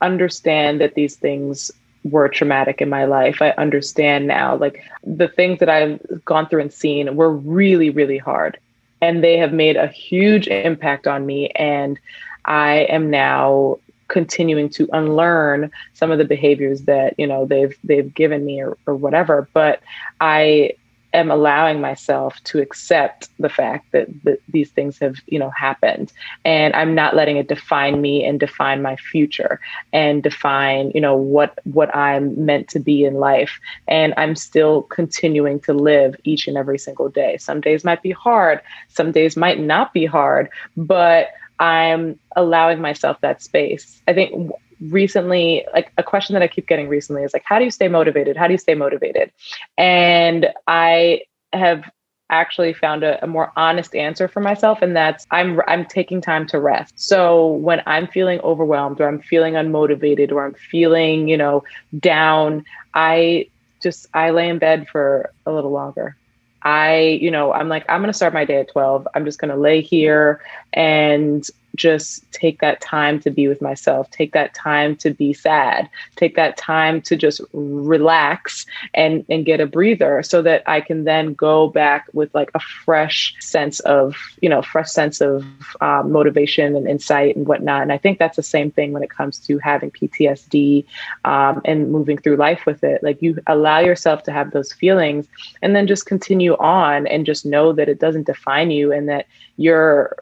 understand 0.00 0.80
that 0.80 0.94
these 0.94 1.16
things 1.16 1.70
were 2.04 2.28
traumatic 2.28 2.80
in 2.80 2.88
my 2.88 3.04
life. 3.04 3.40
I 3.40 3.50
understand 3.52 4.26
now, 4.26 4.56
like 4.56 4.82
the 5.02 5.28
things 5.28 5.58
that 5.60 5.68
I've 5.68 6.00
gone 6.24 6.48
through 6.48 6.62
and 6.62 6.72
seen 6.72 7.16
were 7.16 7.32
really, 7.32 7.90
really 7.90 8.18
hard. 8.18 8.58
And 9.00 9.22
they 9.22 9.36
have 9.38 9.52
made 9.52 9.76
a 9.76 9.88
huge 9.88 10.46
impact 10.48 11.06
on 11.06 11.26
me. 11.26 11.48
And 11.50 11.98
I 12.44 12.80
am 12.90 13.10
now 13.10 13.78
continuing 14.14 14.68
to 14.68 14.88
unlearn 14.92 15.72
some 15.92 16.12
of 16.12 16.18
the 16.18 16.24
behaviors 16.24 16.82
that 16.82 17.14
you 17.18 17.26
know 17.26 17.44
they've 17.44 17.76
they've 17.82 18.14
given 18.14 18.44
me 18.44 18.62
or, 18.62 18.78
or 18.86 18.94
whatever. 18.94 19.48
But 19.52 19.82
i 20.20 20.70
am 21.12 21.32
allowing 21.32 21.80
myself 21.80 22.42
to 22.44 22.60
accept 22.60 23.28
the 23.38 23.48
fact 23.48 23.90
that, 23.92 24.06
that 24.24 24.38
these 24.48 24.70
things 24.70 25.00
have 25.00 25.16
you 25.26 25.40
know 25.40 25.50
happened. 25.50 26.12
And 26.44 26.72
i'm 26.76 26.94
not 26.94 27.16
letting 27.16 27.38
it 27.38 27.48
define 27.48 28.00
me 28.00 28.24
and 28.24 28.38
define 28.38 28.82
my 28.82 28.94
future 28.94 29.58
and 29.92 30.22
define 30.22 30.92
you 30.94 31.00
know 31.00 31.16
what 31.16 31.58
what 31.64 31.92
i'm 31.92 32.24
meant 32.46 32.68
to 32.68 32.78
be 32.78 33.04
in 33.04 33.14
life. 33.14 33.58
And 33.88 34.14
i'm 34.16 34.36
still 34.36 34.82
continuing 34.82 35.58
to 35.66 35.72
live 35.72 36.14
each 36.22 36.46
and 36.46 36.56
every 36.56 36.78
single 36.78 37.08
day. 37.08 37.36
Some 37.38 37.60
days 37.60 37.82
might 37.82 38.02
be 38.02 38.12
hard. 38.12 38.60
Some 38.90 39.10
days 39.10 39.36
might 39.36 39.58
not 39.58 39.92
be 39.92 40.06
hard. 40.06 40.48
But 40.76 41.30
I'm 41.58 42.18
allowing 42.36 42.80
myself 42.80 43.20
that 43.20 43.42
space. 43.42 44.02
I 44.08 44.12
think 44.12 44.50
recently, 44.80 45.64
like 45.72 45.92
a 45.96 46.02
question 46.02 46.34
that 46.34 46.42
I 46.42 46.48
keep 46.48 46.66
getting 46.66 46.88
recently 46.88 47.22
is 47.22 47.32
like, 47.32 47.44
how 47.44 47.58
do 47.58 47.64
you 47.64 47.70
stay 47.70 47.88
motivated? 47.88 48.36
How 48.36 48.46
do 48.46 48.52
you 48.52 48.58
stay 48.58 48.74
motivated? 48.74 49.32
And 49.78 50.48
I 50.66 51.22
have 51.52 51.84
actually 52.30 52.72
found 52.72 53.04
a, 53.04 53.22
a, 53.22 53.26
more 53.26 53.52
honest 53.56 53.94
answer 53.94 54.26
for 54.26 54.40
myself 54.40 54.80
and 54.80 54.96
that's 54.96 55.26
I'm 55.30 55.60
I'm 55.68 55.84
taking 55.84 56.20
time 56.20 56.46
to 56.48 56.58
rest. 56.58 56.94
So 56.96 57.48
when 57.48 57.82
I'm 57.86 58.08
feeling 58.08 58.40
overwhelmed 58.40 59.00
or 59.00 59.08
I'm 59.08 59.20
feeling 59.20 59.54
unmotivated 59.54 60.32
or 60.32 60.44
I'm 60.44 60.54
feeling, 60.54 61.28
you 61.28 61.36
know, 61.36 61.64
down, 61.98 62.64
I 62.94 63.48
just 63.82 64.06
I 64.14 64.30
lay 64.30 64.48
in 64.48 64.58
bed 64.58 64.88
for 64.88 65.32
a 65.46 65.52
little 65.52 65.70
longer. 65.70 66.16
I, 66.64 67.18
you 67.20 67.30
know, 67.30 67.52
I'm 67.52 67.68
like, 67.68 67.84
I'm 67.88 68.00
going 68.00 68.08
to 68.08 68.16
start 68.16 68.32
my 68.32 68.44
day 68.44 68.60
at 68.60 68.68
12. 68.68 69.06
I'm 69.14 69.24
just 69.24 69.38
going 69.38 69.50
to 69.50 69.56
lay 69.56 69.80
here 69.80 70.40
and 70.72 71.48
just 71.74 72.30
take 72.32 72.60
that 72.60 72.80
time 72.80 73.20
to 73.20 73.30
be 73.30 73.48
with 73.48 73.60
myself, 73.60 74.10
take 74.10 74.32
that 74.32 74.54
time 74.54 74.96
to 74.96 75.10
be 75.10 75.32
sad, 75.32 75.88
take 76.16 76.36
that 76.36 76.56
time 76.56 77.00
to 77.02 77.16
just 77.16 77.40
relax 77.52 78.66
and, 78.94 79.24
and 79.28 79.44
get 79.44 79.60
a 79.60 79.66
breather 79.66 80.22
so 80.22 80.42
that 80.42 80.62
I 80.66 80.80
can 80.80 81.04
then 81.04 81.34
go 81.34 81.68
back 81.68 82.06
with 82.12 82.34
like 82.34 82.50
a 82.54 82.60
fresh 82.60 83.34
sense 83.40 83.80
of, 83.80 84.16
you 84.40 84.48
know, 84.48 84.62
fresh 84.62 84.90
sense 84.90 85.20
of 85.20 85.44
um, 85.80 86.12
motivation 86.12 86.76
and 86.76 86.88
insight 86.88 87.36
and 87.36 87.46
whatnot. 87.46 87.82
And 87.82 87.92
I 87.92 87.98
think 87.98 88.18
that's 88.18 88.36
the 88.36 88.42
same 88.42 88.70
thing 88.70 88.92
when 88.92 89.02
it 89.02 89.10
comes 89.10 89.38
to 89.46 89.58
having 89.58 89.90
PTSD 89.90 90.84
um, 91.24 91.60
and 91.64 91.90
moving 91.90 92.18
through 92.18 92.36
life 92.36 92.66
with 92.66 92.84
it. 92.84 93.02
Like 93.02 93.20
you 93.20 93.38
allow 93.46 93.80
yourself 93.80 94.22
to 94.24 94.32
have 94.32 94.52
those 94.52 94.72
feelings 94.72 95.26
and 95.62 95.74
then 95.74 95.86
just 95.86 96.06
continue 96.06 96.54
on 96.56 97.06
and 97.06 97.26
just 97.26 97.44
know 97.44 97.72
that 97.72 97.88
it 97.88 97.98
doesn't 97.98 98.26
define 98.26 98.70
you 98.70 98.92
and 98.92 99.08
that 99.08 99.26
you're 99.56 100.16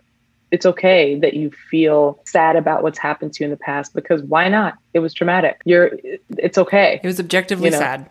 it's 0.52 0.66
okay 0.66 1.18
that 1.18 1.32
you 1.32 1.50
feel 1.50 2.20
sad 2.26 2.56
about 2.56 2.82
what's 2.82 2.98
happened 2.98 3.32
to 3.32 3.42
you 3.42 3.46
in 3.46 3.50
the 3.50 3.56
past 3.56 3.94
because 3.94 4.22
why 4.22 4.48
not? 4.48 4.76
It 4.92 4.98
was 4.98 5.14
traumatic. 5.14 5.62
You're 5.64 5.92
it's 6.36 6.58
okay. 6.58 7.00
It 7.02 7.06
was 7.06 7.18
objectively 7.18 7.66
you 7.66 7.70
know? 7.72 7.78
sad. 7.78 8.10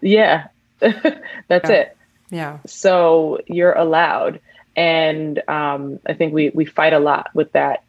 Yeah. 0.00 0.48
That's 0.80 1.70
yeah. 1.70 1.70
it. 1.70 1.96
Yeah. 2.30 2.58
So 2.66 3.38
you're 3.46 3.72
allowed. 3.72 4.40
And 4.74 5.40
um, 5.48 6.00
I 6.04 6.14
think 6.14 6.34
we 6.34 6.50
we 6.50 6.64
fight 6.66 6.92
a 6.92 6.98
lot 6.98 7.30
with 7.34 7.52
that 7.52 7.84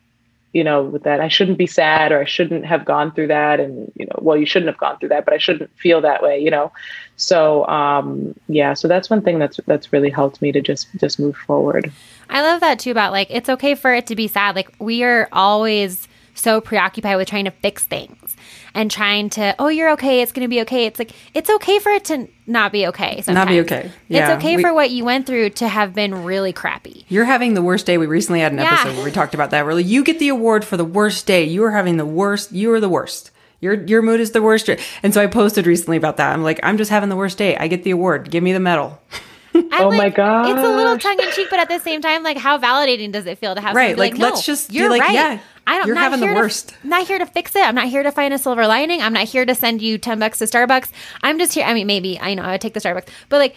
you 0.54 0.64
know, 0.64 0.84
with 0.84 1.04
that, 1.04 1.20
I 1.20 1.28
shouldn't 1.28 1.58
be 1.58 1.68
sad 1.68 2.12
or 2.12 2.22
I 2.22 2.26
shouldn't 2.26 2.66
have 2.66 2.86
gone 2.86 3.12
through 3.12 3.28
that. 3.28 3.60
And, 3.60 3.92
you 3.96 4.06
know, 4.06 4.20
well, 4.20 4.38
you 4.38 4.46
shouldn't 4.46 4.70
have 4.70 4.80
gone 4.80 4.98
through 4.98 5.10
that, 5.10 5.26
but 5.26 5.34
I 5.34 5.38
shouldn't 5.38 5.70
feel 5.78 6.02
that 6.02 6.24
way, 6.24 6.40
you 6.40 6.50
know? 6.50 6.72
So, 7.16 7.68
um, 7.68 8.34
yeah, 8.48 8.74
so 8.74 8.88
that's 8.88 9.10
one 9.10 9.22
thing 9.22 9.40
that's, 9.40 9.60
that's 9.68 9.92
really 9.92 10.10
helped 10.10 10.42
me 10.42 10.52
to 10.52 10.62
just, 10.62 10.88
just 11.00 11.20
move 11.20 11.36
forward. 11.36 11.92
I 12.30 12.42
love 12.42 12.62
that 12.62 12.80
too 12.80 12.92
about 12.92 13.12
like, 13.12 13.28
it's 13.30 13.50
okay 13.50 13.76
for 13.76 13.94
it 13.94 14.08
to 14.08 14.16
be 14.16 14.28
sad. 14.28 14.56
Like 14.56 14.74
we 14.80 15.04
are 15.04 15.28
always 15.32 16.08
so 16.38 16.62
preoccupied 16.62 17.18
with 17.18 17.28
trying 17.28 17.46
to 17.46 17.52
fix 17.52 17.86
things 17.86 18.36
and 18.74 18.92
trying 18.92 19.30
to, 19.32 19.56
oh, 19.60 19.68
you're 19.68 19.92
okay. 19.92 20.22
It's 20.22 20.32
going 20.32 20.46
to 20.46 20.50
be 20.50 20.62
okay. 20.62 20.86
It's 20.86 21.00
like, 21.00 21.12
it's 21.34 21.50
okay 21.50 21.80
for 21.80 21.92
it 21.92 22.06
to 22.06 22.28
not 22.46 22.72
be 22.72 22.88
okay. 22.88 23.22
Sometimes. 23.22 23.46
Not 23.46 23.48
be 23.48 23.60
okay. 23.62 23.92
Yeah. 24.08 24.34
It's 24.34 24.38
okay 24.38 24.56
we, 24.56 24.62
for 24.62 24.74
what 24.74 24.92
you 24.92 25.04
went 25.04 25.26
through 25.26 25.52
to 25.52 25.68
have 25.68 25.94
been 25.94 26.24
really 26.24 26.54
crappy. 26.54 27.06
You're 27.10 27.26
having 27.26 27.54
the 27.54 27.62
worst 27.62 27.86
day. 27.86 27.98
We 27.98 28.06
recently 28.06 28.40
had 28.40 28.52
an 28.52 28.60
yeah. 28.60 28.74
episode 28.74 28.96
where 28.96 29.06
we 29.06 29.12
talked 29.12 29.34
about 29.34 29.52
that. 29.52 29.66
Really, 29.66 29.84
you 29.84 30.04
get 30.04 30.20
the 30.20 30.30
award 30.30 30.64
for 30.64 30.78
the 30.78 30.86
worst 30.86 31.26
day. 31.26 31.44
You 31.44 31.64
are 31.64 31.72
having 31.72 31.98
the 31.98 32.06
worst. 32.06 32.52
You 32.52 32.72
are 32.74 32.80
the 32.80 32.90
worst. 32.90 33.32
Your 33.60 33.74
your 33.86 34.02
mood 34.04 34.20
is 34.20 34.32
the 34.32 34.42
worst. 34.42 34.70
And 35.02 35.14
so 35.14 35.22
I 35.22 35.28
posted 35.28 35.66
recently 35.66 35.98
about 35.98 36.18
that. 36.18 36.32
I'm 36.32 36.44
like, 36.44 36.60
I'm 36.62 36.78
just 36.78 36.92
having 36.92 37.10
the 37.10 37.16
worst 37.16 37.38
day. 37.38 37.58
I 37.58 37.68
get 37.68 37.84
the 37.84 37.92
award. 37.92 38.30
Give 38.30 38.44
me 38.44 38.54
the 38.54 38.60
medal. 38.60 39.02
oh 39.56 39.88
like, 39.90 39.98
my 39.98 40.10
god! 40.10 40.52
It's 40.52 40.60
a 40.60 40.76
little 40.76 40.98
tongue 41.00 41.20
in 41.20 41.32
cheek, 41.32 41.48
but 41.50 41.60
at 41.60 41.68
the 41.68 41.80
same 41.80 42.02
time, 42.02 42.22
like, 42.22 42.38
how 42.38 42.60
validating 42.60 43.12
does 43.12 43.26
it 43.26 43.40
feel 43.40 43.56
to 43.56 43.62
have 43.62 43.76
right? 43.76 43.98
Like, 43.98 44.14
like, 44.14 44.22
let's 44.22 44.46
just 44.46 44.72
you're 44.72 44.90
like, 44.90 45.02
right. 45.02 45.14
Yeah, 45.14 45.40
I 45.68 45.78
don't, 45.78 45.88
you're 45.88 45.96
having 45.96 46.22
the 46.22 46.28
worst. 46.28 46.70
To, 46.70 46.88
not 46.88 47.06
here 47.06 47.20
to 47.20 47.26
fix 47.26 47.56
it. 47.56 47.60
I'm 47.62 47.76
not 47.76 47.88
here 47.88 48.02
to 48.02 48.12
find 48.12 48.34
a 48.34 48.38
silver 48.38 48.66
lining. 48.66 49.02
I'm 49.02 49.14
not 49.14 49.26
here 49.26 49.46
to 49.46 49.54
send 49.54 49.82
you 49.82 49.98
ten 49.98 50.18
bucks 50.18 50.40
to 50.40 50.46
Starbucks. 50.46 50.90
I'm 51.22 51.38
just 51.38 51.54
here. 51.54 51.66
I 51.66 51.74
mean, 51.74 51.86
maybe 51.88 52.18
I 52.20 52.34
know 52.34 52.44
I 52.44 52.54
would 52.54 52.62
take 52.62 52.74
the 52.74 52.80
Starbucks, 52.80 53.10
but 53.30 53.38
like, 53.38 53.56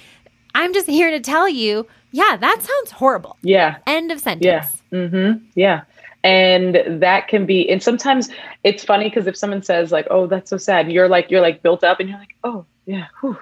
I'm 0.54 0.74
just 0.74 0.88
here 0.88 1.10
to 1.10 1.20
tell 1.20 1.48
you, 1.48 1.86
yeah, 2.10 2.36
that 2.36 2.62
sounds 2.62 2.90
horrible. 2.90 3.38
Yeah. 3.42 3.78
End 3.86 4.10
of 4.10 4.18
sentence. 4.20 4.44
Yeah. 4.44 4.68
Mm-hmm. 4.92 5.44
Yeah. 5.54 5.82
And 6.24 7.00
that 7.00 7.28
can 7.28 7.46
be, 7.46 7.70
and 7.70 7.82
sometimes 7.82 8.28
it's 8.64 8.84
funny 8.84 9.04
because 9.04 9.26
if 9.26 9.36
someone 9.36 9.62
says 9.62 9.90
like, 9.90 10.06
"Oh, 10.10 10.26
that's 10.26 10.50
so 10.50 10.58
sad," 10.58 10.92
you're 10.92 11.08
like, 11.08 11.30
you're 11.30 11.40
like 11.40 11.62
built 11.62 11.82
up, 11.82 11.98
and 12.00 12.10
you're 12.10 12.18
like, 12.18 12.34
"Oh, 12.44 12.66
yeah." 12.84 13.06
Whew. 13.20 13.38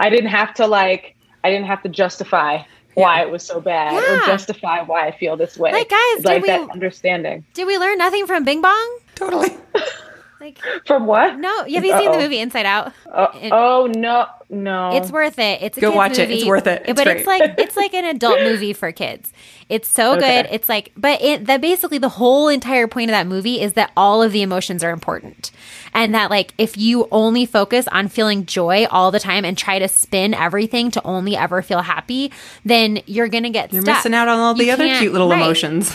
I 0.00 0.10
didn't 0.10 0.30
have 0.30 0.54
to 0.54 0.66
like 0.66 1.14
I 1.44 1.50
didn't 1.50 1.66
have 1.66 1.82
to 1.82 1.88
justify 1.88 2.62
why 2.94 3.22
it 3.22 3.30
was 3.30 3.44
so 3.44 3.60
bad 3.60 3.92
yeah. 3.92 4.22
or 4.22 4.26
justify 4.26 4.82
why 4.82 5.06
I 5.06 5.16
feel 5.16 5.36
this 5.36 5.56
way. 5.56 5.72
Like 5.72 5.90
guys, 5.90 6.24
like 6.24 6.42
we, 6.42 6.48
that 6.48 6.70
understanding. 6.70 7.44
Did 7.54 7.66
we 7.66 7.78
learn 7.78 7.98
nothing 7.98 8.26
from 8.26 8.44
Bing 8.44 8.62
Bong? 8.62 8.98
Totally. 9.14 9.50
like 10.44 10.58
from 10.86 11.06
what? 11.06 11.38
No, 11.38 11.64
have 11.64 11.68
you 11.84 11.92
Uh-oh. 11.92 11.98
seen 11.98 12.12
the 12.12 12.18
movie 12.18 12.38
Inside 12.38 12.66
Out? 12.66 12.92
Uh, 13.10 13.28
it, 13.40 13.50
oh 13.52 13.90
no, 13.96 14.26
no. 14.50 14.96
It's 14.96 15.10
worth 15.10 15.38
it. 15.38 15.62
It's 15.62 15.78
a 15.78 15.80
go 15.80 15.90
watch 15.90 16.18
movie, 16.18 16.34
it. 16.34 16.36
It's 16.38 16.44
worth 16.44 16.66
it. 16.66 16.82
It's 16.84 16.96
but 16.96 17.04
great. 17.04 17.16
it's 17.18 17.26
like 17.26 17.54
it's 17.58 17.76
like 17.76 17.94
an 17.94 18.04
adult 18.04 18.40
movie 18.40 18.74
for 18.74 18.92
kids. 18.92 19.32
It's 19.70 19.88
so 19.88 20.16
okay. 20.16 20.42
good. 20.42 20.52
It's 20.52 20.68
like, 20.68 20.92
but 20.96 21.22
it, 21.22 21.46
that 21.46 21.62
basically 21.62 21.96
the 21.96 22.10
whole 22.10 22.48
entire 22.48 22.86
point 22.86 23.10
of 23.10 23.14
that 23.14 23.26
movie 23.26 23.60
is 23.60 23.72
that 23.72 23.90
all 23.96 24.22
of 24.22 24.32
the 24.32 24.42
emotions 24.42 24.84
are 24.84 24.90
important, 24.90 25.50
and 25.94 26.14
that 26.14 26.28
like 26.28 26.52
if 26.58 26.76
you 26.76 27.08
only 27.10 27.46
focus 27.46 27.88
on 27.88 28.08
feeling 28.08 28.44
joy 28.44 28.86
all 28.90 29.10
the 29.10 29.20
time 29.20 29.46
and 29.46 29.56
try 29.56 29.78
to 29.78 29.88
spin 29.88 30.34
everything 30.34 30.90
to 30.90 31.02
only 31.04 31.36
ever 31.36 31.62
feel 31.62 31.80
happy, 31.80 32.30
then 32.64 33.00
you're 33.06 33.28
gonna 33.28 33.50
get 33.50 33.72
you're 33.72 33.82
stuck. 33.82 33.96
missing 33.96 34.14
out 34.14 34.28
on 34.28 34.38
all 34.38 34.54
the 34.54 34.66
you 34.66 34.72
other 34.72 34.86
cute 34.98 35.12
little 35.12 35.30
right. 35.30 35.40
emotions. 35.40 35.94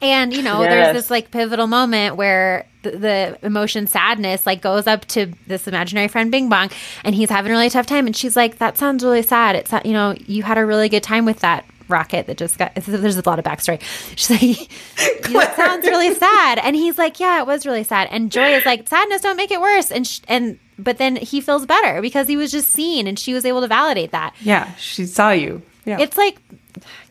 And 0.00 0.32
you 0.32 0.42
know, 0.42 0.62
yes. 0.62 0.70
there's 0.70 0.96
this 0.96 1.10
like 1.10 1.30
pivotal 1.30 1.66
moment 1.66 2.16
where 2.16 2.66
the, 2.82 2.90
the, 2.90 3.38
emotion 3.42 3.86
sadness 3.86 4.46
like 4.46 4.62
goes 4.62 4.86
up 4.86 5.04
to 5.06 5.32
this 5.46 5.66
imaginary 5.66 6.08
friend 6.08 6.30
Bing 6.30 6.48
Bong, 6.48 6.70
and 7.04 7.14
he's 7.14 7.30
having 7.30 7.50
a 7.50 7.54
really 7.54 7.70
tough 7.70 7.86
time, 7.86 8.06
and 8.06 8.16
she's 8.16 8.36
like, 8.36 8.58
"That 8.58 8.78
sounds 8.78 9.04
really 9.04 9.22
sad. 9.22 9.56
It's 9.56 9.72
you 9.84 9.92
know, 9.92 10.14
you 10.26 10.42
had 10.42 10.58
a 10.58 10.64
really 10.64 10.88
good 10.88 11.02
time 11.02 11.24
with 11.24 11.40
that 11.40 11.64
rocket 11.88 12.26
that 12.26 12.36
just 12.36 12.58
got 12.58 12.74
there's 12.74 13.16
a 13.16 13.28
lot 13.28 13.38
of 13.38 13.44
backstory. 13.44 13.80
She's 14.16 14.30
like 14.30 15.32
that 15.32 15.56
sounds 15.56 15.86
really 15.86 16.14
sad. 16.14 16.58
And 16.58 16.76
he's 16.76 16.98
like 16.98 17.18
yeah 17.18 17.40
it 17.40 17.46
was 17.46 17.66
really 17.66 17.84
sad. 17.84 18.08
And 18.10 18.30
joy 18.30 18.54
is 18.54 18.66
like 18.66 18.88
sadness 18.88 19.22
don't 19.22 19.36
make 19.36 19.50
it 19.50 19.60
worse. 19.60 19.90
And 19.90 20.06
sh- 20.06 20.20
and 20.28 20.58
but 20.78 20.98
then 20.98 21.16
he 21.16 21.40
feels 21.40 21.66
better 21.66 22.00
because 22.00 22.28
he 22.28 22.36
was 22.36 22.52
just 22.52 22.70
seen 22.70 23.06
and 23.06 23.18
she 23.18 23.34
was 23.34 23.44
able 23.44 23.60
to 23.62 23.68
validate 23.68 24.12
that. 24.12 24.34
Yeah 24.40 24.74
she 24.74 25.06
saw 25.06 25.30
you. 25.30 25.62
Yeah. 25.84 25.98
It's 26.00 26.16
like 26.16 26.38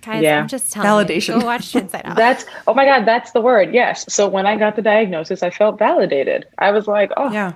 Guys, 0.08 0.24
yeah. 0.24 0.40
I'm 0.40 0.48
just 0.48 0.72
telling 0.72 1.06
validation. 1.06 1.36
You, 1.36 1.42
go 1.42 1.46
watch 1.48 1.76
Inside 1.76 2.02
Out. 2.06 2.16
that's 2.16 2.46
oh 2.66 2.74
my 2.74 2.86
god, 2.86 3.06
that's 3.06 3.32
the 3.32 3.42
word. 3.42 3.74
Yes. 3.74 4.06
So 4.12 4.28
when 4.28 4.46
I 4.46 4.56
got 4.56 4.76
the 4.76 4.82
diagnosis, 4.82 5.44
I 5.44 5.50
felt 5.50 5.78
validated. 5.78 6.46
I 6.58 6.72
was 6.72 6.88
like, 6.88 7.12
oh 7.18 7.32
yeah, 7.32 7.54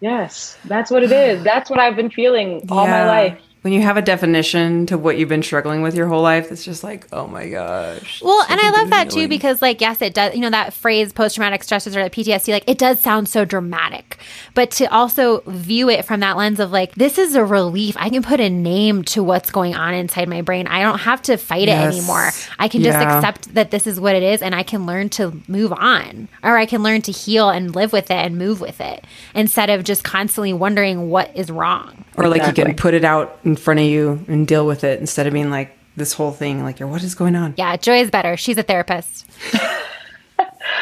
Yes, 0.00 0.56
that's 0.64 0.90
what 0.90 1.02
it 1.02 1.12
is. 1.12 1.44
That's 1.50 1.68
what 1.68 1.78
I've 1.78 1.96
been 1.96 2.10
feeling 2.10 2.66
all 2.70 2.84
yeah. 2.84 2.90
my 2.90 3.06
life 3.06 3.38
when 3.62 3.74
you 3.74 3.82
have 3.82 3.98
a 3.98 4.02
definition 4.02 4.86
to 4.86 4.96
what 4.96 5.18
you've 5.18 5.28
been 5.28 5.42
struggling 5.42 5.82
with 5.82 5.94
your 5.94 6.06
whole 6.06 6.22
life, 6.22 6.50
it's 6.50 6.64
just 6.64 6.82
like, 6.82 7.06
oh 7.12 7.26
my 7.26 7.48
gosh. 7.48 8.22
Well, 8.22 8.42
and 8.48 8.58
I 8.58 8.70
love 8.70 8.88
that 8.90 9.10
too 9.10 9.28
because, 9.28 9.60
like, 9.60 9.82
yes, 9.82 10.00
it 10.00 10.14
does. 10.14 10.34
You 10.34 10.40
know 10.40 10.50
that 10.50 10.72
phrase 10.72 11.12
post 11.12 11.34
traumatic 11.34 11.62
stress 11.62 11.84
disorder, 11.84 12.08
PTSD. 12.08 12.52
Like, 12.52 12.64
it 12.66 12.78
does 12.78 13.00
sound 13.00 13.28
so 13.28 13.44
dramatic, 13.44 14.16
but 14.54 14.70
to 14.72 14.86
also 14.86 15.40
view 15.46 15.90
it 15.90 16.06
from 16.06 16.20
that 16.20 16.38
lens 16.38 16.58
of 16.58 16.72
like, 16.72 16.94
this 16.94 17.18
is 17.18 17.34
a 17.34 17.44
relief. 17.44 17.96
I 17.98 18.08
can 18.08 18.22
put 18.22 18.40
a 18.40 18.48
name 18.48 19.04
to 19.04 19.22
what's 19.22 19.50
going 19.50 19.74
on 19.74 19.92
inside 19.92 20.28
my 20.28 20.40
brain. 20.40 20.66
I 20.66 20.80
don't 20.80 21.00
have 21.00 21.20
to 21.22 21.36
fight 21.36 21.68
yes. 21.68 21.94
it 21.94 21.98
anymore. 21.98 22.30
I 22.58 22.68
can 22.68 22.82
just 22.82 22.98
yeah. 22.98 23.18
accept 23.18 23.54
that 23.54 23.70
this 23.70 23.86
is 23.86 24.00
what 24.00 24.16
it 24.16 24.22
is, 24.22 24.40
and 24.40 24.54
I 24.54 24.62
can 24.62 24.86
learn 24.86 25.10
to 25.10 25.38
move 25.48 25.72
on, 25.74 26.28
or 26.42 26.56
I 26.56 26.64
can 26.64 26.82
learn 26.82 27.02
to 27.02 27.12
heal 27.12 27.50
and 27.50 27.74
live 27.74 27.92
with 27.92 28.10
it 28.10 28.16
and 28.16 28.38
move 28.38 28.62
with 28.62 28.80
it 28.80 29.04
instead 29.34 29.68
of 29.68 29.84
just 29.84 30.02
constantly 30.02 30.54
wondering 30.54 31.10
what 31.10 31.30
is 31.36 31.50
wrong. 31.50 32.06
Or 32.20 32.28
like 32.28 32.40
exactly. 32.40 32.62
you 32.62 32.66
can 32.66 32.76
put 32.76 32.94
it 32.94 33.04
out 33.04 33.38
in 33.44 33.56
front 33.56 33.80
of 33.80 33.86
you 33.86 34.24
and 34.28 34.46
deal 34.46 34.66
with 34.66 34.84
it 34.84 35.00
instead 35.00 35.26
of 35.26 35.32
being 35.32 35.50
like 35.50 35.76
this 35.96 36.12
whole 36.12 36.32
thing 36.32 36.62
like 36.62 36.80
what 36.80 37.02
is 37.02 37.14
going 37.14 37.34
on? 37.34 37.54
Yeah 37.56 37.76
joy 37.76 38.00
is 38.00 38.10
better. 38.10 38.36
She's 38.36 38.58
a 38.58 38.62
therapist. 38.62 39.26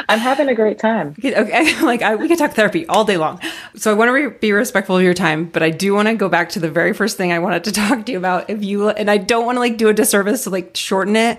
I'm 0.08 0.18
having 0.18 0.48
a 0.48 0.54
great 0.54 0.78
time. 0.78 1.14
Okay 1.22 1.80
like 1.82 2.02
I, 2.02 2.14
we 2.16 2.28
could 2.28 2.38
talk 2.38 2.52
therapy 2.52 2.86
all 2.86 3.04
day 3.04 3.16
long. 3.16 3.40
So 3.76 3.90
i 3.90 3.94
want 3.94 4.08
to 4.08 4.12
re- 4.12 4.38
be 4.40 4.52
respectful 4.52 4.96
of 4.96 5.02
your 5.02 5.14
time 5.14 5.46
but 5.46 5.62
i 5.62 5.70
do 5.70 5.94
want 5.94 6.08
to 6.08 6.14
go 6.14 6.28
back 6.28 6.50
to 6.50 6.60
the 6.60 6.70
very 6.70 6.92
first 6.92 7.16
thing 7.16 7.32
i 7.32 7.38
wanted 7.38 7.64
to 7.64 7.72
talk 7.82 8.06
to 8.06 8.12
you 8.12 8.18
about. 8.18 8.50
If 8.50 8.64
you 8.64 8.88
and 8.88 9.10
i 9.10 9.16
don't 9.16 9.46
want 9.46 9.56
to 9.56 9.60
like 9.60 9.76
do 9.76 9.88
a 9.88 9.94
disservice 9.94 10.44
to 10.44 10.50
like 10.50 10.76
shorten 10.76 11.16
it 11.16 11.38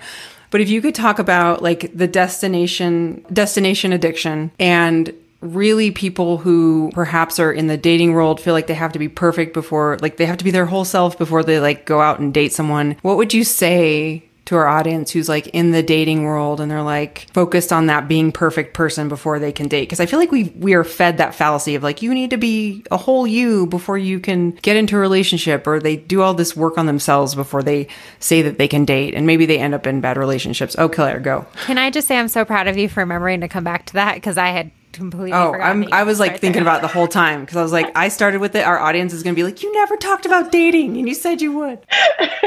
but 0.51 0.61
if 0.61 0.69
you 0.69 0.81
could 0.81 0.95
talk 0.95 1.19
about 1.19 1.61
like 1.61 1.95
the 1.95 2.07
destination 2.07 3.25
destination 3.31 3.93
addiction 3.93 4.51
and 4.59 5.13
really 5.41 5.91
people 5.91 6.37
who 6.37 6.91
perhaps 6.93 7.39
are 7.39 7.51
in 7.51 7.67
the 7.67 7.77
dating 7.77 8.13
world 8.13 8.41
feel 8.41 8.53
like 8.53 8.67
they 8.67 8.73
have 8.73 8.93
to 8.93 8.99
be 8.99 9.07
perfect 9.07 9.53
before 9.53 9.97
like 10.01 10.17
they 10.17 10.25
have 10.25 10.37
to 10.37 10.43
be 10.43 10.51
their 10.51 10.65
whole 10.65 10.85
self 10.85 11.17
before 11.17 11.43
they 11.43 11.59
like 11.59 11.85
go 11.85 12.01
out 12.01 12.19
and 12.19 12.33
date 12.33 12.53
someone. 12.53 12.97
What 13.01 13.17
would 13.17 13.33
you 13.33 13.43
say 13.43 14.25
to 14.45 14.55
our 14.55 14.67
audience 14.67 15.11
who's 15.11 15.29
like 15.29 15.47
in 15.49 15.71
the 15.71 15.83
dating 15.83 16.23
world 16.23 16.59
and 16.59 16.71
they're 16.71 16.81
like 16.81 17.27
focused 17.33 17.71
on 17.71 17.85
that 17.85 18.07
being 18.07 18.31
perfect 18.31 18.73
person 18.73 19.07
before 19.07 19.39
they 19.39 19.51
can 19.51 19.69
date? 19.69 19.83
Because 19.83 20.01
i 20.01 20.05
feel 20.05 20.19
like 20.19 20.31
we 20.31 20.45
we 20.57 20.73
are 20.73 20.83
fed 20.83 21.17
that 21.17 21.35
fallacy 21.35 21.75
of 21.75 21.83
like 21.83 22.01
you 22.01 22.13
need 22.13 22.31
to 22.31 22.37
be 22.37 22.83
a 22.91 22.97
whole 22.97 23.25
you 23.25 23.65
before 23.67 23.97
you 23.97 24.19
can 24.19 24.51
get 24.51 24.75
into 24.75 24.97
a 24.97 24.99
relationship 24.99 25.65
or 25.67 25.79
they 25.79 25.95
do 25.95 26.21
all 26.21 26.33
this 26.33 26.53
work 26.53 26.77
on 26.77 26.85
themselves 26.85 27.33
before 27.33 27.63
they 27.63 27.87
say 28.19 28.41
that 28.41 28.57
they 28.57 28.67
can 28.67 28.83
date 28.83 29.13
and 29.13 29.25
maybe 29.25 29.45
they 29.45 29.59
end 29.59 29.73
up 29.73 29.87
in 29.87 30.01
bad 30.01 30.17
relationships. 30.17 30.75
Oh 30.77 30.89
claire 30.89 31.19
go. 31.21 31.45
Can 31.65 31.77
i 31.77 31.89
just 31.89 32.09
say 32.09 32.17
i'm 32.17 32.27
so 32.27 32.43
proud 32.43 32.67
of 32.67 32.77
you 32.77 32.89
for 32.89 32.99
remembering 32.99 33.39
to 33.39 33.47
come 33.47 33.63
back 33.63 33.85
to 33.85 33.93
that? 33.93 34.15
Because 34.15 34.37
i 34.37 34.49
had 34.49 34.71
completely 34.91 35.33
oh 35.33 35.53
I'm, 35.53 35.87
i 35.91 36.03
was 36.03 36.19
like 36.19 36.39
thinking 36.39 36.63
there. 36.63 36.71
about 36.71 36.81
the 36.81 36.87
whole 36.87 37.07
time 37.07 37.41
because 37.41 37.57
i 37.57 37.61
was 37.61 37.71
like 37.71 37.95
i 37.95 38.09
started 38.09 38.41
with 38.41 38.55
it 38.55 38.65
our 38.65 38.79
audience 38.79 39.13
is 39.13 39.23
going 39.23 39.35
to 39.35 39.39
be 39.39 39.43
like 39.43 39.61
you 39.61 39.71
never 39.73 39.95
talked 39.97 40.25
about 40.25 40.51
dating 40.51 40.97
and 40.97 41.07
you 41.07 41.13
said 41.13 41.41
you 41.41 41.51
would 41.53 41.85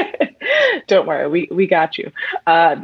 don't 0.87 1.07
worry 1.07 1.27
we 1.27 1.47
we 1.51 1.65
got 1.65 1.97
you 1.97 2.11
uh, 2.47 2.75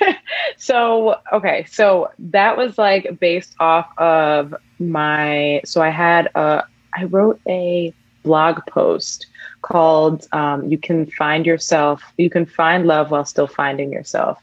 so 0.58 1.16
okay 1.32 1.64
so 1.70 2.10
that 2.18 2.56
was 2.56 2.76
like 2.76 3.18
based 3.18 3.54
off 3.60 3.90
of 3.98 4.54
my 4.78 5.60
so 5.64 5.80
i 5.80 5.88
had 5.88 6.28
a 6.34 6.62
i 6.94 7.04
wrote 7.04 7.40
a 7.48 7.94
blog 8.22 8.60
post 8.68 9.26
called 9.62 10.26
um, 10.32 10.68
You 10.68 10.78
Can 10.78 11.06
Find 11.06 11.44
Yourself, 11.46 12.02
You 12.16 12.30
Can 12.30 12.46
Find 12.46 12.86
Love 12.86 13.10
While 13.10 13.24
Still 13.24 13.46
Finding 13.46 13.92
Yourself. 13.92 14.38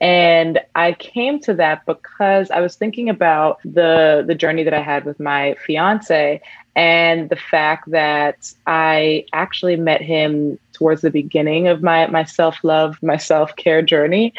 And 0.00 0.60
I 0.74 0.92
came 0.92 1.40
to 1.40 1.54
that 1.54 1.84
because 1.86 2.50
I 2.50 2.60
was 2.60 2.76
thinking 2.76 3.08
about 3.08 3.60
the 3.64 4.24
the 4.26 4.34
journey 4.34 4.64
that 4.64 4.74
I 4.74 4.82
had 4.82 5.04
with 5.04 5.20
my 5.20 5.56
fiance 5.66 6.40
and 6.76 7.28
the 7.28 7.36
fact 7.36 7.90
that 7.90 8.52
I 8.66 9.24
actually 9.32 9.76
met 9.76 10.00
him 10.00 10.58
towards 10.72 11.02
the 11.02 11.10
beginning 11.10 11.68
of 11.68 11.82
my 11.82 12.06
my 12.06 12.24
self-love, 12.24 12.98
my 13.02 13.16
self-care 13.16 13.82
journey. 13.82 14.32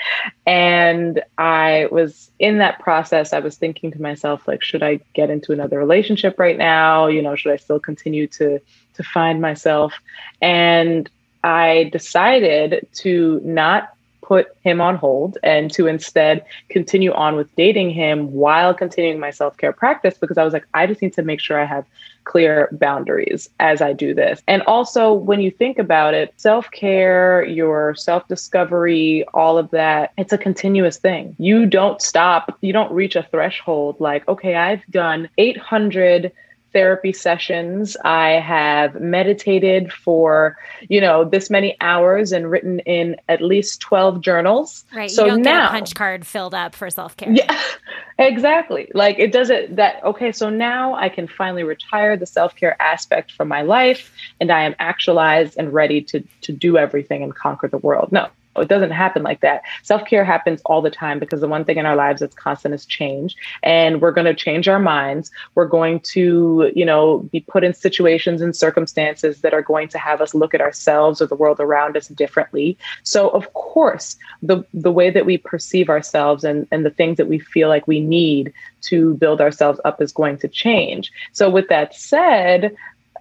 And 0.48 1.22
I 1.38 1.88
was 1.92 2.32
in 2.40 2.58
that 2.58 2.80
process, 2.80 3.34
I 3.34 3.40
was 3.40 3.58
thinking 3.58 3.92
to 3.92 4.02
myself, 4.02 4.48
like, 4.48 4.64
should 4.64 4.82
I 4.82 5.02
get 5.14 5.30
into 5.30 5.52
another 5.52 5.78
relationship 5.78 6.40
right 6.40 6.58
now? 6.58 7.08
You 7.08 7.22
know, 7.22 7.36
should 7.36 7.52
I 7.52 7.58
still 7.58 7.80
continue 7.80 8.28
to 8.28 8.60
to 8.96 9.04
find 9.04 9.42
myself? 9.42 9.94
And 10.42 11.10
I 11.44 11.90
decided 11.92 12.88
to 12.94 13.42
not 13.44 13.94
put 14.32 14.56
him 14.62 14.80
on 14.80 14.96
hold 14.96 15.38
and 15.44 15.70
to 15.70 15.88
instead 15.88 16.46
continue 16.70 17.12
on 17.12 17.36
with 17.36 17.54
dating 17.58 17.90
him 17.90 18.32
while 18.32 18.74
continuing 18.74 19.20
my 19.20 19.30
self 19.30 19.58
care 19.58 19.74
practice 19.74 20.18
because 20.18 20.38
I 20.38 20.46
was 20.46 20.54
like, 20.54 20.66
I 20.74 20.88
just 20.88 21.02
need 21.02 21.12
to 21.16 21.22
make 21.22 21.42
sure 21.42 21.60
I 21.60 21.66
have 21.66 21.86
clear 22.24 22.70
boundaries 22.72 23.50
as 23.60 23.82
I 23.82 23.92
do 23.92 24.14
this. 24.14 24.42
And 24.48 24.62
also, 24.62 25.12
when 25.12 25.42
you 25.42 25.52
think 25.52 25.80
about 25.80 26.14
it, 26.14 26.34
self 26.38 26.72
care, 26.72 27.44
your 27.44 27.94
self 27.96 28.26
discovery, 28.30 29.26
all 29.34 29.58
of 29.58 29.70
that, 29.72 30.14
it's 30.18 30.32
a 30.32 30.38
continuous 30.38 30.96
thing. 30.96 31.36
You 31.38 31.66
don't 31.66 32.02
stop, 32.02 32.58
you 32.62 32.72
don't 32.72 32.94
reach 32.94 33.18
a 33.18 33.24
threshold 33.24 34.00
like, 34.00 34.26
okay, 34.30 34.56
I've 34.56 34.86
done 34.90 35.28
800 35.40 36.32
therapy 36.74 37.13
sessions. 37.13 37.97
I 38.03 38.32
have 38.32 38.99
meditated 38.99 39.91
for, 39.91 40.57
you 40.89 41.01
know, 41.01 41.24
this 41.24 41.49
many 41.49 41.76
hours 41.82 42.32
and 42.32 42.49
written 42.49 42.80
in 42.80 43.17
at 43.28 43.41
least 43.41 43.82
12 43.82 44.22
journals. 44.22 44.86
Right. 44.93 45.09
So 45.09 45.26
you 45.26 45.32
don't 45.32 45.41
now, 45.41 45.63
get 45.63 45.67
a 45.67 45.72
punch 45.72 45.95
card 45.95 46.26
filled 46.26 46.53
up 46.53 46.76
for 46.76 46.89
self 46.89 47.17
care. 47.17 47.32
Yeah, 47.32 47.61
exactly. 48.19 48.89
Like 48.93 49.19
it 49.19 49.32
doesn't 49.32 49.76
that, 49.76 50.03
okay, 50.03 50.32
so 50.32 50.49
now 50.49 50.95
I 50.95 51.09
can 51.09 51.28
finally 51.28 51.63
retire 51.63 52.17
the 52.17 52.26
self 52.26 52.55
care 52.55 52.82
aspect 52.82 53.32
from 53.32 53.47
my 53.47 53.61
life 53.61 54.11
and 54.39 54.51
I 54.51 54.63
am 54.63 54.76
actualized 54.80 55.55
and 55.57 55.74
ready 55.74 56.01
to, 56.03 56.24
to 56.41 56.51
do 56.51 56.78
everything 56.78 57.24
and 57.24 57.36
conquer 57.36 57.67
the 57.67 57.78
world. 57.78 58.11
No, 58.11 58.28
it 58.58 58.68
doesn't 58.68 58.91
happen 58.91 59.24
like 59.24 59.41
that. 59.41 59.64
Self 59.84 60.06
care 60.06 60.26
happens 60.26 60.62
all 60.66 60.82
the 60.82 60.91
time 60.91 61.20
because 61.20 61.41
the 61.41 61.47
one 61.47 61.64
thing 61.64 61.78
in 61.78 61.86
our 61.86 61.95
lives 61.95 62.20
that's 62.20 62.36
constant 62.36 62.74
is 62.74 62.86
change. 62.86 63.36
And 63.64 64.02
we're 64.02 64.12
going 64.12 64.26
to 64.26 64.34
change 64.34 64.68
our 64.68 64.80
minds. 64.80 65.32
We're 65.56 65.68
going 65.68 66.02
to, 66.12 66.72
you 66.76 66.86
know, 66.86 67.20
be 67.32 67.39
put 67.41 67.64
in 67.64 67.74
situations 67.74 68.41
and 68.41 68.56
circumstances 68.56 69.41
that 69.41 69.54
are 69.54 69.62
going 69.62 69.88
to 69.89 69.97
have 69.97 70.22
us 70.22 70.36
look 70.36 70.54
at 70.54 70.62
ourselves 70.62 71.22
or 71.22 71.28
the 71.28 71.36
world 71.36 71.60
around 71.60 71.95
us 71.95 72.08
differently. 72.10 72.78
So, 73.04 73.30
of 73.30 73.54
course, 73.54 74.18
the, 74.41 74.64
the 74.74 74.91
way 74.91 75.10
that 75.10 75.26
we 75.26 75.38
perceive 75.38 75.89
ourselves 75.89 76.43
and, 76.43 76.68
and 76.72 76.86
the 76.86 76.89
things 76.89 77.18
that 77.18 77.28
we 77.28 77.39
feel 77.39 77.70
like 77.70 77.88
we 77.88 78.02
need 78.02 78.54
to 78.82 79.14
build 79.16 79.39
ourselves 79.39 79.80
up 79.86 80.02
is 80.02 80.12
going 80.12 80.38
to 80.39 80.47
change. 80.47 81.12
So, 81.32 81.49
with 81.49 81.70
that 81.70 81.95
said, 81.95 82.76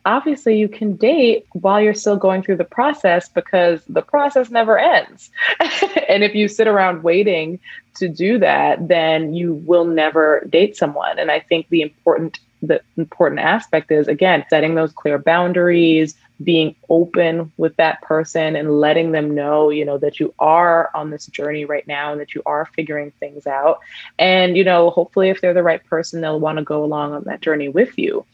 obviously 0.04 0.58
you 0.58 0.68
can 0.68 0.96
date 0.96 1.46
while 1.52 1.80
you're 1.80 1.94
still 1.94 2.16
going 2.16 2.42
through 2.42 2.56
the 2.56 2.64
process 2.64 3.28
because 3.28 3.82
the 3.88 4.02
process 4.02 4.50
never 4.50 4.78
ends. 4.78 5.30
and 6.08 6.24
if 6.24 6.34
you 6.34 6.48
sit 6.48 6.66
around 6.66 7.02
waiting 7.02 7.58
to 7.96 8.08
do 8.08 8.38
that, 8.38 8.88
then 8.88 9.34
you 9.34 9.54
will 9.54 9.84
never 9.84 10.46
date 10.48 10.76
someone. 10.76 11.18
And 11.18 11.30
I 11.30 11.40
think 11.40 11.68
the 11.68 11.82
important 11.82 12.38
the 12.62 12.80
important 12.96 13.40
aspect 13.40 13.90
is 13.90 14.06
again 14.06 14.44
setting 14.50 14.74
those 14.74 14.92
clear 14.92 15.18
boundaries 15.18 16.14
being 16.42 16.74
open 16.88 17.52
with 17.56 17.76
that 17.76 18.00
person 18.02 18.56
and 18.56 18.80
letting 18.80 19.12
them 19.12 19.34
know 19.34 19.70
you 19.70 19.84
know 19.84 19.98
that 19.98 20.20
you 20.20 20.34
are 20.38 20.90
on 20.94 21.10
this 21.10 21.26
journey 21.26 21.64
right 21.64 21.86
now 21.86 22.12
and 22.12 22.20
that 22.20 22.34
you 22.34 22.42
are 22.46 22.66
figuring 22.74 23.10
things 23.12 23.46
out 23.46 23.80
and 24.18 24.56
you 24.56 24.64
know 24.64 24.90
hopefully 24.90 25.30
if 25.30 25.40
they're 25.40 25.54
the 25.54 25.62
right 25.62 25.84
person 25.86 26.20
they'll 26.20 26.40
want 26.40 26.58
to 26.58 26.64
go 26.64 26.84
along 26.84 27.12
on 27.12 27.24
that 27.24 27.40
journey 27.40 27.68
with 27.68 27.98
you 27.98 28.24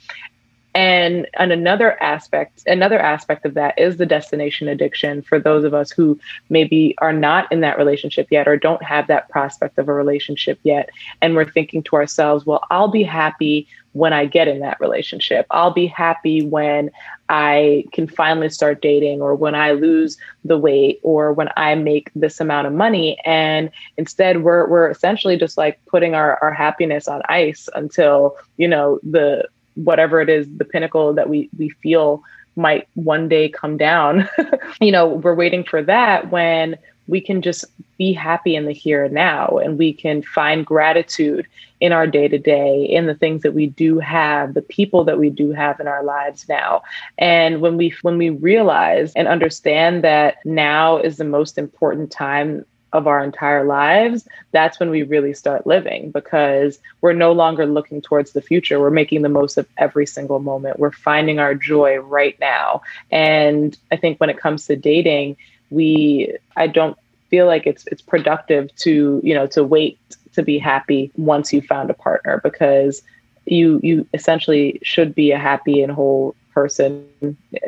and, 0.77 1.27
and 1.39 1.53
another 1.53 2.01
aspect, 2.03 2.63
another 2.67 2.99
aspect 2.99 3.47
of 3.47 3.55
that 3.55 3.79
is 3.79 3.97
the 3.97 4.05
destination 4.05 4.69
addiction 4.69 5.23
for 5.23 5.41
those 5.41 5.65
of 5.65 5.73
us 5.73 5.91
who 5.91 6.21
maybe 6.51 6.95
are 6.99 7.15
not 7.15 7.51
in 7.51 7.63
that 7.63 7.79
relationship 7.79 8.27
yet 8.31 8.47
or 8.47 8.59
don't 8.59 8.83
have 8.83 9.07
that 9.07 9.31
prospect 9.31 9.79
of 9.79 9.89
a 9.89 9.95
relationship 9.95 10.61
yet. 10.65 10.91
And 11.23 11.35
we're 11.35 11.51
thinking 11.51 11.83
to 11.85 11.97
ourselves, 11.97 12.45
well, 12.45 12.63
I'll 12.71 12.89
be 12.89 13.05
happy 13.05 13.67
when 13.93 14.13
I 14.13 14.27
get 14.27 14.49
in 14.49 14.61
that 14.61 14.79
relationship. 14.79 15.47
I'll 15.51 15.73
be 15.73 15.87
happy 15.87 16.43
when 16.43 16.91
I 17.31 17.87
can 17.93 18.07
finally 18.07 18.51
start 18.51 18.83
dating 18.83 19.23
or 19.23 19.35
when 19.35 19.55
I 19.55 19.73
lose 19.73 20.19
the 20.45 20.59
weight 20.59 21.01
or 21.03 21.33
when 21.33 21.49
I 21.57 21.75
make 21.75 22.11
this 22.15 22.39
amount 22.39 22.67
of 22.67 22.75
money. 22.75 23.19
And 23.25 23.71
instead 23.97 24.43
we're 24.43 24.69
we're 24.69 24.91
essentially 24.91 25.39
just 25.39 25.57
like 25.57 25.81
putting 25.87 26.15
our, 26.15 26.39
our 26.43 26.53
happiness 26.53 27.09
on 27.09 27.23
ice 27.31 27.67
until, 27.75 28.37
you 28.59 28.69
know, 28.69 29.01
the 29.03 29.49
whatever 29.77 30.21
it 30.21 30.29
is, 30.29 30.47
the 30.57 30.65
pinnacle 30.65 31.13
that 31.15 31.29
we 31.29 31.49
we 31.59 31.69
feel 31.69 32.23
might 32.57 32.89
one 32.95 33.29
day 33.29 33.49
come 33.49 33.77
down. 33.77 34.29
you 34.81 34.91
know, 34.91 35.07
we're 35.07 35.35
waiting 35.35 35.63
for 35.63 35.83
that 35.83 36.31
when 36.31 36.77
we 37.09 37.21
can 37.21 37.43
just 37.43 37.65
be 37.99 38.13
happy 38.13 38.57
in 38.57 38.67
the 38.67 38.73
here 38.73 39.05
and 39.05 39.15
now 39.15 39.59
and 39.59 39.79
we 39.79 39.93
can 39.93 40.23
find 40.23 40.67
gratitude 40.67 41.47
in 41.81 41.93
our 41.93 42.07
day 42.07 42.27
to 42.29 42.39
day 42.39 42.85
in 42.85 43.07
the 43.07 43.15
things 43.15 43.43
that 43.43 43.55
we 43.55 43.67
do 43.67 43.99
have 43.99 44.55
the 44.55 44.63
people 44.63 45.05
that 45.05 45.19
we 45.19 45.31
do 45.31 45.53
have 45.53 45.79
in 45.81 45.87
our 45.87 46.03
lives 46.03 46.49
now 46.49 46.83
and 47.19 47.61
when 47.61 47.77
we 47.77 47.95
when 48.03 48.19
we 48.19 48.31
realize 48.31 49.13
and 49.15 49.29
understand 49.29 50.05
that 50.05 50.37
now 50.45 50.99
is 50.99 51.17
the 51.17 51.25
most 51.25 51.59
important 51.59 52.11
time 52.11 52.65
of 52.93 53.07
our 53.07 53.23
entire 53.23 53.65
lives, 53.65 54.29
that's 54.53 54.79
when 54.81 54.91
we 54.91 55.03
really 55.03 55.35
start 55.35 55.67
living 55.67 56.11
because 56.11 56.79
we're 57.01 57.13
no 57.13 57.33
longer 57.33 57.67
looking 57.67 58.01
towards 58.01 58.33
the 58.33 58.41
future. 58.41 58.81
We're 58.81 58.91
making 58.91 59.23
the 59.23 59.29
most 59.29 59.57
of 59.57 59.67
every 59.77 60.07
single 60.07 60.39
moment. 60.39 60.79
We're 60.79 60.93
finding 60.93 61.39
our 61.39 61.55
joy 61.55 61.99
right 61.99 62.39
now. 62.41 62.83
And 63.11 63.77
I 63.91 63.97
think 63.97 64.19
when 64.19 64.31
it 64.31 64.39
comes 64.39 64.67
to 64.67 64.77
dating, 64.77 65.37
we 65.71 66.37
I 66.57 66.69
don't 66.69 66.97
feel 67.29 67.47
like 67.47 67.67
it's 67.67 67.87
it's 67.89 68.03
productive 68.03 68.75
to, 68.77 69.21
you 69.23 69.35
know, 69.35 69.47
to 69.49 69.65
wait 69.65 69.99
to 70.33 70.43
be 70.43 70.59
happy 70.59 71.11
once 71.17 71.53
you 71.53 71.61
found 71.61 71.91
a 71.91 71.95
partner 71.95 72.41
because 72.43 73.03
you 73.47 73.81
you 73.83 74.07
essentially 74.15 74.79
should 74.83 75.15
be 75.15 75.33
a 75.33 75.39
happy 75.39 75.83
and 75.83 75.93
whole 75.93 76.35
person 76.57 77.07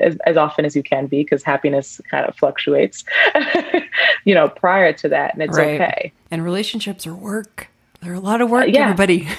as, 0.01 0.16
as 0.24 0.39
often 0.39 0.64
as 0.64 0.74
you 0.74 0.82
can 0.82 1.07
be 1.07 1.22
because 1.22 1.43
happiness 1.43 2.01
kind 2.11 2.24
of 2.24 2.34
fluctuates 2.34 3.05
you 4.24 4.34
know 4.34 4.49
prior 4.49 4.95
to 4.95 5.11
that 5.11 5.34
and 5.34 5.43
it's 5.43 5.59
right. 5.59 5.78
okay. 5.78 6.12
And 6.30 6.43
relationships 6.43 7.07
are 7.07 7.14
work. 7.14 7.68
They're 8.01 8.14
a 8.14 8.20
lot 8.20 8.41
of 8.41 8.49
work 8.49 8.64
uh, 8.64 8.70
yeah. 8.72 8.84
everybody. 8.84 9.28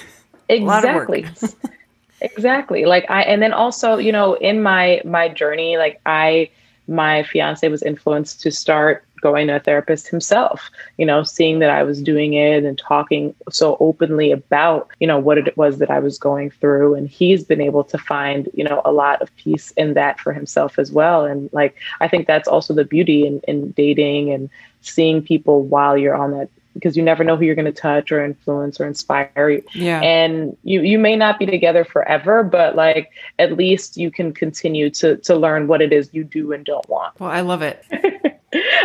Exactly. 0.50 1.28
Exactly. 2.22 2.86
Like 2.86 3.06
i 3.10 3.22
and 3.22 3.42
then 3.42 3.54
also 3.54 3.98
you 3.98 4.12
know 4.12 4.34
in 4.36 4.62
my 4.62 5.02
my 5.06 5.30
journey 5.30 5.78
like 5.78 6.02
i 6.06 6.50
my 6.88 7.24
fiance 7.24 7.68
was 7.70 7.82
influenced 7.82 8.42
to 8.42 8.52
start 8.52 9.06
going 9.20 9.48
to 9.48 9.56
a 9.56 9.60
therapist 9.60 10.08
himself, 10.08 10.70
you 10.98 11.06
know, 11.06 11.24
seeing 11.24 11.60
that 11.60 11.70
I 11.70 11.84
was 11.84 12.02
doing 12.02 12.34
it 12.34 12.64
and 12.64 12.78
talking 12.78 13.36
so 13.50 13.78
openly 13.80 14.32
about, 14.32 14.90
you 15.00 15.08
know, 15.08 15.20
what 15.20 15.38
it 15.38 15.56
was 15.58 15.78
that 15.80 15.90
I 15.90 16.00
was 16.00 16.18
going 16.18 16.52
through. 16.52 16.96
And 16.96 17.08
he's 17.08 17.44
been 17.44 17.62
able 17.62 17.84
to 17.86 17.98
find, 17.98 18.50
you 18.54 18.64
know, 18.64 18.82
a 18.86 18.92
lot 18.92 19.22
of 19.22 19.36
peace 19.36 19.72
in 19.72 19.94
that 19.94 20.20
for 20.20 20.34
himself 20.34 20.80
as 20.80 20.92
well. 20.92 21.26
And 21.26 21.50
like, 21.54 21.76
I 22.00 22.08
think 22.08 22.28
that's 22.28 22.48
also 22.48 22.74
the 22.74 22.86
beauty 22.86 23.26
in, 23.26 23.42
in 23.48 23.72
dating 23.72 24.32
and 24.32 24.50
seeing 24.82 25.22
people 25.22 25.64
while 25.64 25.98
you're 25.98 26.16
on 26.16 26.32
that 26.32 26.50
because 26.74 26.96
you 26.96 27.04
never 27.04 27.24
know 27.24 27.36
who 27.36 27.46
you're 27.46 27.56
going 27.56 27.66
to 27.66 27.72
touch 27.72 28.12
or 28.12 28.24
influence 28.24 28.80
or 28.80 28.86
inspire. 28.86 29.62
Yeah. 29.74 30.02
And 30.02 30.56
you 30.64 30.82
you 30.82 31.00
may 31.00 31.16
not 31.16 31.40
be 31.40 31.46
together 31.46 31.84
forever, 31.84 32.44
but 32.44 32.76
like 32.76 33.12
at 33.38 33.54
least 33.54 33.98
you 33.98 34.12
can 34.12 34.34
continue 34.34 34.90
to 34.92 35.18
to 35.18 35.36
learn 35.36 35.68
what 35.68 35.82
it 35.82 35.92
is 35.92 36.10
you 36.14 36.24
do 36.24 36.52
and 36.54 36.66
don't 36.66 36.88
want. 36.90 37.20
Well, 37.20 37.30
I 37.30 37.42
love 37.42 37.62
it. 37.62 37.84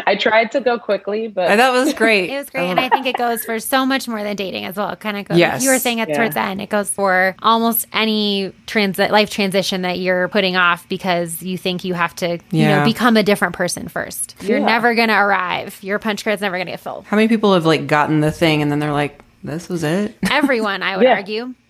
I 0.07 0.17
tried 0.17 0.53
to 0.53 0.61
go 0.61 0.79
quickly, 0.79 1.29
but 1.29 1.57
that 1.57 1.73
was 1.73 1.95
great. 1.95 2.29
it 2.31 2.37
was 2.37 2.51
great, 2.51 2.69
and 2.69 2.79
I 2.79 2.89
think 2.89 3.07
it 3.07 3.17
goes 3.17 3.45
for 3.45 3.59
so 3.59 3.87
much 3.87 4.07
more 4.07 4.23
than 4.23 4.37
dating 4.37 4.65
as 4.65 4.77
well. 4.77 4.91
It 4.91 5.01
kind 5.01 5.17
of 5.17 5.27
goes. 5.27 5.39
Yes. 5.39 5.65
you 5.65 5.71
were 5.71 5.79
saying 5.79 6.01
at 6.01 6.09
yeah. 6.09 6.17
towards 6.17 6.35
the 6.35 6.41
end, 6.41 6.61
it 6.61 6.69
goes 6.69 6.91
for 6.91 7.35
almost 7.41 7.87
any 7.93 8.53
transit 8.67 9.11
life 9.11 9.31
transition 9.31 9.83
that 9.83 9.99
you're 9.99 10.29
putting 10.29 10.57
off 10.57 10.89
because 10.89 11.43
you 11.43 11.57
think 11.57 11.85
you 11.85 11.95
have 11.95 12.15
to, 12.17 12.27
yeah. 12.27 12.39
you 12.51 12.67
know, 12.69 12.85
become 12.85 13.17
a 13.17 13.23
different 13.23 13.55
person 13.55 13.89
first. 13.89 14.35
You're 14.43 14.59
yeah. 14.59 14.67
never 14.67 14.95
gonna 14.95 15.15
arrive. 15.15 15.83
Your 15.83 15.99
punch 15.99 16.25
card's 16.25 16.43
never 16.43 16.59
gonna 16.59 16.73
get 16.73 16.81
filled. 16.81 17.05
How 17.07 17.17
many 17.17 17.29
people 17.29 17.55
have 17.55 17.65
like 17.65 17.74
gotten 17.79 18.21
the 18.21 18.33
thing 18.33 18.63
and 18.63 18.71
then 18.71 18.79
they're 18.79 18.93
like, 18.93 19.23
"This 19.43 19.69
was 19.69 19.85
it." 19.85 20.17
Everyone, 20.31 20.83
I 20.83 20.97
would 20.97 21.07
argue. 21.07 21.55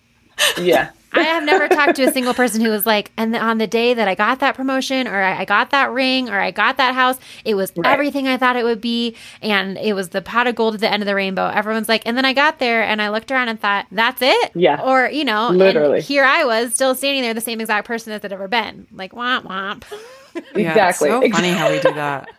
Yeah. 0.57 0.91
I 1.15 1.23
have 1.23 1.43
never 1.43 1.67
talked 1.67 1.95
to 1.95 2.03
a 2.03 2.11
single 2.11 2.33
person 2.33 2.61
who 2.61 2.69
was 2.69 2.85
like, 2.85 3.11
and 3.17 3.35
on 3.35 3.57
the 3.57 3.67
day 3.67 3.93
that 3.93 4.07
I 4.07 4.15
got 4.15 4.39
that 4.39 4.55
promotion 4.55 5.07
or 5.07 5.21
I 5.21 5.45
got 5.45 5.69
that 5.69 5.91
ring 5.91 6.29
or 6.29 6.39
I 6.39 6.51
got 6.51 6.77
that 6.77 6.93
house, 6.93 7.17
it 7.45 7.55
was 7.55 7.71
right. 7.77 7.91
everything 7.91 8.27
I 8.27 8.37
thought 8.37 8.55
it 8.55 8.63
would 8.63 8.81
be. 8.81 9.15
And 9.41 9.77
it 9.77 9.93
was 9.93 10.09
the 10.09 10.21
pot 10.21 10.47
of 10.47 10.55
gold 10.55 10.75
at 10.75 10.81
the 10.81 10.91
end 10.91 11.01
of 11.01 11.07
the 11.07 11.15
rainbow. 11.15 11.47
Everyone's 11.47 11.87
like, 11.87 12.03
and 12.05 12.17
then 12.17 12.25
I 12.25 12.33
got 12.33 12.59
there 12.59 12.83
and 12.83 13.01
I 13.01 13.09
looked 13.09 13.31
around 13.31 13.49
and 13.49 13.59
thought, 13.59 13.85
that's 13.91 14.21
it? 14.21 14.51
Yeah. 14.55 14.81
Or, 14.81 15.09
you 15.09 15.23
know, 15.23 15.49
literally. 15.49 16.01
here 16.01 16.25
I 16.25 16.43
was 16.43 16.73
still 16.73 16.95
standing 16.95 17.23
there, 17.23 17.33
the 17.33 17.41
same 17.41 17.61
exact 17.61 17.87
person 17.87 18.11
as 18.11 18.23
I'd 18.25 18.33
ever 18.33 18.47
been. 18.47 18.87
Like, 18.91 19.13
womp 19.13 19.43
womp. 19.43 19.85
yeah, 20.55 20.71
exactly. 20.71 21.09
so 21.09 21.21
funny 21.29 21.51
how 21.51 21.71
we 21.71 21.79
do 21.79 21.93
that. 21.93 22.29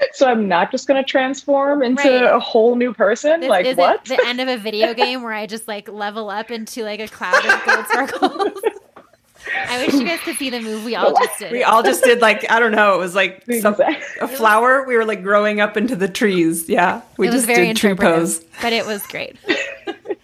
so 0.12 0.26
I'm 0.26 0.48
not 0.48 0.70
just 0.70 0.86
going 0.86 1.02
to 1.02 1.08
transform 1.08 1.82
into 1.82 2.02
right. 2.02 2.34
a 2.34 2.40
whole 2.40 2.76
new 2.76 2.92
person. 2.92 3.40
This 3.40 3.48
like 3.48 3.76
what? 3.76 4.04
The 4.04 4.20
end 4.24 4.40
of 4.40 4.48
a 4.48 4.56
video 4.56 4.94
game 5.04 5.22
where 5.22 5.32
I 5.32 5.46
just 5.46 5.68
like 5.68 5.88
level 5.88 6.30
up 6.30 6.50
into 6.50 6.82
like 6.84 7.00
a 7.00 7.08
cloud 7.08 7.44
of 7.44 7.64
gold 7.64 7.86
circles. 7.86 8.62
I 9.66 9.84
wish 9.84 9.94
you 9.94 10.06
guys 10.06 10.20
could 10.20 10.36
see 10.36 10.50
the 10.50 10.60
move 10.60 10.84
we 10.84 10.94
all 10.94 11.14
just 11.14 11.38
did. 11.38 11.50
We 11.50 11.62
all 11.62 11.82
just 11.82 12.04
did 12.04 12.20
like 12.20 12.50
I 12.50 12.60
don't 12.60 12.72
know. 12.72 12.94
It 12.94 12.98
was 12.98 13.14
like 13.14 13.44
some, 13.60 13.74
a 14.20 14.28
flower. 14.28 14.84
We 14.86 14.96
were 14.96 15.04
like 15.04 15.22
growing 15.22 15.60
up 15.60 15.76
into 15.76 15.96
the 15.96 16.08
trees. 16.08 16.68
Yeah, 16.68 17.02
we 17.16 17.28
just 17.28 17.46
did 17.46 17.76
tree 17.76 17.94
pose. 17.94 18.44
But 18.60 18.72
it 18.72 18.86
was 18.86 19.06
great. 19.06 19.36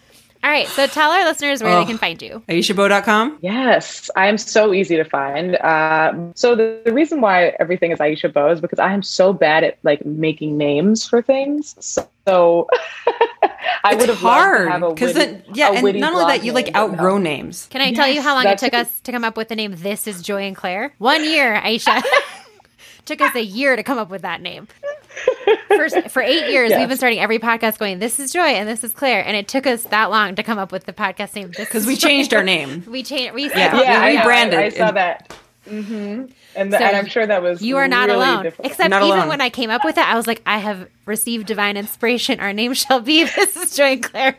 All 0.47 0.53
right. 0.53 0.69
So 0.69 0.87
tell 0.87 1.11
our 1.11 1.25
listeners 1.25 1.61
where 1.61 1.73
oh, 1.73 1.81
they 1.81 1.87
can 1.87 1.99
find 1.99 2.23
you. 2.23 2.41
AishaBeau.com? 2.49 3.39
Yes. 3.41 4.09
I 4.15 4.29
am 4.29 4.39
so 4.39 4.73
easy 4.73 4.95
to 4.95 5.03
find. 5.03 5.57
Uh, 5.57 6.15
so 6.37 6.55
the, 6.55 6.81
the, 6.85 6.93
reason 6.93 7.21
why 7.21 7.47
everything 7.59 7.91
is 7.91 7.99
Aisha 7.99 8.33
Beau 8.33 8.53
is 8.53 8.61
because 8.61 8.79
I 8.79 8.93
am 8.93 9.03
so 9.03 9.33
bad 9.33 9.65
at 9.65 9.77
like 9.83 10.07
making 10.07 10.57
names 10.57 11.05
for 11.05 11.21
things. 11.21 11.75
So, 11.81 12.09
so 12.29 12.69
I 13.83 13.97
would 13.97 14.09
have 14.09 14.19
hard 14.19 14.95
because 14.95 15.15
then 15.15 15.43
yeah, 15.53 15.73
and 15.73 15.99
not 15.99 16.13
only 16.13 16.27
that, 16.27 16.45
you 16.45 16.53
like 16.53 16.73
outgrow 16.77 17.19
names. 17.19 17.67
Can 17.71 17.81
I 17.81 17.87
yes, 17.87 17.97
tell 17.97 18.09
you 18.09 18.23
how 18.23 18.35
long 18.35 18.47
it 18.47 18.59
took 18.59 18.73
us 18.73 19.01
to 19.01 19.11
come 19.11 19.25
up 19.25 19.37
with 19.37 19.49
the 19.49 19.57
name 19.57 19.75
This 19.75 20.07
is 20.07 20.23
Joy 20.23 20.43
and 20.43 20.55
Claire? 20.55 20.95
One 20.99 21.25
year, 21.25 21.61
Aisha. 21.61 22.01
took 23.05 23.21
us 23.21 23.35
a 23.35 23.43
year 23.43 23.75
to 23.75 23.83
come 23.83 23.99
up 23.99 24.11
with 24.11 24.23
that 24.23 24.41
name 24.41 24.69
for, 25.69 25.89
for 26.09 26.23
eight 26.23 26.51
years, 26.51 26.71
yes. 26.71 26.79
we've 26.79 26.89
been 26.89 26.97
starting 26.97 27.19
every 27.19 27.39
podcast 27.39 27.79
going, 27.79 27.99
This 27.99 28.21
is 28.21 28.33
Joy 28.33 28.41
and 28.41 28.69
this 28.69 28.85
is 28.85 28.93
Claire. 28.93 29.25
And 29.25 29.37
it 29.37 29.49
took 29.49 29.67
us 29.67 29.85
that 29.85 30.11
long 30.11 30.35
to 30.37 30.43
come 30.43 30.59
up 30.59 30.73
with 30.73 30.85
the 30.85 30.93
podcast 30.93 31.35
name. 31.35 31.51
Because 31.57 31.87
we 31.87 31.97
changed 31.97 32.35
our 32.35 32.43
name. 32.43 32.85
We 32.97 33.03
changed, 33.03 33.35
we, 33.35 33.49
yeah, 33.49 33.79
yeah, 33.79 34.07
we 34.09 34.17
rebranded. 34.17 34.59
I, 34.59 34.64
I 34.64 34.69
saw 34.71 34.91
that. 34.93 35.37
Mm-hmm. 35.67 36.27
And, 36.55 36.73
the, 36.73 36.79
so 36.79 36.85
and, 36.85 36.97
I'm 36.97 37.07
sure 37.07 37.27
that 37.27 37.43
was 37.43 37.61
you 37.61 37.77
are 37.77 37.89
not 37.89 38.09
really 38.09 38.25
alone. 38.25 38.45
Different. 38.45 38.71
Except 38.71 38.91
not 38.91 39.03
even 39.03 39.19
alone. 39.19 39.29
when 39.29 39.41
I 39.41 39.51
came 39.51 39.71
up 39.71 39.85
with 39.85 39.99
it, 39.99 40.07
I 40.07 40.17
was 40.17 40.27
like, 40.27 40.41
I 40.47 40.59
have 40.59 40.89
received 41.05 41.47
divine 41.47 41.77
inspiration. 41.77 42.41
Our 42.41 42.53
name 42.53 42.75
shall 42.75 43.01
be 43.01 43.25
This 43.37 43.57
is 43.57 43.77
Joy 43.77 43.93
and 43.93 44.03
Claire. 44.03 44.39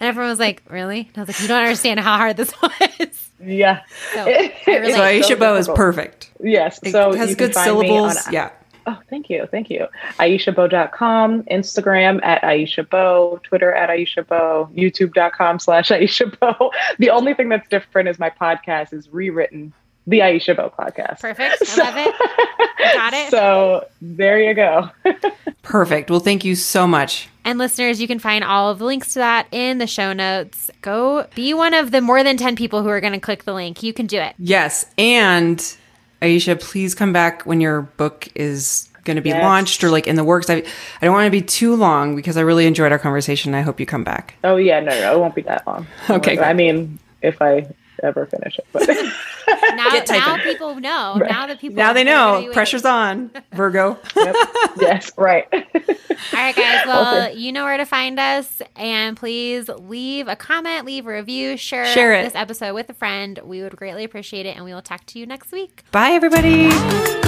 And 0.00 0.08
everyone 0.08 0.30
was 0.30 0.38
like, 0.38 0.62
Really? 0.68 1.00
And 1.00 1.18
I 1.18 1.20
was 1.20 1.28
like, 1.28 1.40
You 1.40 1.48
don't 1.48 1.62
understand 1.62 2.00
how 2.00 2.16
hard 2.16 2.36
this 2.36 2.52
was. 2.62 3.30
Yeah. 3.40 3.82
So, 4.14 4.24
so 4.24 4.30
Aisha 4.72 5.24
so 5.24 5.36
Beau 5.36 5.56
is 5.56 5.68
perfect. 5.68 6.30
Yes. 6.40 6.80
So 6.90 7.12
it 7.12 7.18
has 7.18 7.34
good 7.34 7.54
syllables. 7.54 8.30
yeah. 8.30 8.50
Oh, 8.86 8.98
thank 9.08 9.30
you. 9.30 9.46
Thank 9.50 9.70
you. 9.70 9.86
AishaBeau.com, 10.18 11.42
Instagram 11.44 12.20
at 12.24 12.42
Aisha 12.42 12.88
Beau, 12.88 13.40
Twitter 13.42 13.72
at 13.72 13.90
Aisha 13.90 14.26
Beau, 14.26 14.68
YouTube.com 14.74 15.58
slash 15.58 15.88
Aisha 15.90 16.38
Beau. 16.40 16.70
The 16.98 17.10
only 17.10 17.34
thing 17.34 17.48
that's 17.48 17.68
different 17.68 18.08
is 18.08 18.18
my 18.18 18.30
podcast 18.30 18.92
is 18.92 19.08
rewritten 19.10 19.72
the 20.06 20.18
Aisha 20.18 20.56
Beau 20.56 20.72
podcast. 20.76 21.20
Perfect. 21.20 21.62
I 21.62 21.76
love 21.84 21.94
it. 21.96 22.94
Got 22.94 23.12
it. 23.14 23.30
So 23.30 23.86
there 24.02 24.40
you 24.40 24.54
go. 24.54 24.90
Perfect. 25.62 26.10
Well, 26.10 26.20
thank 26.20 26.44
you 26.44 26.54
so 26.56 26.86
much. 26.86 27.28
And 27.44 27.58
listeners, 27.58 28.00
you 28.00 28.06
can 28.08 28.18
find 28.18 28.44
all 28.44 28.70
of 28.70 28.78
the 28.78 28.84
links 28.84 29.14
to 29.14 29.20
that 29.20 29.46
in 29.52 29.78
the 29.78 29.86
show 29.86 30.12
notes. 30.12 30.70
Go 30.80 31.26
be 31.34 31.54
one 31.54 31.72
of 31.74 31.92
the 31.92 32.00
more 32.00 32.22
than 32.22 32.36
10 32.36 32.56
people 32.56 32.82
who 32.82 32.88
are 32.88 33.00
going 33.00 33.12
to 33.12 33.20
click 33.20 33.44
the 33.44 33.54
link. 33.54 33.82
You 33.82 33.92
can 33.92 34.06
do 34.06 34.18
it. 34.18 34.34
Yes. 34.38 34.86
And 34.98 35.76
Aisha, 36.22 36.58
please 36.60 36.94
come 36.94 37.12
back 37.12 37.42
when 37.42 37.60
your 37.60 37.82
book 37.82 38.28
is 38.34 38.88
going 39.04 39.16
to 39.16 39.22
be 39.22 39.30
yes. 39.30 39.42
launched 39.42 39.82
or 39.82 39.90
like 39.90 40.06
in 40.06 40.16
the 40.16 40.24
works. 40.24 40.48
I, 40.48 40.56
I 40.56 40.64
don't 41.02 41.12
want 41.12 41.26
to 41.26 41.30
be 41.30 41.42
too 41.42 41.74
long 41.74 42.14
because 42.14 42.36
I 42.36 42.40
really 42.42 42.66
enjoyed 42.66 42.92
our 42.92 42.98
conversation. 42.98 43.54
I 43.54 43.62
hope 43.62 43.80
you 43.80 43.86
come 43.86 44.04
back. 44.04 44.36
Oh 44.44 44.56
yeah, 44.56 44.80
no, 44.80 44.90
no, 44.90 45.14
it 45.14 45.18
won't 45.18 45.34
be 45.34 45.42
that 45.42 45.66
long. 45.66 45.86
Okay. 46.10 46.38
I 46.38 46.52
mean, 46.52 46.98
if 47.20 47.42
I 47.42 47.66
ever 48.02 48.26
finish 48.26 48.58
it, 48.58 48.66
but 48.72 48.86
now, 49.74 50.02
now 50.08 50.36
people 50.42 50.74
know. 50.76 51.16
Right. 51.18 51.30
Now 51.30 51.46
that 51.46 51.60
people 51.60 51.76
now 51.76 51.92
they 51.92 52.04
know 52.04 52.50
pressure's 52.52 52.84
on. 52.84 53.30
Virgo. 53.52 53.98
yep. 54.16 54.36
Yes, 54.80 55.12
right. 55.16 55.46
All 55.52 55.60
right, 56.32 56.56
guys. 56.56 56.82
Well, 56.86 57.26
okay. 57.28 57.38
you 57.38 57.52
know 57.52 57.64
where 57.64 57.76
to 57.76 57.86
find 57.86 58.18
us, 58.18 58.60
and 58.76 59.16
please 59.16 59.68
leave 59.68 60.26
a 60.26 60.36
comment, 60.36 60.84
leave 60.84 61.06
a 61.06 61.10
review, 61.10 61.56
share, 61.56 61.86
share 61.86 62.22
this 62.22 62.34
episode 62.34 62.74
with 62.74 62.90
a 62.90 62.94
friend. 62.94 63.38
We 63.44 63.62
would 63.62 63.76
greatly 63.76 64.04
appreciate 64.04 64.46
it, 64.46 64.56
and 64.56 64.64
we 64.64 64.74
will 64.74 64.82
talk 64.82 65.06
to 65.06 65.18
you 65.18 65.26
next 65.26 65.52
week. 65.52 65.84
Bye, 65.92 66.10
everybody. 66.10 66.68
Bye. 66.68 67.18